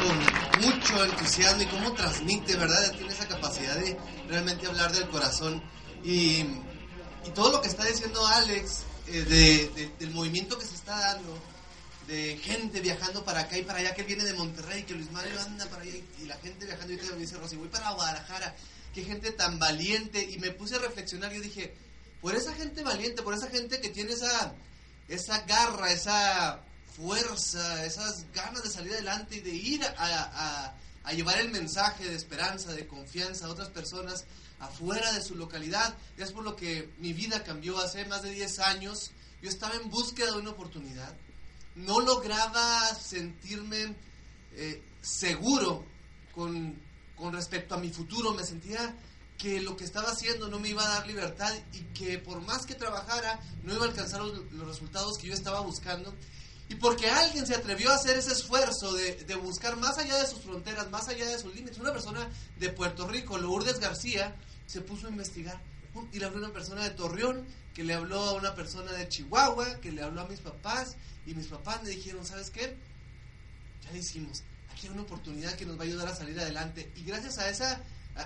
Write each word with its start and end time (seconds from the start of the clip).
con 0.00 0.62
mucho 0.62 1.04
entusiasmo 1.04 1.62
y 1.62 1.66
cómo 1.66 1.92
transmite, 1.92 2.56
¿verdad? 2.56 2.92
Tiene 2.92 3.12
esa 3.12 3.28
capacidad 3.28 3.76
de 3.76 3.96
realmente 4.28 4.66
hablar 4.66 4.92
del 4.92 5.08
corazón. 5.08 5.62
Y, 6.02 6.44
todo 7.34 7.52
lo 7.52 7.60
que 7.60 7.68
está 7.68 7.84
diciendo 7.84 8.26
Alex, 8.26 8.84
eh, 9.06 9.22
de, 9.22 9.92
del 9.98 10.10
movimiento 10.10 10.58
que 10.58 10.64
se 10.64 10.74
está 10.74 10.98
dando, 10.98 11.38
de 12.08 12.38
gente 12.38 12.80
viajando 12.80 13.24
para 13.24 13.40
acá 13.40 13.58
y 13.58 13.62
para 13.62 13.78
allá, 13.80 13.94
que 13.94 14.02
viene 14.02 14.24
de 14.24 14.32
Monterrey, 14.32 14.84
que 14.84 14.94
Luis 14.94 15.10
Mario 15.12 15.38
anda 15.40 15.66
para 15.66 15.82
allá, 15.82 15.92
y 16.20 16.24
la 16.24 16.36
gente 16.38 16.64
viajando, 16.64 16.94
y 16.94 16.96
te 16.96 17.16
dice 17.16 17.36
Rosy, 17.36 17.56
voy 17.56 17.68
para 17.68 17.92
Guadalajara, 17.92 18.56
qué 18.94 19.04
gente 19.04 19.32
tan 19.32 19.58
valiente, 19.58 20.22
y 20.22 20.38
me 20.38 20.50
puse 20.50 20.76
a 20.76 20.78
reflexionar, 20.78 21.30
yo 21.32 21.40
dije, 21.40 21.74
por 22.20 22.34
esa 22.34 22.54
gente 22.54 22.82
valiente, 22.82 23.22
por 23.22 23.34
esa 23.34 23.48
gente 23.48 23.80
que 23.80 23.90
tiene 23.90 24.12
esa, 24.12 24.54
esa 25.08 25.42
garra, 25.42 25.92
esa 25.92 26.60
fuerza, 27.00 27.84
esas 27.84 28.26
ganas 28.32 28.62
de 28.62 28.70
salir 28.70 28.92
adelante 28.92 29.36
y 29.36 29.40
de 29.40 29.54
ir 29.54 29.82
a, 29.84 30.74
llevar 31.12 31.40
el 31.40 31.50
mensaje 31.50 32.04
de 32.08 32.14
esperanza, 32.14 32.72
de 32.72 32.86
confianza 32.86 33.46
a 33.46 33.50
otras 33.50 33.68
personas 33.68 34.26
afuera 34.60 35.12
de 35.12 35.22
su 35.22 35.34
localidad. 35.34 35.96
Es 36.16 36.32
por 36.32 36.44
lo 36.44 36.54
que 36.54 36.92
mi 36.98 37.12
vida 37.12 37.42
cambió 37.42 37.78
hace 37.78 38.04
más 38.04 38.22
de 38.22 38.30
10 38.30 38.58
años. 38.60 39.10
Yo 39.42 39.48
estaba 39.48 39.74
en 39.74 39.90
búsqueda 39.90 40.32
de 40.32 40.38
una 40.38 40.50
oportunidad. 40.50 41.16
No 41.74 42.00
lograba 42.00 42.94
sentirme 42.94 43.96
eh, 44.52 44.82
seguro 45.00 45.84
con, 46.34 46.80
con 47.16 47.32
respecto 47.32 47.74
a 47.74 47.78
mi 47.78 47.90
futuro. 47.90 48.34
Me 48.34 48.44
sentía 48.44 48.94
que 49.40 49.60
lo 49.60 49.76
que 49.76 49.84
estaba 49.84 50.10
haciendo 50.10 50.48
no 50.48 50.58
me 50.58 50.68
iba 50.68 50.84
a 50.84 50.96
dar 50.96 51.06
libertad 51.06 51.52
y 51.72 51.80
que 51.98 52.18
por 52.18 52.42
más 52.42 52.66
que 52.66 52.74
trabajara 52.74 53.40
no 53.62 53.74
iba 53.74 53.86
a 53.86 53.88
alcanzar 53.88 54.20
los, 54.20 54.66
resultados 54.66 55.16
que 55.16 55.28
yo 55.28 55.34
estaba 55.34 55.60
buscando. 55.60 56.14
Y 56.70 56.76
porque 56.76 57.10
alguien 57.10 57.48
se 57.48 57.56
atrevió 57.56 57.90
a 57.90 57.96
hacer 57.96 58.16
ese 58.16 58.32
esfuerzo 58.32 58.92
de, 58.92 59.16
de, 59.24 59.34
buscar 59.34 59.76
más 59.76 59.98
allá 59.98 60.16
de 60.16 60.26
sus 60.28 60.40
fronteras, 60.40 60.88
más 60.88 61.08
allá 61.08 61.26
de 61.26 61.36
sus 61.36 61.52
límites. 61.52 61.78
Una 61.78 61.92
persona 61.92 62.30
de 62.60 62.68
Puerto 62.68 63.08
Rico, 63.08 63.36
Lourdes 63.38 63.80
García, 63.80 64.36
se 64.66 64.80
puso 64.80 65.08
a 65.08 65.10
investigar. 65.10 65.60
Y 66.12 66.20
le 66.20 66.26
habló 66.26 66.38
a 66.38 66.44
una 66.44 66.52
persona 66.52 66.84
de 66.84 66.90
Torreón, 66.90 67.44
que 67.74 67.82
le 67.82 67.92
habló 67.92 68.20
a 68.20 68.34
una 68.34 68.54
persona 68.54 68.92
de 68.92 69.08
Chihuahua, 69.08 69.80
que 69.80 69.90
le 69.90 70.00
habló 70.00 70.20
a 70.20 70.28
mis 70.28 70.38
papás. 70.38 70.96
Y 71.26 71.34
mis 71.34 71.48
papás 71.48 71.82
le 71.82 71.90
dijeron, 71.90 72.24
¿sabes 72.24 72.50
qué? 72.50 72.76
Ya 73.84 73.90
le 73.90 73.98
hicimos. 73.98 74.44
Aquí 74.70 74.86
hay 74.86 74.92
una 74.92 75.02
oportunidad 75.02 75.56
que 75.56 75.66
nos 75.66 75.76
va 75.76 75.82
a 75.82 75.86
ayudar 75.86 76.06
a 76.06 76.14
salir 76.14 76.38
adelante. 76.38 76.92
Y 76.94 77.02
gracias 77.02 77.38
a 77.38 77.50
esa 77.50 77.80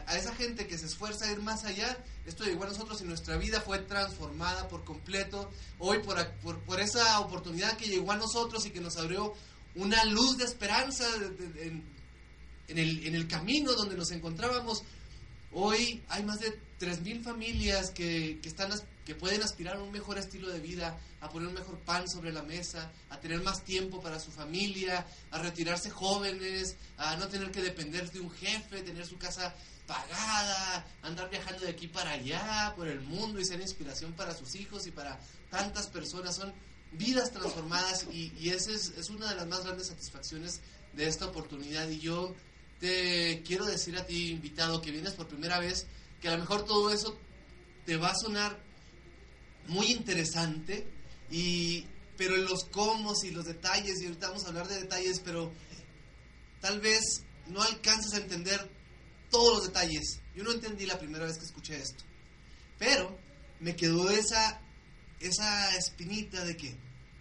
a, 0.06 0.16
esa 0.16 0.34
gente 0.34 0.66
que 0.66 0.78
se 0.78 0.86
esfuerza 0.86 1.26
a 1.26 1.32
ir 1.32 1.40
más 1.40 1.64
allá, 1.64 1.96
esto 2.26 2.44
llegó 2.44 2.64
a 2.64 2.68
nosotros 2.68 3.00
y 3.00 3.04
nuestra 3.04 3.36
vida 3.36 3.60
fue 3.60 3.78
transformada 3.80 4.68
por 4.68 4.84
completo. 4.84 5.50
Hoy 5.78 5.98
por, 6.00 6.26
por, 6.60 6.80
esa 6.80 7.20
oportunidad 7.20 7.76
que 7.76 7.86
llegó 7.86 8.12
a 8.12 8.16
nosotros 8.16 8.66
y 8.66 8.70
que 8.70 8.80
nos 8.80 8.96
abrió 8.96 9.34
una 9.74 10.04
luz 10.04 10.38
de 10.38 10.44
esperanza 10.44 11.04
en, 11.58 11.82
el, 12.68 13.06
en 13.06 13.14
el 13.14 13.28
camino 13.28 13.72
donde 13.72 13.96
nos 13.96 14.10
encontrábamos, 14.10 14.82
hoy 15.52 16.02
hay 16.08 16.22
más 16.24 16.40
de 16.40 16.58
3.000 16.80 17.22
familias 17.22 17.90
que, 17.90 18.38
que, 18.42 18.48
están, 18.48 18.70
que 19.04 19.14
pueden 19.14 19.42
aspirar 19.42 19.76
a 19.76 19.82
un 19.82 19.92
mejor 19.92 20.18
estilo 20.18 20.50
de 20.50 20.60
vida, 20.60 20.98
a 21.20 21.30
poner 21.30 21.48
un 21.48 21.54
mejor 21.54 21.78
pan 21.78 22.08
sobre 22.08 22.32
la 22.32 22.42
mesa, 22.42 22.90
a 23.10 23.18
tener 23.18 23.42
más 23.42 23.64
tiempo 23.64 24.02
para 24.02 24.18
su 24.18 24.30
familia, 24.30 25.06
a 25.30 25.38
retirarse 25.38 25.90
jóvenes, 25.90 26.76
a 26.96 27.16
no 27.16 27.28
tener 27.28 27.50
que 27.50 27.62
depender 27.62 28.10
de 28.10 28.20
un 28.20 28.30
jefe, 28.30 28.82
tener 28.82 29.06
su 29.06 29.16
casa 29.18 29.54
pagada, 29.86 30.86
andar 31.02 31.30
viajando 31.30 31.64
de 31.64 31.70
aquí 31.70 31.88
para 31.88 32.12
allá, 32.12 32.72
por 32.76 32.88
el 32.88 33.00
mundo 33.00 33.40
y 33.40 33.44
ser 33.44 33.60
inspiración 33.60 34.12
para 34.12 34.34
sus 34.34 34.54
hijos 34.54 34.86
y 34.86 34.90
para 34.90 35.18
tantas 35.50 35.88
personas. 35.88 36.36
Son 36.36 36.52
vidas 36.92 37.32
transformadas 37.32 38.06
y, 38.10 38.32
y 38.38 38.50
esa 38.50 38.72
es, 38.72 39.10
una 39.10 39.28
de 39.28 39.36
las 39.36 39.46
más 39.46 39.64
grandes 39.64 39.88
satisfacciones 39.88 40.60
de 40.92 41.06
esta 41.06 41.26
oportunidad. 41.26 41.88
Y 41.88 42.00
yo 42.00 42.34
te 42.80 43.42
quiero 43.46 43.66
decir 43.66 43.96
a 43.96 44.06
ti, 44.06 44.30
invitado, 44.30 44.80
que 44.80 44.90
vienes 44.90 45.12
por 45.12 45.28
primera 45.28 45.58
vez, 45.58 45.86
que 46.20 46.28
a 46.28 46.32
lo 46.32 46.38
mejor 46.38 46.64
todo 46.64 46.90
eso 46.92 47.18
te 47.84 47.96
va 47.96 48.10
a 48.10 48.16
sonar 48.16 48.58
muy 49.66 49.86
interesante, 49.86 50.86
y, 51.30 51.86
pero 52.16 52.36
los 52.36 52.64
cómo 52.64 53.12
y 53.22 53.30
los 53.30 53.46
detalles, 53.46 54.00
y 54.00 54.06
ahorita 54.06 54.28
vamos 54.28 54.44
a 54.44 54.48
hablar 54.48 54.68
de 54.68 54.80
detalles, 54.80 55.20
pero 55.20 55.52
tal 56.60 56.80
vez 56.80 57.24
no 57.48 57.62
alcanzas 57.62 58.14
a 58.14 58.18
entender 58.18 58.70
todos 59.34 59.54
los 59.54 59.66
detalles. 59.66 60.20
Yo 60.36 60.44
no 60.44 60.52
entendí 60.52 60.86
la 60.86 60.96
primera 60.96 61.26
vez 61.26 61.38
que 61.38 61.44
escuché 61.44 61.76
esto. 61.76 62.04
Pero 62.78 63.18
me 63.58 63.74
quedó 63.74 64.08
esa, 64.08 64.60
esa 65.18 65.76
espinita 65.76 66.44
de 66.44 66.56
que, 66.56 66.76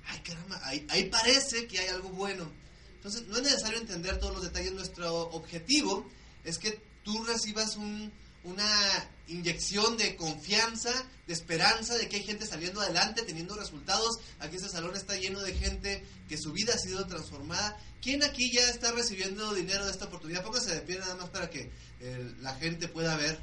ay 0.06 0.20
caramba, 0.20 0.62
ahí, 0.64 0.86
ahí 0.92 1.10
parece 1.10 1.66
que 1.66 1.80
hay 1.80 1.88
algo 1.88 2.10
bueno. 2.10 2.52
Entonces, 2.98 3.26
no 3.28 3.38
es 3.38 3.42
necesario 3.42 3.80
entender 3.80 4.20
todos 4.20 4.36
los 4.36 4.44
detalles. 4.44 4.74
Nuestro 4.74 5.12
objetivo 5.30 6.08
es 6.44 6.60
que 6.60 6.80
tú 7.04 7.24
recibas 7.24 7.78
un, 7.78 8.14
una 8.44 9.10
inyección 9.28 9.98
de 9.98 10.16
confianza, 10.16 10.92
de 11.28 11.34
esperanza, 11.34 11.96
de 11.96 12.10
que 12.10 12.18
hay 12.18 12.24
gente 12.24 12.46
saliendo 12.46 12.82
adelante, 12.82 13.22
teniendo 13.24 13.56
resultados. 13.56 14.20
Aquí 14.40 14.58
este 14.58 14.70
salón 14.70 14.96
está 14.96 15.16
lleno 15.16 15.40
de 15.42 15.54
gente 15.54 16.06
que 16.28 16.38
su 16.38 16.52
vida 16.52 16.74
ha 16.74 16.78
sido 16.78 17.06
transformada. 17.08 17.78
¿Quién 18.02 18.24
aquí 18.24 18.52
ya 18.52 18.70
está 18.70 18.92
recibiendo 18.92 19.54
dinero 19.54 19.86
de 19.86 19.92
esta 19.92 20.06
oportunidad? 20.06 20.44
Póngase 20.44 20.76
de 20.76 20.82
pie 20.82 21.00
nada 21.00 21.16
más 21.16 21.30
para 21.30 21.50
que 21.50 21.72
eh, 22.02 22.34
la 22.42 22.54
gente 22.56 22.88
pueda 22.90 23.16
ver 23.16 23.40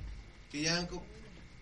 que 0.50 0.62
ya 0.62 0.86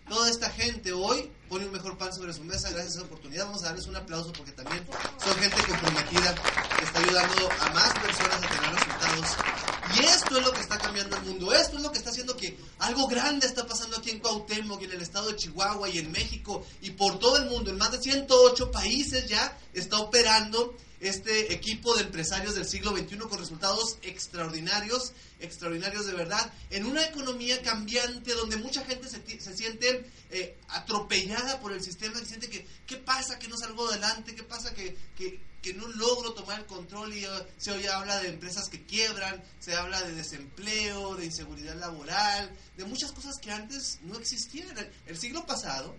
toda 0.09 0.29
esta 0.29 0.49
gente 0.49 0.91
hoy 0.91 1.31
pone 1.47 1.65
un 1.65 1.71
mejor 1.71 1.97
pan 1.97 2.13
sobre 2.13 2.33
su 2.33 2.43
mesa 2.43 2.69
gracias 2.71 2.95
a 2.95 2.97
esa 2.97 3.05
oportunidad. 3.05 3.45
Vamos 3.45 3.63
a 3.63 3.67
darles 3.67 3.87
un 3.87 3.95
aplauso 3.95 4.33
porque 4.33 4.51
también 4.51 4.85
son 5.23 5.35
gente 5.37 5.61
comprometida 5.61 6.35
que 6.77 6.85
está 6.85 6.99
ayudando 6.99 7.49
a 7.51 7.73
más 7.73 7.93
personas 7.99 8.43
a 8.43 8.49
tener 8.49 8.75
resultados 8.75 9.68
y 9.95 10.05
esto 10.05 10.37
es 10.37 10.45
lo 10.45 10.51
que 10.51 10.61
está 10.61 10.77
cambiando 10.77 11.15
el 11.15 11.23
mundo. 11.23 11.51
Esto 11.51 11.77
es 11.77 11.83
lo 11.83 11.91
que 11.91 11.97
está 11.97 12.11
haciendo 12.11 12.37
que 12.37 12.57
algo 12.79 13.07
grande 13.07 13.47
está 13.47 13.65
pasando 13.65 13.97
aquí 13.97 14.11
en 14.11 14.19
Cuauhtémoc 14.19 14.81
y 14.81 14.85
en 14.85 14.91
el 14.91 15.01
estado 15.01 15.29
de 15.29 15.35
Chihuahua 15.35 15.89
y 15.89 15.97
en 15.97 16.11
México 16.11 16.65
y 16.81 16.91
por 16.91 17.17
todo 17.19 17.37
el 17.37 17.49
mundo. 17.49 17.71
En 17.71 17.77
más 17.77 17.91
de 17.91 18.01
108 18.01 18.71
países 18.71 19.27
ya 19.27 19.57
está 19.73 19.99
operando 19.99 20.75
este 20.99 21.53
equipo 21.53 21.95
de 21.95 22.03
empresarios 22.03 22.55
del 22.55 22.67
siglo 22.67 22.91
XXI 22.91 23.17
con 23.17 23.39
resultados 23.39 23.97
extraordinarios, 24.01 25.13
extraordinarios 25.39 26.05
de 26.05 26.13
verdad, 26.13 26.51
en 26.69 26.85
una 26.85 27.05
economía 27.05 27.61
cambiante 27.61 28.33
donde 28.33 28.57
mucha 28.57 28.83
gente 28.83 29.07
se, 29.07 29.55
siente 29.55 30.05
eh, 30.29 30.57
atropellada 30.67 31.59
por 31.59 31.71
el 31.71 31.81
sistema, 31.81 32.19
que 32.19 32.25
siente 32.25 32.49
que, 32.49 32.65
¿qué 32.85 32.97
pasa 32.97 33.39
que 33.39 33.47
no 33.47 33.57
salgo 33.57 33.87
adelante? 33.87 34.35
¿Qué 34.35 34.43
pasa 34.43 34.73
que, 34.73 34.97
que, 35.15 35.73
no 35.73 35.87
logro 35.87 36.33
tomar 36.33 36.59
el 36.59 36.65
control? 36.65 37.13
Y 37.13 37.25
uh, 37.25 37.29
se 37.57 37.71
hoy 37.71 37.85
habla 37.85 38.19
de 38.19 38.29
empresas 38.29 38.69
que 38.69 38.83
quiebran, 38.85 39.41
se 39.59 39.75
habla 39.75 40.01
de 40.01 40.13
desempleo, 40.13 41.15
de 41.15 41.25
inseguridad 41.25 41.75
laboral, 41.75 42.51
de 42.75 42.85
muchas 42.85 43.11
cosas 43.11 43.35
que 43.41 43.51
antes 43.51 43.99
no 44.01 44.17
existían. 44.17 44.75
El 45.05 45.17
siglo 45.17 45.45
pasado, 45.45 45.95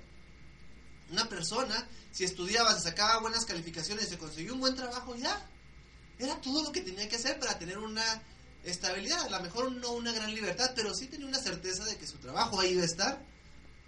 una 1.11 1.29
persona, 1.29 1.87
si 2.13 2.25
estudiaba, 2.25 2.75
se 2.75 2.83
sacaba 2.83 3.21
buenas 3.21 3.45
calificaciones, 3.45 4.09
se 4.09 4.19
consiguió 4.19 4.55
un 4.55 4.61
buen 4.61 4.75
trabajo, 4.75 5.17
ya. 5.17 5.47
Era 6.19 6.41
todo 6.41 6.63
lo 6.63 6.73
que 6.73 6.83
tenía 6.83 7.09
que 7.09 7.17
hacer 7.17 7.39
para 7.39 7.59
tener 7.59 7.79
una 7.79 8.05
estabilidad. 8.65 9.25
A 9.27 9.31
lo 9.31 9.41
mejor 9.41 9.73
no 9.73 9.93
una 9.93 10.13
gran 10.13 10.35
libertad, 10.35 10.73
pero 10.75 10.95
sí 10.95 11.07
tenía 11.07 11.27
una 11.27 11.41
certeza 11.41 11.85
de 11.85 11.97
que 11.97 12.07
su 12.07 12.19
trabajo 12.19 12.63
iba 12.63 12.83
a 12.83 12.87
estar 12.87 13.23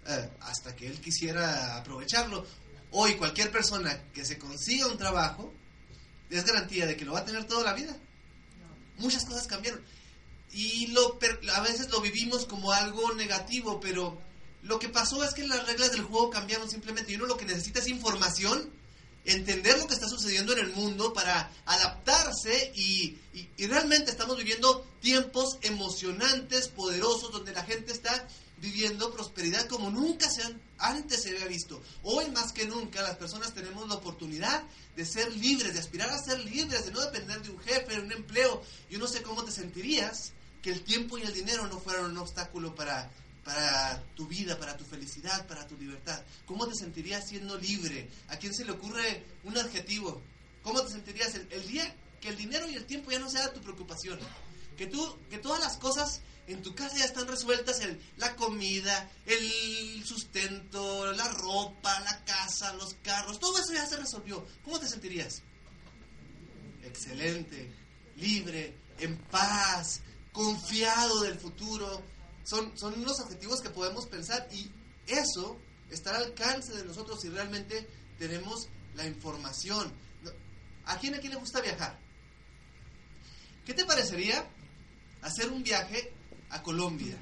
eh, 0.07 0.29
hasta 0.41 0.75
que 0.75 0.87
él 0.87 0.99
quisiera 0.99 1.77
aprovecharlo. 1.77 2.45
Hoy 2.91 3.15
cualquier 3.15 3.51
persona 3.51 4.03
que 4.13 4.25
se 4.25 4.37
consiga 4.37 4.87
un 4.87 4.97
trabajo 4.97 5.53
es 6.29 6.45
garantía 6.45 6.85
de 6.85 6.97
que 6.97 7.05
lo 7.05 7.13
va 7.13 7.19
a 7.19 7.25
tener 7.25 7.45
toda 7.45 7.63
la 7.63 7.73
vida. 7.73 7.95
Muchas 8.97 9.25
cosas 9.25 9.47
cambiaron. 9.47 9.81
Y 10.51 10.87
lo, 10.87 11.19
a 11.53 11.61
veces 11.61 11.89
lo 11.89 12.01
vivimos 12.01 12.45
como 12.45 12.71
algo 12.71 13.13
negativo, 13.15 13.79
pero 13.79 14.21
lo 14.63 14.79
que 14.79 14.89
pasó 14.89 15.23
es 15.23 15.33
que 15.33 15.45
las 15.45 15.67
reglas 15.67 15.91
del 15.91 16.03
juego 16.03 16.29
cambiaron 16.29 16.69
simplemente 16.69 17.11
y 17.11 17.15
uno 17.15 17.25
lo 17.25 17.37
que 17.37 17.45
necesita 17.45 17.79
es 17.79 17.87
información, 17.89 18.71
entender 19.25 19.77
lo 19.77 19.87
que 19.87 19.93
está 19.93 20.07
sucediendo 20.07 20.53
en 20.53 20.59
el 20.59 20.71
mundo 20.71 21.11
para 21.13 21.51
adaptarse 21.65 22.71
y, 22.75 23.17
realmente 23.57 24.11
estamos 24.11 24.37
viviendo 24.37 24.85
tiempos 25.01 25.57
emocionantes, 25.61 26.69
poderosos, 26.69 27.31
donde 27.31 27.51
la 27.51 27.63
gente 27.63 27.91
está 27.91 28.27
viviendo 28.57 29.11
prosperidad 29.11 29.67
como 29.67 29.89
nunca 29.89 30.29
se 30.29 30.41
antes 30.77 31.23
se 31.23 31.31
había 31.31 31.47
visto. 31.47 31.81
Hoy 32.03 32.31
más 32.31 32.53
que 32.53 32.65
nunca 32.65 33.01
las 33.01 33.17
personas 33.17 33.53
tenemos 33.53 33.87
la 33.89 33.95
oportunidad 33.95 34.63
de 34.95 35.05
ser 35.05 35.35
libres, 35.35 35.73
de 35.73 35.79
aspirar 35.79 36.09
a 36.09 36.23
ser 36.23 36.39
libres, 36.45 36.85
de 36.85 36.91
no 36.91 37.01
depender 37.01 37.41
de 37.41 37.49
un 37.49 37.59
jefe, 37.59 37.95
de 37.95 38.01
un 38.01 38.11
empleo. 38.13 38.61
Yo 38.89 38.99
no 38.99 39.07
sé 39.07 39.21
cómo 39.23 39.43
te 39.43 39.51
sentirías 39.51 40.31
que 40.61 40.71
el 40.71 40.83
tiempo 40.83 41.17
y 41.17 41.23
el 41.23 41.33
dinero 41.33 41.67
no 41.67 41.79
fueran 41.79 42.05
un 42.05 42.17
obstáculo 42.17 42.73
para 42.73 43.11
para 43.43 44.01
tu 44.15 44.27
vida, 44.27 44.57
para 44.57 44.77
tu 44.77 44.85
felicidad, 44.85 45.45
para 45.47 45.67
tu 45.67 45.77
libertad? 45.77 46.21
¿Cómo 46.45 46.67
te 46.67 46.75
sentirías 46.75 47.27
siendo 47.27 47.57
libre? 47.57 48.09
¿A 48.29 48.37
quién 48.37 48.53
se 48.53 48.65
le 48.65 48.71
ocurre 48.71 49.23
un 49.43 49.57
adjetivo? 49.57 50.21
¿Cómo 50.63 50.81
te 50.81 50.91
sentirías 50.91 51.35
el, 51.35 51.67
día 51.67 51.95
que 52.21 52.29
el 52.29 52.37
dinero 52.37 52.67
y 52.69 52.75
el 52.75 52.85
tiempo 52.85 53.11
ya 53.11 53.19
no 53.19 53.29
sea 53.29 53.53
tu 53.53 53.61
preocupación? 53.61 54.19
Que, 54.77 54.87
tú, 54.87 55.17
que 55.29 55.37
todas 55.37 55.59
las 55.59 55.77
cosas 55.77 56.21
en 56.47 56.61
tu 56.61 56.73
casa 56.73 56.97
ya 56.97 57.05
están 57.05 57.27
resueltas, 57.27 57.79
el, 57.81 58.01
la 58.17 58.35
comida, 58.35 59.09
el 59.25 60.03
sustento, 60.05 61.11
la 61.11 61.27
ropa, 61.29 61.99
la 62.01 62.23
casa, 62.25 62.73
los 62.73 62.95
carros, 63.03 63.39
todo 63.39 63.57
eso 63.59 63.73
ya 63.73 63.85
se 63.85 63.97
resolvió. 63.97 64.45
¿Cómo 64.63 64.79
te 64.79 64.87
sentirías? 64.87 65.41
Excelente, 66.83 67.71
libre, 68.17 68.77
en 68.99 69.17
paz, 69.17 70.01
confiado 70.31 71.21
del 71.21 71.39
futuro. 71.39 72.03
Son, 72.43 72.77
son 72.77 72.93
unos 72.99 73.19
objetivos 73.19 73.61
que 73.61 73.69
podemos 73.69 74.05
pensar 74.07 74.47
y 74.51 74.69
eso 75.07 75.57
está 75.89 76.15
al 76.15 76.23
alcance 76.23 76.73
de 76.73 76.83
nosotros 76.83 77.21
si 77.21 77.29
realmente 77.29 77.87
tenemos 78.17 78.67
la 78.95 79.05
información. 79.05 79.91
¿A 80.85 80.97
quién, 80.97 81.15
a 81.15 81.19
quién 81.19 81.33
le 81.33 81.39
gusta 81.39 81.61
viajar? 81.61 81.97
¿Qué 83.65 83.73
te 83.73 83.85
parecería 83.85 84.45
hacer 85.21 85.49
un 85.49 85.63
viaje 85.63 86.13
a 86.49 86.61
Colombia? 86.61 87.17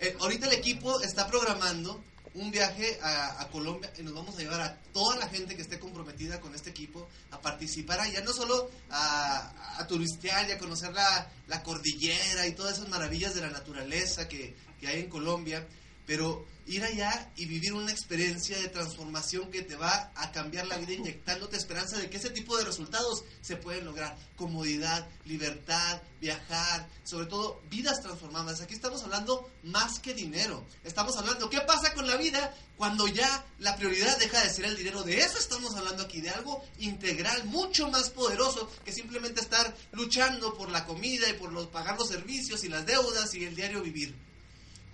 Eh, 0.00 0.16
ahorita 0.20 0.46
el 0.46 0.52
equipo 0.52 1.00
está 1.00 1.26
programando 1.26 2.00
un 2.34 2.50
viaje 2.50 2.98
a, 3.02 3.48
Colombia 3.52 3.92
y 3.98 4.02
nos 4.02 4.14
vamos 4.14 4.36
a 4.36 4.38
llevar 4.38 4.60
a 4.60 4.76
toda 4.92 5.16
la 5.16 5.28
gente 5.28 5.54
que 5.54 5.62
esté 5.62 5.78
comprometida 5.78 6.40
con 6.40 6.54
este 6.54 6.70
equipo 6.70 7.08
a 7.30 7.40
participar 7.40 8.00
allá, 8.00 8.20
no 8.22 8.32
solo 8.32 8.68
a, 8.90 9.78
a 9.78 9.86
turistear 9.86 10.48
y 10.48 10.52
a 10.52 10.58
conocer 10.58 10.92
la, 10.92 11.30
la, 11.46 11.62
cordillera 11.62 12.46
y 12.48 12.52
todas 12.52 12.78
esas 12.78 12.88
maravillas 12.88 13.34
de 13.34 13.42
la 13.42 13.50
naturaleza 13.50 14.26
que, 14.26 14.56
que 14.80 14.88
hay 14.88 15.00
en 15.00 15.08
Colombia, 15.08 15.64
pero 16.06 16.44
ir 16.66 16.82
allá 16.82 17.30
y 17.36 17.46
vivir 17.46 17.74
una 17.74 17.92
experiencia 17.92 18.58
de 18.58 18.68
transformación 18.68 19.50
que 19.50 19.62
te 19.62 19.76
va 19.76 20.12
a 20.14 20.32
cambiar 20.32 20.66
la 20.66 20.78
vida 20.78 20.94
inyectándote 20.94 21.56
esperanza 21.56 21.98
de 21.98 22.08
que 22.08 22.16
ese 22.16 22.30
tipo 22.30 22.56
de 22.56 22.64
resultados 22.64 23.24
se 23.42 23.56
pueden 23.56 23.84
lograr. 23.84 24.16
Comodidad, 24.36 25.06
libertad, 25.26 26.00
viajar, 26.20 26.88
sobre 27.04 27.26
todo 27.26 27.60
vidas 27.70 28.00
transformadas. 28.00 28.60
Aquí 28.60 28.74
estamos 28.74 29.02
hablando 29.02 29.50
más 29.62 29.98
que 29.98 30.14
dinero. 30.14 30.64
Estamos 30.82 31.16
hablando, 31.16 31.50
¿qué 31.50 31.60
pasa 31.60 31.92
con 31.94 32.06
la 32.06 32.16
vida 32.16 32.54
cuando 32.76 33.06
ya 33.06 33.44
la 33.58 33.76
prioridad 33.76 34.18
deja 34.18 34.42
de 34.42 34.50
ser 34.50 34.64
el 34.64 34.76
dinero? 34.76 35.02
De 35.02 35.18
eso 35.18 35.38
estamos 35.38 35.74
hablando 35.76 36.02
aquí, 36.02 36.20
de 36.20 36.30
algo 36.30 36.64
integral, 36.78 37.44
mucho 37.44 37.88
más 37.88 38.10
poderoso 38.10 38.70
que 38.84 38.92
simplemente 38.92 39.40
estar 39.40 39.76
luchando 39.92 40.54
por 40.54 40.70
la 40.70 40.86
comida 40.86 41.28
y 41.28 41.34
por 41.34 41.52
los, 41.52 41.66
pagar 41.66 41.98
los 41.98 42.08
servicios 42.08 42.64
y 42.64 42.68
las 42.68 42.86
deudas 42.86 43.34
y 43.34 43.44
el 43.44 43.54
diario 43.54 43.82
vivir. 43.82 44.14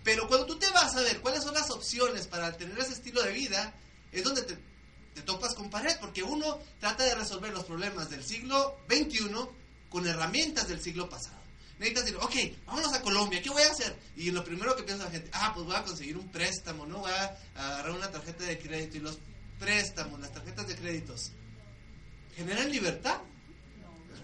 Pero 0.03 0.27
cuando 0.29 0.47
tú 0.47 0.59
te 0.59 0.71
vas 0.71 0.97
a 0.97 1.03
ver 1.03 1.21
cuáles 1.21 1.43
son 1.43 1.55
las 1.55 1.71
opciones 1.71 2.27
para 2.27 2.57
tener 2.57 2.79
ese 2.79 2.95
estilo 2.95 3.23
de 3.23 3.33
vida, 3.33 3.75
es 4.13 4.25
donde 4.25 4.43
te, 4.43 4.57
topas 5.23 5.55
con 5.55 5.69
pared, 5.69 5.95
porque 6.01 6.23
uno 6.23 6.59
trata 6.79 7.05
de 7.05 7.15
resolver 7.15 7.53
los 7.53 7.65
problemas 7.65 8.09
del 8.09 8.25
siglo 8.25 8.79
XXI 8.89 9.31
con 9.91 10.07
herramientas 10.07 10.69
del 10.69 10.81
siglo 10.81 11.09
pasado. 11.11 11.39
Necesitas 11.79 12.05
decir, 12.05 12.19
ok, 12.21 12.67
vámonos 12.67 12.93
a 12.95 13.03
Colombia, 13.03 13.43
¿qué 13.43 13.51
voy 13.51 13.63
a 13.63 13.71
hacer? 13.71 13.97
Y 14.17 14.31
lo 14.31 14.45
primero 14.45 14.77
que 14.77 14.83
piensa 14.83 15.05
la 15.05 15.11
gente, 15.11 15.31
ah, 15.33 15.53
pues 15.55 15.67
voy 15.67 15.77
a 15.77 15.83
conseguir 15.83 16.17
un 16.17 16.29
préstamo, 16.31 16.87
¿no? 16.87 16.99
Voy 16.99 17.11
a 17.11 17.37
agarrar 17.55 17.93
una 17.93 18.11
tarjeta 18.11 18.45
de 18.45 18.59
crédito. 18.59 18.97
Y 18.99 19.01
los 19.01 19.19
préstamos, 19.59 20.21
las 20.21 20.33
tarjetas 20.33 20.69
de 20.69 20.77
créditos, 20.77 21.33
¿generan 22.37 22.71
libertad? 22.71 23.19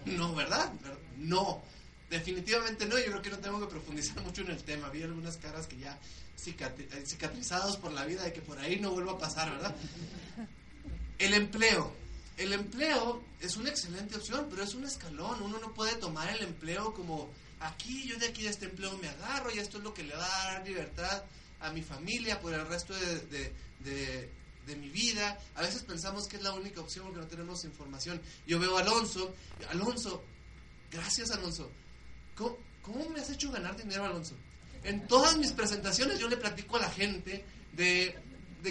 No, 0.05 0.33
¿verdad? 0.33 0.71
No. 1.17 1.63
Definitivamente 2.09 2.85
no, 2.85 2.97
yo 2.97 3.05
creo 3.05 3.21
que 3.21 3.29
no 3.29 3.39
tengo 3.39 3.59
que 3.59 3.67
profundizar 3.67 4.21
mucho 4.23 4.41
en 4.41 4.51
el 4.51 4.63
tema. 4.63 4.89
Vi 4.89 5.03
algunas 5.03 5.37
caras 5.37 5.67
que 5.67 5.77
ya 5.77 5.99
eh, 6.45 7.03
cicatrizados 7.05 7.77
por 7.77 7.91
la 7.91 8.05
vida 8.05 8.23
de 8.23 8.31
que 8.31 8.41
por 8.41 8.57
ahí 8.59 8.79
no 8.79 8.91
vuelva 8.91 9.13
a 9.13 9.17
pasar, 9.17 9.51
¿verdad? 9.51 9.75
El 11.17 11.33
empleo. 11.33 11.93
El 12.37 12.53
empleo 12.53 13.23
es 13.41 13.57
una 13.57 13.69
excelente 13.69 14.15
opción, 14.15 14.47
pero 14.49 14.63
es 14.63 14.73
un 14.75 14.85
escalón. 14.85 15.41
Uno 15.41 15.59
no 15.59 15.73
puede 15.73 15.95
tomar 15.95 16.29
el 16.29 16.43
empleo 16.43 16.93
como 16.93 17.29
aquí, 17.59 18.07
yo 18.07 18.17
de 18.17 18.27
aquí 18.27 18.43
de 18.43 18.49
este 18.49 18.65
empleo 18.65 18.95
me 18.99 19.09
agarro 19.09 19.53
y 19.53 19.57
esto 19.57 19.79
es 19.79 19.83
lo 19.83 19.93
que 19.93 20.03
le 20.03 20.15
va 20.15 20.25
a 20.25 20.53
dar 20.53 20.67
libertad 20.67 21.23
a 21.59 21.71
mi 21.71 21.81
familia 21.81 22.39
por 22.39 22.53
el 22.53 22.65
resto 22.67 22.93
de, 22.93 23.51
de 24.67 24.75
mi 24.75 24.89
vida. 24.89 25.39
A 25.55 25.61
veces 25.61 25.81
pensamos 25.83 26.27
que 26.27 26.37
es 26.37 26.43
la 26.43 26.53
única 26.53 26.81
opción 26.81 27.05
porque 27.05 27.21
no 27.21 27.27
tenemos 27.27 27.65
información. 27.65 28.21
Yo 28.45 28.59
veo 28.59 28.77
Alonso, 28.77 29.33
Alonso, 29.71 30.23
gracias 30.91 31.31
Alonso, 31.31 31.71
¿Cómo, 32.37 33.09
me 33.09 33.19
has 33.19 33.29
hecho 33.29 33.51
ganar 33.51 33.75
dinero, 33.75 34.05
Alonso? 34.05 34.35
En 34.83 35.07
todas 35.07 35.37
mis 35.37 35.51
presentaciones 35.51 36.19
yo 36.19 36.29
le 36.29 36.37
platico 36.37 36.77
a 36.77 36.81
la 36.81 36.89
gente 36.89 37.43
de, 37.73 38.15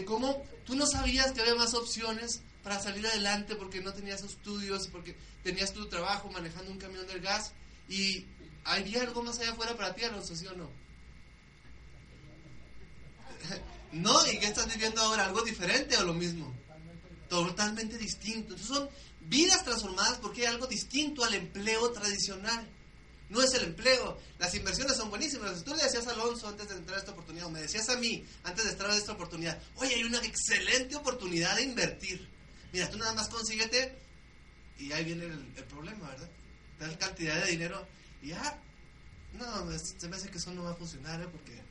cómo 0.05 0.43
tú 0.65 0.77
no 0.77 0.87
sabías 0.87 1.33
que 1.33 1.41
había 1.41 1.57
más 1.57 1.75
opciones 1.75 2.43
para 2.63 2.81
salir 2.81 3.07
adelante 3.07 3.57
porque 3.57 3.81
no 3.81 3.93
tenías 3.93 4.23
estudios 4.23 4.89
porque 4.89 5.17
tenías 5.43 5.73
tu 5.73 5.87
trabajo 5.89 6.31
manejando 6.31 6.71
un 6.71 6.79
camión 6.79 7.07
del 7.07 7.21
gas 7.21 7.53
y 7.89 8.27
había 8.65 9.03
algo 9.03 9.23
más 9.23 9.39
allá 9.39 9.53
afuera 9.53 9.77
para 9.77 9.95
ti, 9.95 10.05
Alonso, 10.05 10.35
¿sí 10.35 10.47
o 10.47 10.55
no? 10.55 10.71
¿No? 13.93 14.33
¿Y 14.33 14.39
qué 14.39 14.47
estás 14.47 14.73
viviendo 14.73 15.01
ahora? 15.01 15.27
¿Algo 15.27 15.43
diferente 15.43 15.97
o 15.97 16.05
lo 16.05 16.15
mismo? 16.15 16.53
Totalmente 17.29 17.99
distinto. 17.99 18.55
Entonces 18.55 18.67
son 18.67 18.89
vidas 19.21 19.65
transformadas 19.65 20.19
porque 20.19 20.43
hay 20.43 20.55
algo 20.55 20.67
distinto 20.67 21.25
al 21.25 21.35
empleo 21.35 21.93
tradicional 21.93 22.69
no 23.29 23.43
es 23.43 23.55
el 23.55 23.65
empleo. 23.65 24.19
Las 24.39 24.55
inversiones 24.55 24.97
son 24.97 25.11
buenísimas. 25.11 25.65
Tú 25.65 25.75
le 25.75 25.83
decías 25.83 26.07
a 26.07 26.13
Alonso 26.13 26.49
antes 26.49 26.69
de 26.69 26.77
entrar 26.77 26.97
a 26.97 27.01
esta 27.01 27.13
oportunidad, 27.13 27.47
o 27.47 27.51
me 27.51 27.63
decías 27.63 27.89
a 27.89 27.97
mí 27.97 28.25
antes 28.45 28.65
de 28.65 28.71
entrar 28.73 28.91
a 28.91 28.97
esta 28.97 29.13
oportunidad, 29.13 29.61
oye, 29.77 29.95
hay 29.95 30.05
una 30.05 30.19
excelente 30.19 30.97
oportunidad 30.97 31.57
de 31.57 31.63
invertir. 31.63 32.29
Mira, 32.73 32.91
tú 32.91 32.99
nada 32.99 33.15
más 33.15 33.29
consíguete 33.29 33.99
y 34.79 34.93
ahí 34.93 35.05
viene 35.05 35.25
el, 35.25 35.65
problema, 35.65 36.09
¿verdad? 36.11 36.29
Tal 36.79 36.99
cantidad 36.99 37.45
de 37.45 37.51
dinero 37.51 37.87
y 38.23 38.29
ya, 38.29 38.61
no, 39.33 39.79
se 39.79 40.09
me 40.09 40.17
hace 40.17 40.29
que 40.29 40.39
eso 40.39 40.53
no 40.53 40.65
va 40.65 40.73
a 40.73 40.75
funcionar, 40.75 41.21
¿eh? 41.21 41.29
Porque, 41.31 41.63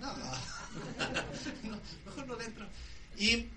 no, 0.00 0.16
no 1.70 1.80
mejor 2.06 2.26
no 2.26 2.36
dentro. 2.36 2.68
Y 3.16 3.48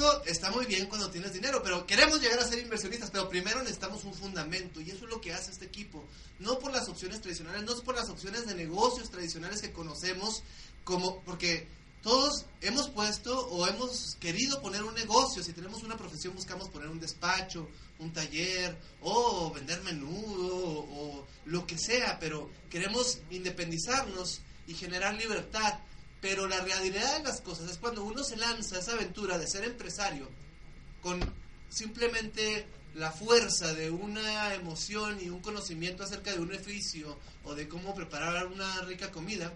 eso 0.00 0.24
está 0.24 0.50
muy 0.50 0.64
bien 0.64 0.86
cuando 0.86 1.10
tienes 1.10 1.34
dinero, 1.34 1.62
pero 1.62 1.86
queremos 1.86 2.22
llegar 2.22 2.38
a 2.38 2.48
ser 2.48 2.58
inversionistas, 2.58 3.10
pero 3.10 3.28
primero 3.28 3.60
necesitamos 3.60 4.02
un 4.04 4.14
fundamento 4.14 4.80
y 4.80 4.90
eso 4.90 5.04
es 5.04 5.10
lo 5.10 5.20
que 5.20 5.34
hace 5.34 5.50
este 5.50 5.66
equipo. 5.66 6.02
No 6.38 6.58
por 6.58 6.72
las 6.72 6.88
opciones 6.88 7.20
tradicionales, 7.20 7.64
no 7.64 7.74
es 7.74 7.82
por 7.82 7.94
las 7.94 8.08
opciones 8.08 8.46
de 8.46 8.54
negocios 8.54 9.10
tradicionales 9.10 9.60
que 9.60 9.72
conocemos, 9.72 10.42
como 10.84 11.20
porque 11.20 11.68
todos 12.02 12.46
hemos 12.62 12.88
puesto 12.88 13.46
o 13.48 13.66
hemos 13.66 14.16
querido 14.20 14.62
poner 14.62 14.84
un 14.84 14.94
negocio. 14.94 15.42
Si 15.42 15.52
tenemos 15.52 15.82
una 15.82 15.98
profesión 15.98 16.34
buscamos 16.34 16.70
poner 16.70 16.88
un 16.88 16.98
despacho, 16.98 17.68
un 17.98 18.10
taller 18.14 18.78
o 19.02 19.52
vender 19.52 19.82
menudo 19.82 20.56
o 20.56 21.26
lo 21.44 21.66
que 21.66 21.76
sea, 21.76 22.18
pero 22.18 22.48
queremos 22.70 23.18
independizarnos 23.30 24.40
y 24.66 24.72
generar 24.72 25.12
libertad. 25.12 25.78
Pero 26.20 26.46
la 26.46 26.60
realidad 26.60 27.18
de 27.18 27.24
las 27.24 27.40
cosas 27.40 27.70
es 27.70 27.78
cuando 27.78 28.04
uno 28.04 28.22
se 28.22 28.36
lanza 28.36 28.76
a 28.76 28.80
esa 28.80 28.92
aventura 28.92 29.38
de 29.38 29.46
ser 29.46 29.64
empresario 29.64 30.28
con 31.02 31.20
simplemente 31.70 32.66
la 32.94 33.10
fuerza 33.12 33.72
de 33.72 33.90
una 33.90 34.54
emoción 34.54 35.18
y 35.20 35.30
un 35.30 35.40
conocimiento 35.40 36.02
acerca 36.02 36.32
de 36.32 36.40
un 36.40 36.52
oficio 36.52 37.18
o 37.44 37.54
de 37.54 37.68
cómo 37.68 37.94
preparar 37.94 38.46
una 38.46 38.82
rica 38.82 39.10
comida, 39.10 39.52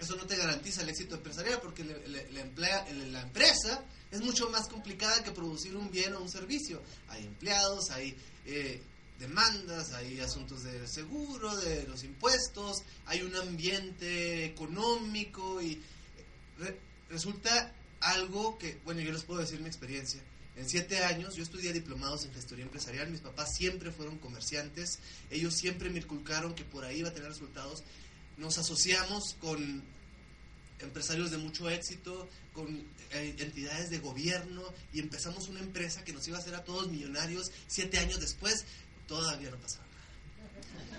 eso 0.00 0.16
no 0.16 0.26
te 0.26 0.36
garantiza 0.36 0.82
el 0.82 0.88
éxito 0.88 1.14
empresarial 1.14 1.60
porque 1.60 1.84
la 1.84 3.20
empresa 3.22 3.84
es 4.10 4.20
mucho 4.20 4.48
más 4.50 4.68
complicada 4.68 5.22
que 5.24 5.30
producir 5.30 5.76
un 5.76 5.90
bien 5.90 6.14
o 6.14 6.20
un 6.20 6.28
servicio. 6.28 6.82
Hay 7.08 7.24
empleados, 7.24 7.90
hay 7.90 8.16
eh, 8.46 8.82
demandas, 9.18 9.92
hay 9.92 10.20
asuntos 10.20 10.64
de 10.64 10.86
seguro, 10.86 11.54
de 11.56 11.84
los 11.84 12.04
impuestos, 12.04 12.82
hay 13.06 13.22
un 13.22 13.34
ambiente 13.36 14.44
económico 14.44 15.62
y 15.62 15.80
resulta 17.08 17.72
algo 18.00 18.58
que, 18.58 18.78
bueno, 18.84 19.00
yo 19.00 19.12
les 19.12 19.22
puedo 19.22 19.40
decir 19.40 19.60
mi 19.60 19.68
experiencia. 19.68 20.20
En 20.56 20.68
siete 20.68 21.02
años 21.04 21.34
yo 21.34 21.42
estudié 21.42 21.72
diplomados 21.72 22.24
en 22.24 22.32
gestoría 22.32 22.64
empresarial, 22.64 23.10
mis 23.10 23.20
papás 23.20 23.56
siempre 23.56 23.90
fueron 23.90 24.18
comerciantes, 24.18 25.00
ellos 25.30 25.54
siempre 25.54 25.90
me 25.90 25.98
inculcaron 25.98 26.54
que 26.54 26.64
por 26.64 26.84
ahí 26.84 26.98
iba 26.98 27.08
a 27.08 27.14
tener 27.14 27.28
resultados. 27.28 27.82
Nos 28.36 28.58
asociamos 28.58 29.36
con 29.40 29.82
empresarios 30.80 31.30
de 31.30 31.38
mucho 31.38 31.68
éxito, 31.70 32.28
con 32.52 32.68
eh, 33.12 33.34
entidades 33.38 33.90
de 33.90 33.98
gobierno 33.98 34.62
y 34.92 35.00
empezamos 35.00 35.48
una 35.48 35.60
empresa 35.60 36.04
que 36.04 36.12
nos 36.12 36.26
iba 36.28 36.36
a 36.38 36.40
hacer 36.40 36.54
a 36.54 36.64
todos 36.64 36.88
millonarios. 36.88 37.50
Siete 37.66 37.98
años 37.98 38.20
después 38.20 38.64
todavía 39.06 39.50
no 39.50 39.56
pasaba. 39.58 39.84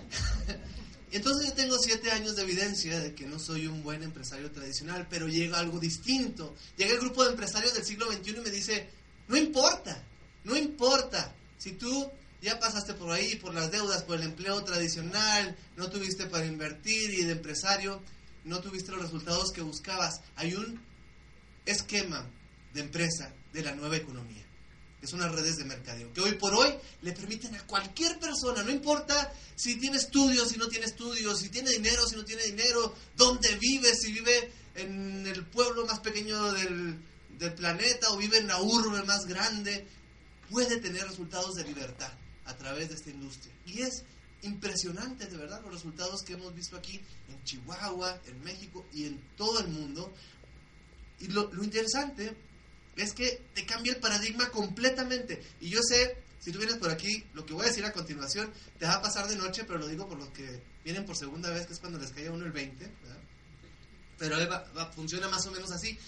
Entonces 1.12 1.48
yo 1.48 1.54
tengo 1.54 1.78
siete 1.78 2.10
años 2.10 2.36
de 2.36 2.42
evidencia 2.42 3.00
de 3.00 3.14
que 3.14 3.26
no 3.26 3.38
soy 3.38 3.66
un 3.66 3.82
buen 3.82 4.02
empresario 4.02 4.50
tradicional, 4.50 5.06
pero 5.08 5.28
llega 5.28 5.58
algo 5.58 5.78
distinto. 5.78 6.54
Llega 6.76 6.92
el 6.92 7.00
grupo 7.00 7.24
de 7.24 7.30
empresarios 7.30 7.74
del 7.74 7.84
siglo 7.84 8.10
XXI 8.10 8.30
y 8.30 8.40
me 8.40 8.50
dice, 8.50 8.88
no 9.28 9.36
importa, 9.36 10.02
no 10.44 10.56
importa, 10.56 11.32
si 11.58 11.72
tú 11.72 12.10
ya 12.42 12.58
pasaste 12.58 12.94
por 12.94 13.10
ahí, 13.10 13.36
por 13.36 13.54
las 13.54 13.70
deudas, 13.70 14.02
por 14.02 14.16
el 14.16 14.24
empleo 14.24 14.62
tradicional, 14.64 15.56
no 15.76 15.88
tuviste 15.90 16.26
para 16.26 16.46
invertir 16.46 17.10
y 17.14 17.24
de 17.24 17.32
empresario, 17.32 18.02
no 18.44 18.60
tuviste 18.60 18.92
los 18.92 19.02
resultados 19.02 19.52
que 19.52 19.62
buscabas. 19.62 20.20
Hay 20.36 20.54
un 20.54 20.80
esquema 21.64 22.26
de 22.74 22.82
empresa 22.82 23.32
de 23.52 23.62
la 23.62 23.74
nueva 23.74 23.96
economía 23.96 24.45
que 25.06 25.10
son 25.12 25.20
las 25.20 25.32
redes 25.32 25.56
de 25.56 25.64
mercadeo, 25.64 26.12
que 26.12 26.20
hoy 26.20 26.32
por 26.32 26.52
hoy 26.52 26.74
le 27.02 27.12
permiten 27.12 27.54
a 27.54 27.64
cualquier 27.64 28.18
persona, 28.18 28.64
no 28.64 28.72
importa 28.72 29.32
si 29.54 29.78
tiene 29.78 29.98
estudios, 29.98 30.48
si 30.48 30.58
no 30.58 30.66
tiene 30.66 30.86
estudios, 30.86 31.38
si 31.38 31.48
tiene 31.48 31.70
dinero, 31.70 32.04
si 32.08 32.16
no 32.16 32.24
tiene 32.24 32.42
dinero, 32.42 32.92
dónde 33.16 33.54
vive, 33.54 33.94
si 33.94 34.12
vive 34.12 34.52
en 34.74 35.24
el 35.28 35.46
pueblo 35.46 35.86
más 35.86 36.00
pequeño 36.00 36.52
del, 36.52 36.98
del 37.38 37.54
planeta 37.54 38.10
o 38.10 38.16
vive 38.16 38.38
en 38.38 38.48
la 38.48 38.60
urbe 38.60 39.04
más 39.04 39.26
grande, 39.26 39.86
puede 40.50 40.78
tener 40.78 41.06
resultados 41.06 41.54
de 41.54 41.62
libertad 41.62 42.12
a 42.44 42.56
través 42.56 42.88
de 42.88 42.96
esta 42.96 43.10
industria. 43.10 43.54
Y 43.64 43.82
es 43.82 44.02
impresionante, 44.42 45.26
de 45.26 45.36
verdad, 45.36 45.62
los 45.62 45.72
resultados 45.72 46.22
que 46.22 46.32
hemos 46.32 46.52
visto 46.52 46.76
aquí 46.76 47.00
en 47.28 47.44
Chihuahua, 47.44 48.20
en 48.26 48.42
México 48.42 48.84
y 48.92 49.04
en 49.04 49.20
todo 49.36 49.60
el 49.60 49.68
mundo. 49.68 50.12
Y 51.20 51.28
lo, 51.28 51.52
lo 51.54 51.62
interesante 51.62 52.36
es 52.96 53.12
que 53.12 53.42
te 53.54 53.66
cambia 53.66 53.92
el 53.92 54.00
paradigma 54.00 54.50
completamente. 54.50 55.42
Y 55.60 55.68
yo 55.68 55.80
sé, 55.82 56.16
si 56.40 56.52
tú 56.52 56.58
vienes 56.58 56.76
por 56.76 56.90
aquí, 56.90 57.24
lo 57.34 57.44
que 57.44 57.54
voy 57.54 57.64
a 57.64 57.68
decir 57.68 57.84
a 57.84 57.92
continuación 57.92 58.52
te 58.78 58.86
va 58.86 58.94
a 58.94 59.02
pasar 59.02 59.28
de 59.28 59.36
noche, 59.36 59.64
pero 59.64 59.78
lo 59.78 59.86
digo 59.86 60.08
por 60.08 60.18
los 60.18 60.28
que 60.30 60.62
vienen 60.84 61.04
por 61.04 61.16
segunda 61.16 61.50
vez, 61.50 61.66
que 61.66 61.74
es 61.74 61.80
cuando 61.80 61.98
les 61.98 62.10
cae 62.10 62.30
uno 62.30 62.44
el 62.44 62.52
20, 62.52 62.90
pero 64.18 64.36
funciona 64.94 65.28
más 65.28 65.46
o 65.46 65.50
menos 65.50 65.70
así. 65.70 65.98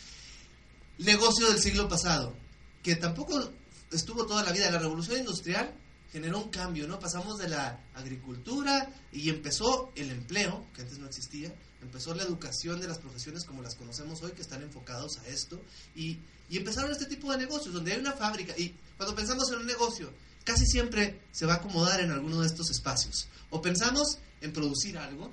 Negocio 0.98 1.48
del 1.48 1.60
siglo 1.60 1.88
pasado, 1.88 2.34
que 2.82 2.96
tampoco 2.96 3.52
estuvo 3.92 4.26
toda 4.26 4.42
la 4.42 4.52
vida. 4.52 4.70
La 4.70 4.78
revolución 4.78 5.18
industrial 5.18 5.74
generó 6.12 6.38
un 6.38 6.50
cambio, 6.50 6.86
¿no? 6.88 6.98
Pasamos 6.98 7.38
de 7.38 7.48
la 7.48 7.80
agricultura 7.94 8.90
y 9.12 9.28
empezó 9.28 9.92
el 9.94 10.10
empleo, 10.10 10.66
que 10.74 10.82
antes 10.82 10.98
no 10.98 11.06
existía, 11.06 11.54
empezó 11.82 12.14
la 12.14 12.22
educación 12.22 12.80
de 12.80 12.88
las 12.88 12.98
profesiones 12.98 13.44
como 13.44 13.62
las 13.62 13.74
conocemos 13.74 14.22
hoy, 14.22 14.32
que 14.32 14.42
están 14.42 14.62
enfocados 14.62 15.18
a 15.18 15.28
esto, 15.28 15.60
y, 15.94 16.18
y 16.48 16.56
empezaron 16.56 16.90
este 16.90 17.06
tipo 17.06 17.30
de 17.30 17.38
negocios, 17.38 17.74
donde 17.74 17.92
hay 17.92 18.00
una 18.00 18.12
fábrica, 18.12 18.54
y 18.56 18.74
cuando 18.96 19.14
pensamos 19.14 19.50
en 19.52 19.58
un 19.58 19.66
negocio, 19.66 20.10
casi 20.44 20.66
siempre 20.66 21.20
se 21.30 21.46
va 21.46 21.54
a 21.54 21.56
acomodar 21.56 22.00
en 22.00 22.10
alguno 22.10 22.40
de 22.40 22.46
estos 22.46 22.70
espacios. 22.70 23.28
O 23.50 23.60
pensamos 23.60 24.18
en 24.40 24.52
producir 24.52 24.96
algo, 24.96 25.32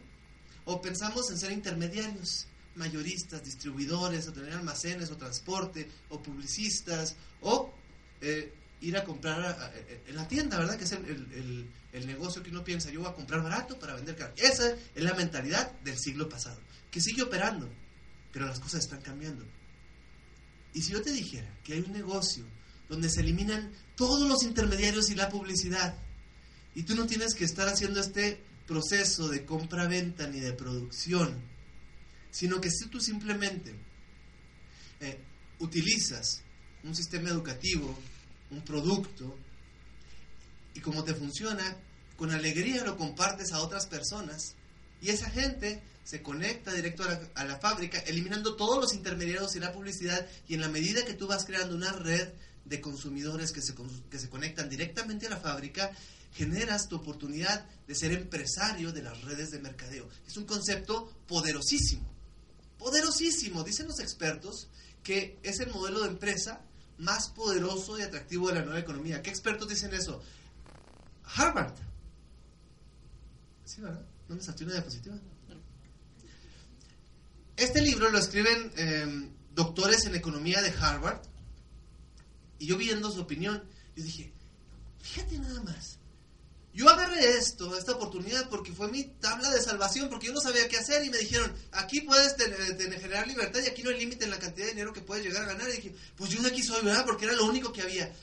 o 0.65 0.81
pensamos 0.81 1.29
en 1.31 1.39
ser 1.39 1.51
intermediarios, 1.51 2.47
mayoristas, 2.75 3.43
distribuidores, 3.43 4.27
o 4.27 4.33
tener 4.33 4.53
almacenes, 4.53 5.09
o 5.11 5.17
transporte, 5.17 5.89
o 6.09 6.21
publicistas, 6.21 7.15
o 7.41 7.73
eh, 8.21 8.53
ir 8.85 8.97
a 8.97 9.03
comprar 9.03 9.73
en 10.07 10.15
la 10.15 10.27
tienda, 10.27 10.59
¿verdad? 10.59 10.77
Que 10.77 10.83
es 10.83 10.91
el, 10.91 11.67
el, 11.91 12.07
negocio 12.07 12.43
que 12.43 12.51
uno 12.51 12.63
piensa, 12.63 12.91
yo 12.91 12.99
voy 12.99 13.09
a 13.09 13.15
comprar 13.15 13.41
barato 13.41 13.79
para 13.79 13.95
vender 13.95 14.15
caro. 14.15 14.33
Esa 14.37 14.75
es 14.93 15.03
la 15.03 15.13
mentalidad 15.15 15.71
del 15.79 15.97
siglo 15.97 16.29
pasado, 16.29 16.59
que 16.91 17.01
sigue 17.01 17.23
operando, 17.23 17.67
pero 18.31 18.45
las 18.45 18.59
cosas 18.59 18.83
están 18.83 19.01
cambiando. 19.01 19.43
Y 20.73 20.81
si 20.81 20.91
yo 20.91 21.01
te 21.01 21.11
dijera 21.11 21.49
que 21.63 21.73
hay 21.73 21.79
un 21.79 21.93
negocio 21.93 22.43
donde 22.87 23.09
se 23.09 23.21
eliminan 23.21 23.71
todos 23.95 24.29
los 24.29 24.43
intermediarios 24.43 25.09
y 25.09 25.15
la 25.15 25.29
publicidad, 25.29 25.95
y 26.75 26.83
tú 26.83 26.93
no 26.95 27.07
tienes 27.07 27.33
que 27.33 27.45
estar 27.45 27.67
haciendo 27.67 27.99
este 27.99 28.39
proceso 28.67 29.29
de 29.29 29.45
compra-venta 29.45 30.27
ni 30.27 30.41
de 30.41 30.53
producción, 30.53 31.41
sino 32.29 32.61
que 32.61 32.69
si 32.69 32.87
tú 32.87 32.99
simplemente 32.99 33.73
eh, 34.99 35.17
utilizas 35.59 36.41
un 36.83 36.93
sistema 36.93 37.29
educativo, 37.29 37.97
un 38.55 38.63
producto, 38.63 39.37
y 40.73 40.79
como 40.79 41.03
te 41.03 41.13
funciona, 41.13 41.77
con 42.17 42.31
alegría 42.31 42.83
lo 42.83 42.97
compartes 42.97 43.51
a 43.51 43.59
otras 43.59 43.87
personas, 43.87 44.55
y 45.01 45.09
esa 45.09 45.29
gente 45.29 45.83
se 46.03 46.21
conecta 46.21 46.71
directo 46.71 47.03
a 47.33 47.43
la, 47.43 47.59
fábrica, 47.59 47.99
eliminando 47.99 48.55
todos 48.55 48.79
los 48.79 48.93
intermediarios 48.93 49.55
y 49.55 49.59
la 49.59 49.73
publicidad, 49.73 50.27
y 50.47 50.53
en 50.53 50.61
la 50.61 50.69
medida 50.69 51.05
que 51.05 51.13
tú 51.13 51.27
vas 51.27 51.45
creando 51.45 51.75
una 51.75 51.91
red 51.91 52.29
de 52.63 52.81
consumidores 52.81 53.51
que 53.51 53.61
se, 53.61 53.73
que 54.09 54.19
se 54.19 54.29
conectan 54.29 54.69
directamente 54.69 55.27
a 55.27 55.31
la 55.31 55.39
fábrica, 55.39 55.91
generas 56.33 56.87
tu 56.87 56.97
oportunidad 56.97 57.65
de 57.87 57.95
ser 57.95 58.11
empresario 58.11 58.91
de 58.91 59.01
las 59.01 59.21
redes 59.23 59.51
de 59.51 59.59
mercadeo. 59.59 60.07
Es 60.27 60.37
un 60.37 60.45
concepto 60.45 61.11
poderosísimo, 61.27 62.05
poderosísimo. 62.77 63.63
Dicen 63.63 63.87
los 63.87 63.99
expertos 63.99 64.67
que 65.03 65.37
es 65.43 65.59
el 65.59 65.71
modelo 65.71 66.01
de 66.01 66.09
empresa 66.09 66.61
más 66.97 67.29
poderoso 67.29 67.99
y 67.99 68.01
atractivo 68.01 68.47
de 68.49 68.55
la 68.55 68.61
nueva 68.61 68.79
economía. 68.79 69.21
¿Qué 69.21 69.29
expertos 69.29 69.67
dicen 69.67 69.93
eso? 69.93 70.21
Harvard. 71.23 71.73
Sí, 73.65 73.81
¿verdad? 73.81 74.05
¿No 74.27 74.35
me 74.35 74.41
una 74.41 74.73
diapositiva? 74.73 75.17
Este 77.57 77.81
libro 77.81 78.09
lo 78.09 78.17
escriben 78.17 78.71
em, 78.75 79.29
doctores 79.53 80.05
en 80.05 80.15
economía 80.15 80.61
de 80.61 80.73
Harvard. 80.79 81.21
Y 82.59 82.67
yo 82.67 82.77
viendo 82.77 83.11
su 83.11 83.21
opinión, 83.21 83.63
yo 83.95 84.03
dije, 84.03 84.33
fíjate 85.01 85.39
nada 85.39 85.61
más. 85.63 85.97
Yo 86.75 86.87
agarré 86.89 87.37
esto, 87.37 87.77
esta 87.77 87.93
oportunidad, 87.93 88.49
porque 88.49 88.73
fue 88.73 88.91
mi 88.91 89.05
tabla 89.05 89.49
de 89.49 89.61
salvación, 89.61 90.09
porque 90.09 90.27
yo 90.27 90.33
no 90.33 90.41
sabía 90.41 90.67
qué 90.67 90.75
hacer 90.75 91.05
y 91.05 91.09
me 91.09 91.17
dijeron, 91.17 91.49
aquí 91.71 92.01
puedes 92.01 92.35
generar 92.35 93.25
libertad 93.25 93.61
y 93.63 93.69
aquí 93.69 93.81
no 93.81 93.91
hay 93.91 93.99
límite 93.99 94.25
en 94.25 94.31
la 94.31 94.39
cantidad 94.39 94.65
de 94.65 94.73
dinero 94.73 94.91
que 94.91 94.99
puedes 94.99 95.23
llegar 95.23 95.43
a 95.43 95.53
ganar. 95.53 95.69
Y 95.69 95.77
dije, 95.77 95.95
pues 96.17 96.31
yo 96.31 96.41
de 96.41 96.49
aquí 96.49 96.61
soy, 96.61 96.83
¿verdad? 96.83 97.05
Porque 97.05 97.23
era 97.23 97.33
lo 97.33 97.45
único 97.45 97.71
que 97.71 97.81
había. 97.81 98.13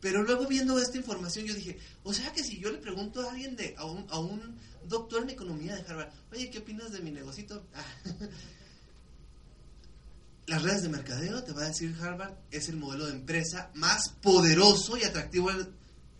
Pero 0.00 0.22
luego 0.22 0.46
viendo 0.46 0.78
esta 0.78 0.96
información 0.96 1.44
yo 1.44 1.52
dije, 1.52 1.78
o 2.02 2.14
sea 2.14 2.32
que 2.32 2.42
si 2.42 2.58
yo 2.58 2.72
le 2.72 2.78
pregunto 2.78 3.20
a 3.20 3.30
alguien, 3.30 3.56
de, 3.56 3.74
a, 3.76 3.84
un, 3.84 4.06
a 4.08 4.18
un 4.18 4.58
doctor 4.86 5.22
en 5.22 5.28
economía 5.28 5.76
de 5.76 5.82
Harvard, 5.82 6.08
oye, 6.32 6.48
¿qué 6.48 6.60
opinas 6.60 6.92
de 6.92 7.00
mi 7.00 7.10
negocito? 7.10 7.62
Las 10.46 10.62
redes 10.62 10.82
de 10.82 10.88
mercadeo, 10.88 11.44
te 11.44 11.52
va 11.52 11.64
a 11.64 11.68
decir 11.68 11.94
Harvard, 12.00 12.32
es 12.50 12.70
el 12.70 12.76
modelo 12.76 13.04
de 13.04 13.12
empresa 13.12 13.70
más 13.74 14.08
poderoso 14.22 14.96
y 14.96 15.04
atractivo 15.04 15.50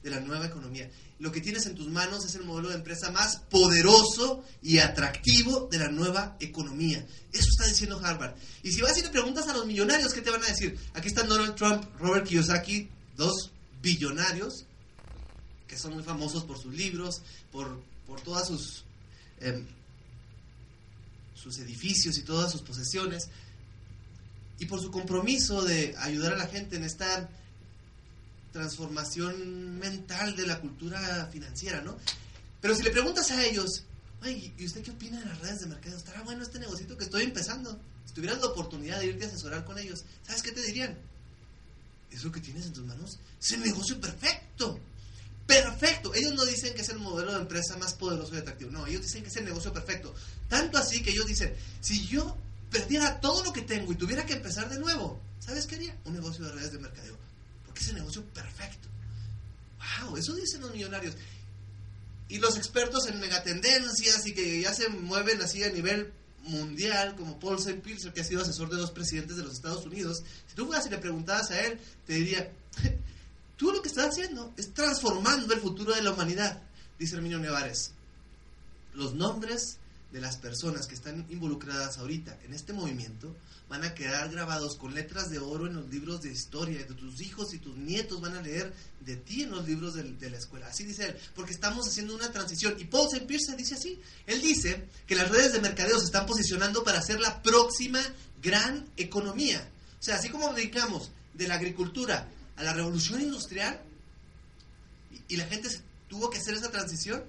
de 0.02 0.10
la 0.10 0.20
nueva 0.20 0.46
economía. 0.46 0.90
Lo 1.18 1.32
que 1.32 1.40
tienes 1.40 1.66
en 1.66 1.74
tus 1.74 1.88
manos 1.88 2.24
es 2.24 2.34
el 2.36 2.44
modelo 2.44 2.68
de 2.68 2.76
empresa 2.76 3.10
más 3.10 3.38
poderoso 3.50 4.44
y 4.62 4.78
atractivo 4.78 5.68
de 5.70 5.78
la 5.78 5.88
nueva 5.88 6.36
economía. 6.40 7.04
Eso 7.32 7.48
está 7.50 7.66
diciendo 7.66 8.00
Harvard. 8.02 8.34
Y 8.62 8.72
si 8.72 8.80
vas 8.80 8.96
y 8.98 9.02
le 9.02 9.10
preguntas 9.10 9.48
a 9.48 9.52
los 9.52 9.66
millonarios, 9.66 10.12
¿qué 10.12 10.22
te 10.22 10.30
van 10.30 10.42
a 10.42 10.46
decir? 10.48 10.78
Aquí 10.94 11.08
están 11.08 11.28
Donald 11.28 11.56
Trump, 11.56 11.84
Robert 11.98 12.26
Kiyosaki, 12.26 12.88
dos 13.16 13.50
billonarios 13.82 14.66
que 15.68 15.76
son 15.76 15.94
muy 15.94 16.02
famosos 16.02 16.44
por 16.44 16.58
sus 16.58 16.74
libros, 16.74 17.20
por, 17.52 17.80
por 18.06 18.20
todas 18.22 18.48
sus, 18.48 18.84
em, 19.40 19.66
sus 21.34 21.58
edificios 21.58 22.16
y 22.18 22.22
todas 22.22 22.50
sus 22.50 22.62
posesiones, 22.62 23.28
y 24.58 24.66
por 24.66 24.80
su 24.80 24.90
compromiso 24.90 25.62
de 25.62 25.94
ayudar 25.98 26.32
a 26.32 26.36
la 26.36 26.46
gente 26.46 26.76
en 26.76 26.84
esta 26.84 27.28
transformación 28.58 29.78
mental 29.78 30.34
de 30.34 30.46
la 30.46 30.60
cultura 30.60 31.28
financiera, 31.32 31.80
¿no? 31.80 31.96
Pero 32.60 32.74
si 32.74 32.82
le 32.82 32.90
preguntas 32.90 33.30
a 33.30 33.44
ellos, 33.44 33.84
Ay, 34.20 34.52
¿y 34.58 34.66
usted 34.66 34.82
qué 34.82 34.90
opina 34.90 35.20
de 35.20 35.26
las 35.26 35.38
redes 35.40 35.60
de 35.60 35.66
mercado? 35.66 35.96
¿Estará 35.96 36.22
bueno 36.22 36.42
este 36.42 36.58
negocito 36.58 36.96
que 36.96 37.04
estoy 37.04 37.22
empezando? 37.22 37.78
Si 38.04 38.14
tuvieras 38.14 38.40
la 38.40 38.46
oportunidad 38.46 38.98
de 38.98 39.06
irte 39.06 39.24
a 39.24 39.28
asesorar 39.28 39.64
con 39.64 39.78
ellos, 39.78 40.04
¿sabes 40.26 40.42
qué 40.42 40.50
te 40.50 40.60
dirían? 40.62 40.98
Eso 42.10 42.32
que 42.32 42.40
tienes 42.40 42.66
en 42.66 42.72
tus 42.72 42.84
manos 42.84 43.20
es 43.40 43.52
el 43.52 43.60
negocio 43.60 44.00
perfecto. 44.00 44.80
Perfecto. 45.46 46.12
Ellos 46.14 46.34
no 46.34 46.44
dicen 46.44 46.74
que 46.74 46.82
es 46.82 46.88
el 46.88 46.98
modelo 46.98 47.32
de 47.32 47.42
empresa 47.42 47.76
más 47.76 47.94
poderoso 47.94 48.34
y 48.34 48.38
atractivo. 48.38 48.72
No, 48.72 48.86
ellos 48.88 49.02
dicen 49.02 49.22
que 49.22 49.28
es 49.28 49.36
el 49.36 49.44
negocio 49.44 49.72
perfecto. 49.72 50.12
Tanto 50.48 50.78
así 50.78 51.00
que 51.00 51.10
ellos 51.10 51.26
dicen, 51.26 51.54
si 51.80 52.06
yo 52.08 52.36
perdiera 52.72 53.20
todo 53.20 53.44
lo 53.44 53.52
que 53.52 53.62
tengo 53.62 53.92
y 53.92 53.94
tuviera 53.94 54.26
que 54.26 54.32
empezar 54.32 54.68
de 54.68 54.80
nuevo, 54.80 55.20
¿sabes 55.38 55.66
qué 55.66 55.76
haría? 55.76 55.96
Un 56.06 56.14
negocio 56.14 56.44
de 56.44 56.52
redes 56.52 56.72
de 56.72 56.80
mercadeo 56.80 57.27
es 57.80 57.88
el 57.88 57.96
negocio 57.96 58.24
perfecto. 58.24 58.88
¡Wow! 60.00 60.16
Eso 60.16 60.34
dicen 60.34 60.60
los 60.60 60.72
millonarios. 60.72 61.14
Y 62.28 62.38
los 62.38 62.56
expertos 62.56 63.06
en 63.08 63.20
megatendencias 63.20 64.26
y 64.26 64.34
que 64.34 64.60
ya 64.60 64.74
se 64.74 64.88
mueven 64.88 65.40
así 65.40 65.62
a 65.62 65.70
nivel 65.70 66.12
mundial, 66.44 67.14
como 67.16 67.38
Paul 67.38 67.56
St. 67.56 67.82
Que 68.12 68.20
ha 68.20 68.24
sido 68.24 68.42
asesor 68.42 68.68
de 68.70 68.76
dos 68.76 68.90
presidentes 68.90 69.36
de 69.36 69.44
los 69.44 69.54
Estados 69.54 69.84
Unidos, 69.86 70.22
si 70.46 70.54
tú 70.54 70.66
fueras 70.66 70.86
y 70.86 70.90
le 70.90 70.98
preguntabas 70.98 71.50
a 71.50 71.60
él, 71.60 71.78
te 72.06 72.14
diría, 72.14 72.52
tú 73.56 73.72
lo 73.72 73.82
que 73.82 73.88
estás 73.88 74.08
haciendo 74.08 74.52
es 74.56 74.72
transformando 74.72 75.52
el 75.54 75.60
futuro 75.60 75.94
de 75.94 76.02
la 76.02 76.12
humanidad, 76.12 76.62
dice 76.98 77.16
Herminio 77.16 77.38
Nevares. 77.38 77.92
Los 78.94 79.14
nombres 79.14 79.78
de 80.12 80.20
las 80.20 80.36
personas 80.36 80.86
que 80.86 80.94
están 80.94 81.26
involucradas 81.28 81.98
ahorita 81.98 82.38
en 82.44 82.54
este 82.54 82.72
movimiento 82.72 83.36
van 83.68 83.84
a 83.84 83.94
quedar 83.94 84.30
grabados 84.30 84.76
con 84.76 84.94
letras 84.94 85.28
de 85.28 85.38
oro 85.38 85.66
en 85.66 85.74
los 85.74 85.88
libros 85.90 86.22
de 86.22 86.32
historia. 86.32 86.78
De 86.78 86.94
tus 86.94 87.20
hijos 87.20 87.52
y 87.52 87.58
tus 87.58 87.76
nietos 87.76 88.20
van 88.20 88.34
a 88.34 88.40
leer 88.42 88.72
de 89.00 89.16
ti 89.16 89.42
en 89.42 89.50
los 89.50 89.66
libros 89.66 89.94
de, 89.94 90.30
la 90.30 90.38
escuela. 90.38 90.68
Así 90.68 90.84
dice 90.84 91.06
él, 91.06 91.16
porque 91.34 91.52
estamos 91.52 91.86
haciendo 91.86 92.14
una 92.14 92.32
transición. 92.32 92.74
Y 92.78 92.84
Paul 92.84 93.08
St. 93.12 93.26
Pierce 93.26 93.54
dice 93.56 93.74
así. 93.74 94.00
Él 94.26 94.40
dice 94.40 94.88
que 95.06 95.14
las 95.14 95.28
redes 95.28 95.52
de 95.52 95.60
mercadeo 95.60 95.98
se 95.98 96.06
están 96.06 96.24
posicionando 96.24 96.82
para 96.82 97.02
ser 97.02 97.20
la 97.20 97.42
próxima 97.42 98.00
gran 98.42 98.86
economía. 98.96 99.68
O 100.00 100.02
sea, 100.02 100.16
así 100.16 100.30
como 100.30 100.52
dedicamos 100.54 101.10
de 101.34 101.46
la 101.46 101.54
agricultura 101.56 102.26
a 102.56 102.62
la 102.62 102.72
revolución 102.72 103.20
industrial 103.20 103.80
y 105.28 105.36
la 105.36 105.46
gente 105.46 105.68
tuvo 106.08 106.30
que 106.30 106.38
hacer 106.38 106.54
esa 106.54 106.70
transición, 106.70 107.22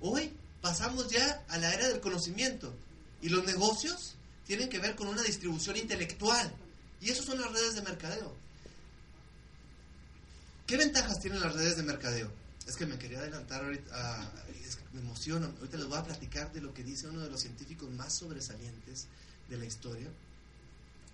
hoy 0.00 0.32
pasamos 0.64 1.08
ya 1.10 1.44
a 1.48 1.58
la 1.58 1.74
era 1.74 1.88
del 1.88 2.00
conocimiento. 2.00 2.74
Y 3.20 3.28
los 3.28 3.44
negocios 3.44 4.14
tienen 4.46 4.70
que 4.70 4.78
ver 4.78 4.96
con 4.96 5.08
una 5.08 5.22
distribución 5.22 5.76
intelectual. 5.76 6.50
Y 7.02 7.10
eso 7.10 7.22
son 7.22 7.38
las 7.38 7.52
redes 7.52 7.74
de 7.74 7.82
mercadeo. 7.82 8.34
¿Qué 10.66 10.78
ventajas 10.78 11.20
tienen 11.20 11.40
las 11.40 11.52
redes 11.52 11.76
de 11.76 11.82
mercadeo? 11.82 12.32
Es 12.66 12.76
que 12.76 12.86
me 12.86 12.96
quería 12.96 13.18
adelantar 13.18 13.62
ahorita, 13.62 14.32
me 14.94 15.00
emociono. 15.00 15.52
Ahorita 15.58 15.76
les 15.76 15.86
voy 15.86 15.98
a 15.98 16.04
platicar 16.04 16.50
de 16.50 16.62
lo 16.62 16.72
que 16.72 16.82
dice 16.82 17.08
uno 17.08 17.20
de 17.20 17.28
los 17.28 17.42
científicos 17.42 17.90
más 17.90 18.16
sobresalientes 18.16 19.06
de 19.50 19.58
la 19.58 19.66
historia, 19.66 20.08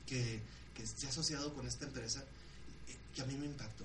que, 0.07 0.41
que 0.77 0.87
se 0.87 1.07
ha 1.07 1.11
asociado 1.11 1.53
con 1.55 1.67
esta 1.67 1.87
empresa, 1.87 2.23
que 3.17 3.23
a 3.23 3.25
mí 3.25 3.35
me 3.35 3.47
impactó. 3.47 3.85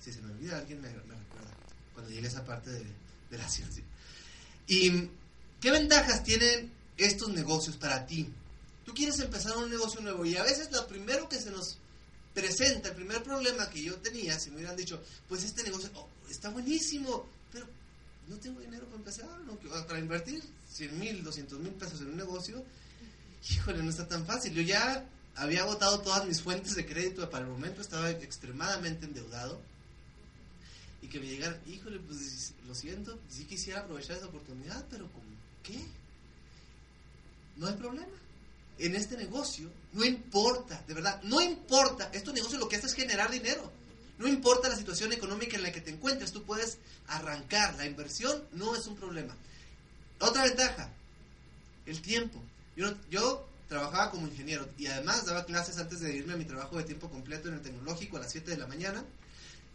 Si 0.00 0.12
se 0.12 0.20
me 0.22 0.32
olvida, 0.32 0.58
alguien 0.58 0.80
me, 0.80 0.88
recuerda 0.88 1.54
cuando 1.94 2.10
llegue 2.10 2.26
esa 2.26 2.44
parte 2.44 2.72
de 2.72 3.38
la 3.38 3.48
ciencia. 3.48 3.84
¿Y 4.66 5.08
qué 5.60 5.70
ventajas 5.70 6.24
tienen 6.24 6.72
estos 6.96 7.28
negocios 7.30 7.76
para 7.76 8.06
ti? 8.06 8.28
Tú 8.84 8.94
quieres 8.94 9.18
empezar 9.20 9.56
un 9.56 9.70
negocio 9.70 10.00
nuevo 10.00 10.24
y 10.24 10.36
a 10.36 10.42
veces 10.42 10.70
lo 10.72 10.86
primero 10.86 11.28
que 11.28 11.40
se 11.40 11.50
nos 11.50 11.78
presenta, 12.34 12.88
el 12.88 12.94
primer 12.94 13.22
problema 13.22 13.68
que 13.68 13.82
yo 13.82 13.96
tenía, 13.96 14.38
si 14.38 14.50
me 14.50 14.56
hubieran 14.56 14.76
dicho, 14.76 15.02
pues 15.28 15.44
este 15.44 15.62
negocio 15.62 15.90
oh, 15.94 16.08
está 16.30 16.50
buenísimo, 16.50 17.26
pero 17.52 17.66
no 18.28 18.36
tengo 18.36 18.60
dinero 18.60 18.86
para 18.86 18.96
empezar, 18.96 19.28
para 19.86 19.98
invertir 19.98 20.42
100 20.70 20.98
mil, 20.98 21.22
200 21.22 21.58
mil 21.60 21.72
pesos 21.72 22.00
en 22.00 22.08
un 22.08 22.16
negocio, 22.16 22.64
híjole, 23.50 23.82
no 23.82 23.90
está 23.90 24.08
tan 24.08 24.24
fácil. 24.26 24.52
Yo 24.54 24.62
ya 24.62 25.04
había 25.36 25.62
agotado 25.62 26.00
todas 26.00 26.26
mis 26.26 26.40
fuentes 26.40 26.74
de 26.74 26.86
crédito 26.86 27.28
para 27.30 27.44
el 27.44 27.50
momento, 27.50 27.80
estaba 27.80 28.10
extremadamente 28.10 29.06
endeudado. 29.06 29.60
Y 31.02 31.08
que 31.08 31.20
me 31.20 31.26
llegaran, 31.26 31.60
híjole, 31.66 31.98
pues 31.98 32.54
lo 32.66 32.74
siento, 32.74 33.18
sí 33.28 33.44
quisiera 33.44 33.80
aprovechar 33.80 34.16
esa 34.16 34.26
oportunidad, 34.26 34.86
pero 34.88 35.10
¿con 35.10 35.22
qué? 35.62 35.78
No 37.56 37.66
hay 37.66 37.74
problema. 37.74 38.06
En 38.78 38.94
este 38.94 39.16
negocio, 39.16 39.68
no 39.92 40.04
importa, 40.04 40.82
de 40.86 40.94
verdad, 40.94 41.20
no 41.24 41.40
importa. 41.40 42.10
Este 42.12 42.32
negocio 42.32 42.58
lo 42.58 42.68
que 42.68 42.76
hace 42.76 42.86
es 42.86 42.94
generar 42.94 43.30
dinero. 43.30 43.70
No 44.18 44.28
importa 44.28 44.68
la 44.68 44.76
situación 44.76 45.12
económica 45.12 45.56
en 45.56 45.62
la 45.62 45.72
que 45.72 45.80
te 45.80 45.90
encuentres, 45.90 46.32
tú 46.32 46.44
puedes 46.44 46.78
arrancar. 47.08 47.74
La 47.74 47.86
inversión 47.86 48.42
no 48.52 48.74
es 48.74 48.86
un 48.86 48.96
problema. 48.96 49.36
Otra 50.20 50.44
ventaja, 50.44 50.90
el 51.86 52.00
tiempo. 52.00 52.40
Yo, 52.76 52.94
yo 53.10 53.46
trabajaba 53.68 54.10
como 54.10 54.28
ingeniero 54.28 54.68
y 54.78 54.86
además 54.86 55.26
daba 55.26 55.44
clases 55.44 55.78
antes 55.78 56.00
de 56.00 56.14
irme 56.14 56.34
a 56.34 56.36
mi 56.36 56.44
trabajo 56.44 56.76
de 56.76 56.84
tiempo 56.84 57.10
completo 57.10 57.48
en 57.48 57.54
el 57.54 57.62
tecnológico 57.62 58.16
a 58.16 58.20
las 58.20 58.30
7 58.30 58.50
de 58.52 58.56
la 58.58 58.66
mañana. 58.66 59.04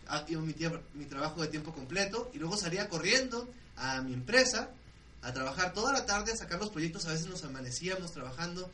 Ah, 0.10 0.26
iba 0.28 0.42
mi, 0.42 0.56
mi 0.94 1.06
trabajo 1.06 1.42
de 1.42 1.48
tiempo 1.48 1.74
completo 1.74 2.32
y 2.34 2.38
luego 2.38 2.58
salía 2.58 2.90
corriendo 2.90 3.50
a 3.76 4.02
mi 4.02 4.14
empresa 4.14 4.70
a 5.22 5.34
trabajar 5.34 5.74
toda 5.74 5.92
la 5.94 6.06
tarde, 6.06 6.32
a 6.32 6.38
sacar 6.38 6.60
los 6.60 6.70
proyectos. 6.70 7.06
A 7.06 7.12
veces 7.12 7.28
nos 7.28 7.44
amanecíamos 7.44 8.12
trabajando 8.12 8.70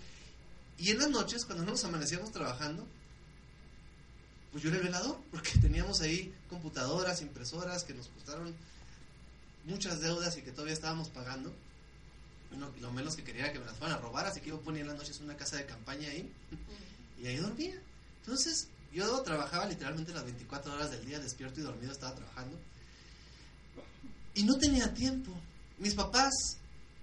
y 0.77 0.91
en 0.91 0.99
las 0.99 1.09
noches, 1.09 1.45
cuando 1.45 1.63
no 1.63 1.71
nos 1.71 1.83
amanecíamos 1.83 2.31
trabajando, 2.31 2.85
pues 4.51 4.63
yo 4.63 4.69
era 4.69 4.79
el 4.79 4.85
velador, 4.85 5.19
porque 5.31 5.51
teníamos 5.59 6.01
ahí 6.01 6.33
computadoras, 6.49 7.21
impresoras 7.21 7.83
que 7.83 7.93
nos 7.93 8.07
costaron 8.07 8.53
muchas 9.65 10.01
deudas 10.01 10.37
y 10.37 10.41
que 10.41 10.51
todavía 10.51 10.73
estábamos 10.73 11.09
pagando. 11.09 11.53
lo 12.81 12.91
menos 12.91 13.15
que 13.15 13.23
quería 13.23 13.45
era 13.45 13.53
que 13.53 13.59
me 13.59 13.65
las 13.65 13.77
fueran 13.77 13.97
a 13.97 14.01
robar, 14.01 14.25
así 14.25 14.41
que 14.41 14.49
yo 14.49 14.59
ponía 14.61 14.81
en 14.81 14.87
las 14.87 14.97
noches 14.97 15.19
una 15.19 15.37
casa 15.37 15.57
de 15.57 15.65
campaña 15.65 16.09
ahí 16.09 16.31
y 17.21 17.27
ahí 17.27 17.37
dormía. 17.37 17.79
Entonces, 18.21 18.67
yo 18.93 19.21
trabajaba 19.21 19.65
literalmente 19.65 20.13
las 20.13 20.23
24 20.23 20.73
horas 20.73 20.91
del 20.91 21.05
día, 21.05 21.19
despierto 21.19 21.59
y 21.59 21.63
dormido, 21.63 21.91
estaba 21.91 22.15
trabajando. 22.15 22.57
Y 24.35 24.43
no 24.43 24.57
tenía 24.57 24.93
tiempo. 24.93 25.31
Mis 25.79 25.95
papás, 25.95 26.31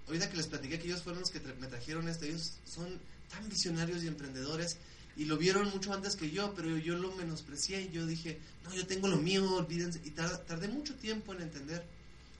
ahorita 0.07 0.29
que 0.29 0.37
les 0.37 0.47
platiqué 0.47 0.79
que 0.79 0.87
ellos 0.87 1.03
fueron 1.03 1.21
los 1.21 1.31
que 1.31 1.39
me 1.39 1.67
trajeron 1.67 2.07
esto, 2.07 2.25
ellos 2.25 2.53
son 2.65 2.99
tan 3.29 3.47
visionarios 3.49 4.03
y 4.03 4.07
emprendedores 4.07 4.77
y 5.17 5.25
lo 5.25 5.37
vieron 5.37 5.69
mucho 5.69 5.93
antes 5.93 6.15
que 6.15 6.31
yo, 6.31 6.53
pero 6.55 6.77
yo 6.77 6.95
lo 6.95 7.11
menosprecié 7.15 7.81
y 7.81 7.91
yo 7.91 8.05
dije, 8.05 8.39
no, 8.63 8.73
yo 8.73 8.87
tengo 8.87 9.07
lo 9.07 9.17
mío, 9.17 9.55
olvídense. 9.55 10.01
Y 10.05 10.11
tardé 10.11 10.67
mucho 10.67 10.95
tiempo 10.95 11.33
en 11.33 11.41
entender 11.41 11.85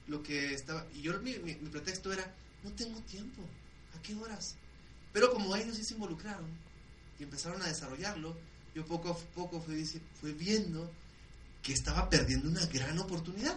lo 0.08 0.22
que 0.22 0.54
estaba. 0.54 0.86
Y 0.94 1.02
yo, 1.02 1.18
mi, 1.20 1.36
mi, 1.38 1.54
pretexto 1.54 2.12
era, 2.12 2.34
no 2.64 2.72
tengo 2.72 3.00
tiempo, 3.02 3.42
¿a 3.96 4.02
qué 4.02 4.14
horas? 4.14 4.56
Pero 5.12 5.32
como 5.32 5.54
ellos 5.54 5.76
sí 5.76 5.84
se 5.84 5.94
involucraron 5.94 6.48
y 7.18 7.24
empezaron 7.24 7.60
a 7.62 7.66
desarrollarlo, 7.66 8.36
yo 8.74 8.84
poco 8.86 9.10
a 9.10 9.16
poco 9.16 9.60
fui, 9.60 10.32
viendo 10.32 10.90
que 11.62 11.72
estaba 11.72 12.08
perdiendo 12.08 12.48
una 12.48 12.66
gran 12.66 12.98
oportunidad. 12.98 13.56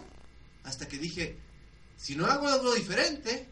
Hasta 0.64 0.86
que 0.88 0.98
dije, 0.98 1.36
si 1.96 2.16
no 2.16 2.26
hago 2.26 2.48
algo 2.48 2.74
diferente, 2.74 3.46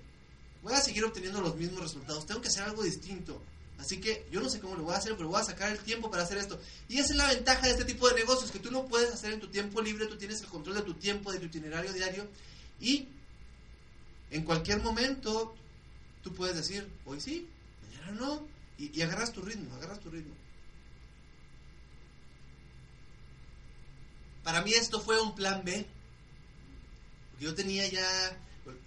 voy 0.62 0.74
a 0.74 0.80
seguir 0.80 1.04
obteniendo 1.04 1.40
los 1.40 1.56
mismos 1.56 1.80
resultados. 1.80 2.26
Tengo 2.26 2.40
que 2.40 2.48
hacer 2.48 2.64
algo 2.64 2.82
distinto. 2.82 3.40
Así 3.78 4.00
que 4.00 4.26
yo 4.30 4.40
no 4.40 4.48
sé 4.48 4.60
cómo 4.60 4.76
lo 4.76 4.84
voy 4.84 4.94
a 4.94 4.98
hacer, 4.98 5.16
pero 5.16 5.28
voy 5.28 5.40
a 5.40 5.44
sacar 5.44 5.70
el 5.72 5.78
tiempo 5.78 6.10
para 6.10 6.22
hacer 6.22 6.38
esto. 6.38 6.60
Y 6.88 6.98
esa 6.98 7.12
es 7.12 7.16
la 7.16 7.26
ventaja 7.26 7.66
de 7.66 7.72
este 7.72 7.84
tipo 7.84 8.08
de 8.08 8.14
negocios, 8.14 8.50
que 8.50 8.58
tú 8.58 8.70
no 8.70 8.86
puedes 8.86 9.12
hacer 9.12 9.32
en 9.32 9.40
tu 9.40 9.48
tiempo 9.48 9.82
libre, 9.82 10.06
tú 10.06 10.16
tienes 10.16 10.40
el 10.40 10.46
control 10.46 10.76
de 10.76 10.82
tu 10.82 10.94
tiempo, 10.94 11.32
de 11.32 11.38
tu 11.38 11.46
itinerario 11.46 11.92
diario. 11.92 12.28
Y 12.80 13.08
en 14.30 14.44
cualquier 14.44 14.82
momento 14.82 15.54
tú 16.22 16.32
puedes 16.34 16.56
decir, 16.56 16.88
hoy 17.04 17.20
sí, 17.20 17.48
mañana 17.82 18.12
no. 18.12 18.46
Y, 18.78 19.00
agarras 19.02 19.32
tu 19.32 19.42
ritmo, 19.42 19.72
agarras 19.76 20.00
tu 20.00 20.10
ritmo. 20.10 20.34
Para 24.44 24.62
mí 24.62 24.72
esto 24.74 25.00
fue 25.00 25.20
un 25.20 25.34
plan 25.34 25.64
B. 25.64 25.86
Yo 27.40 27.54
tenía 27.54 27.88
ya 27.88 28.38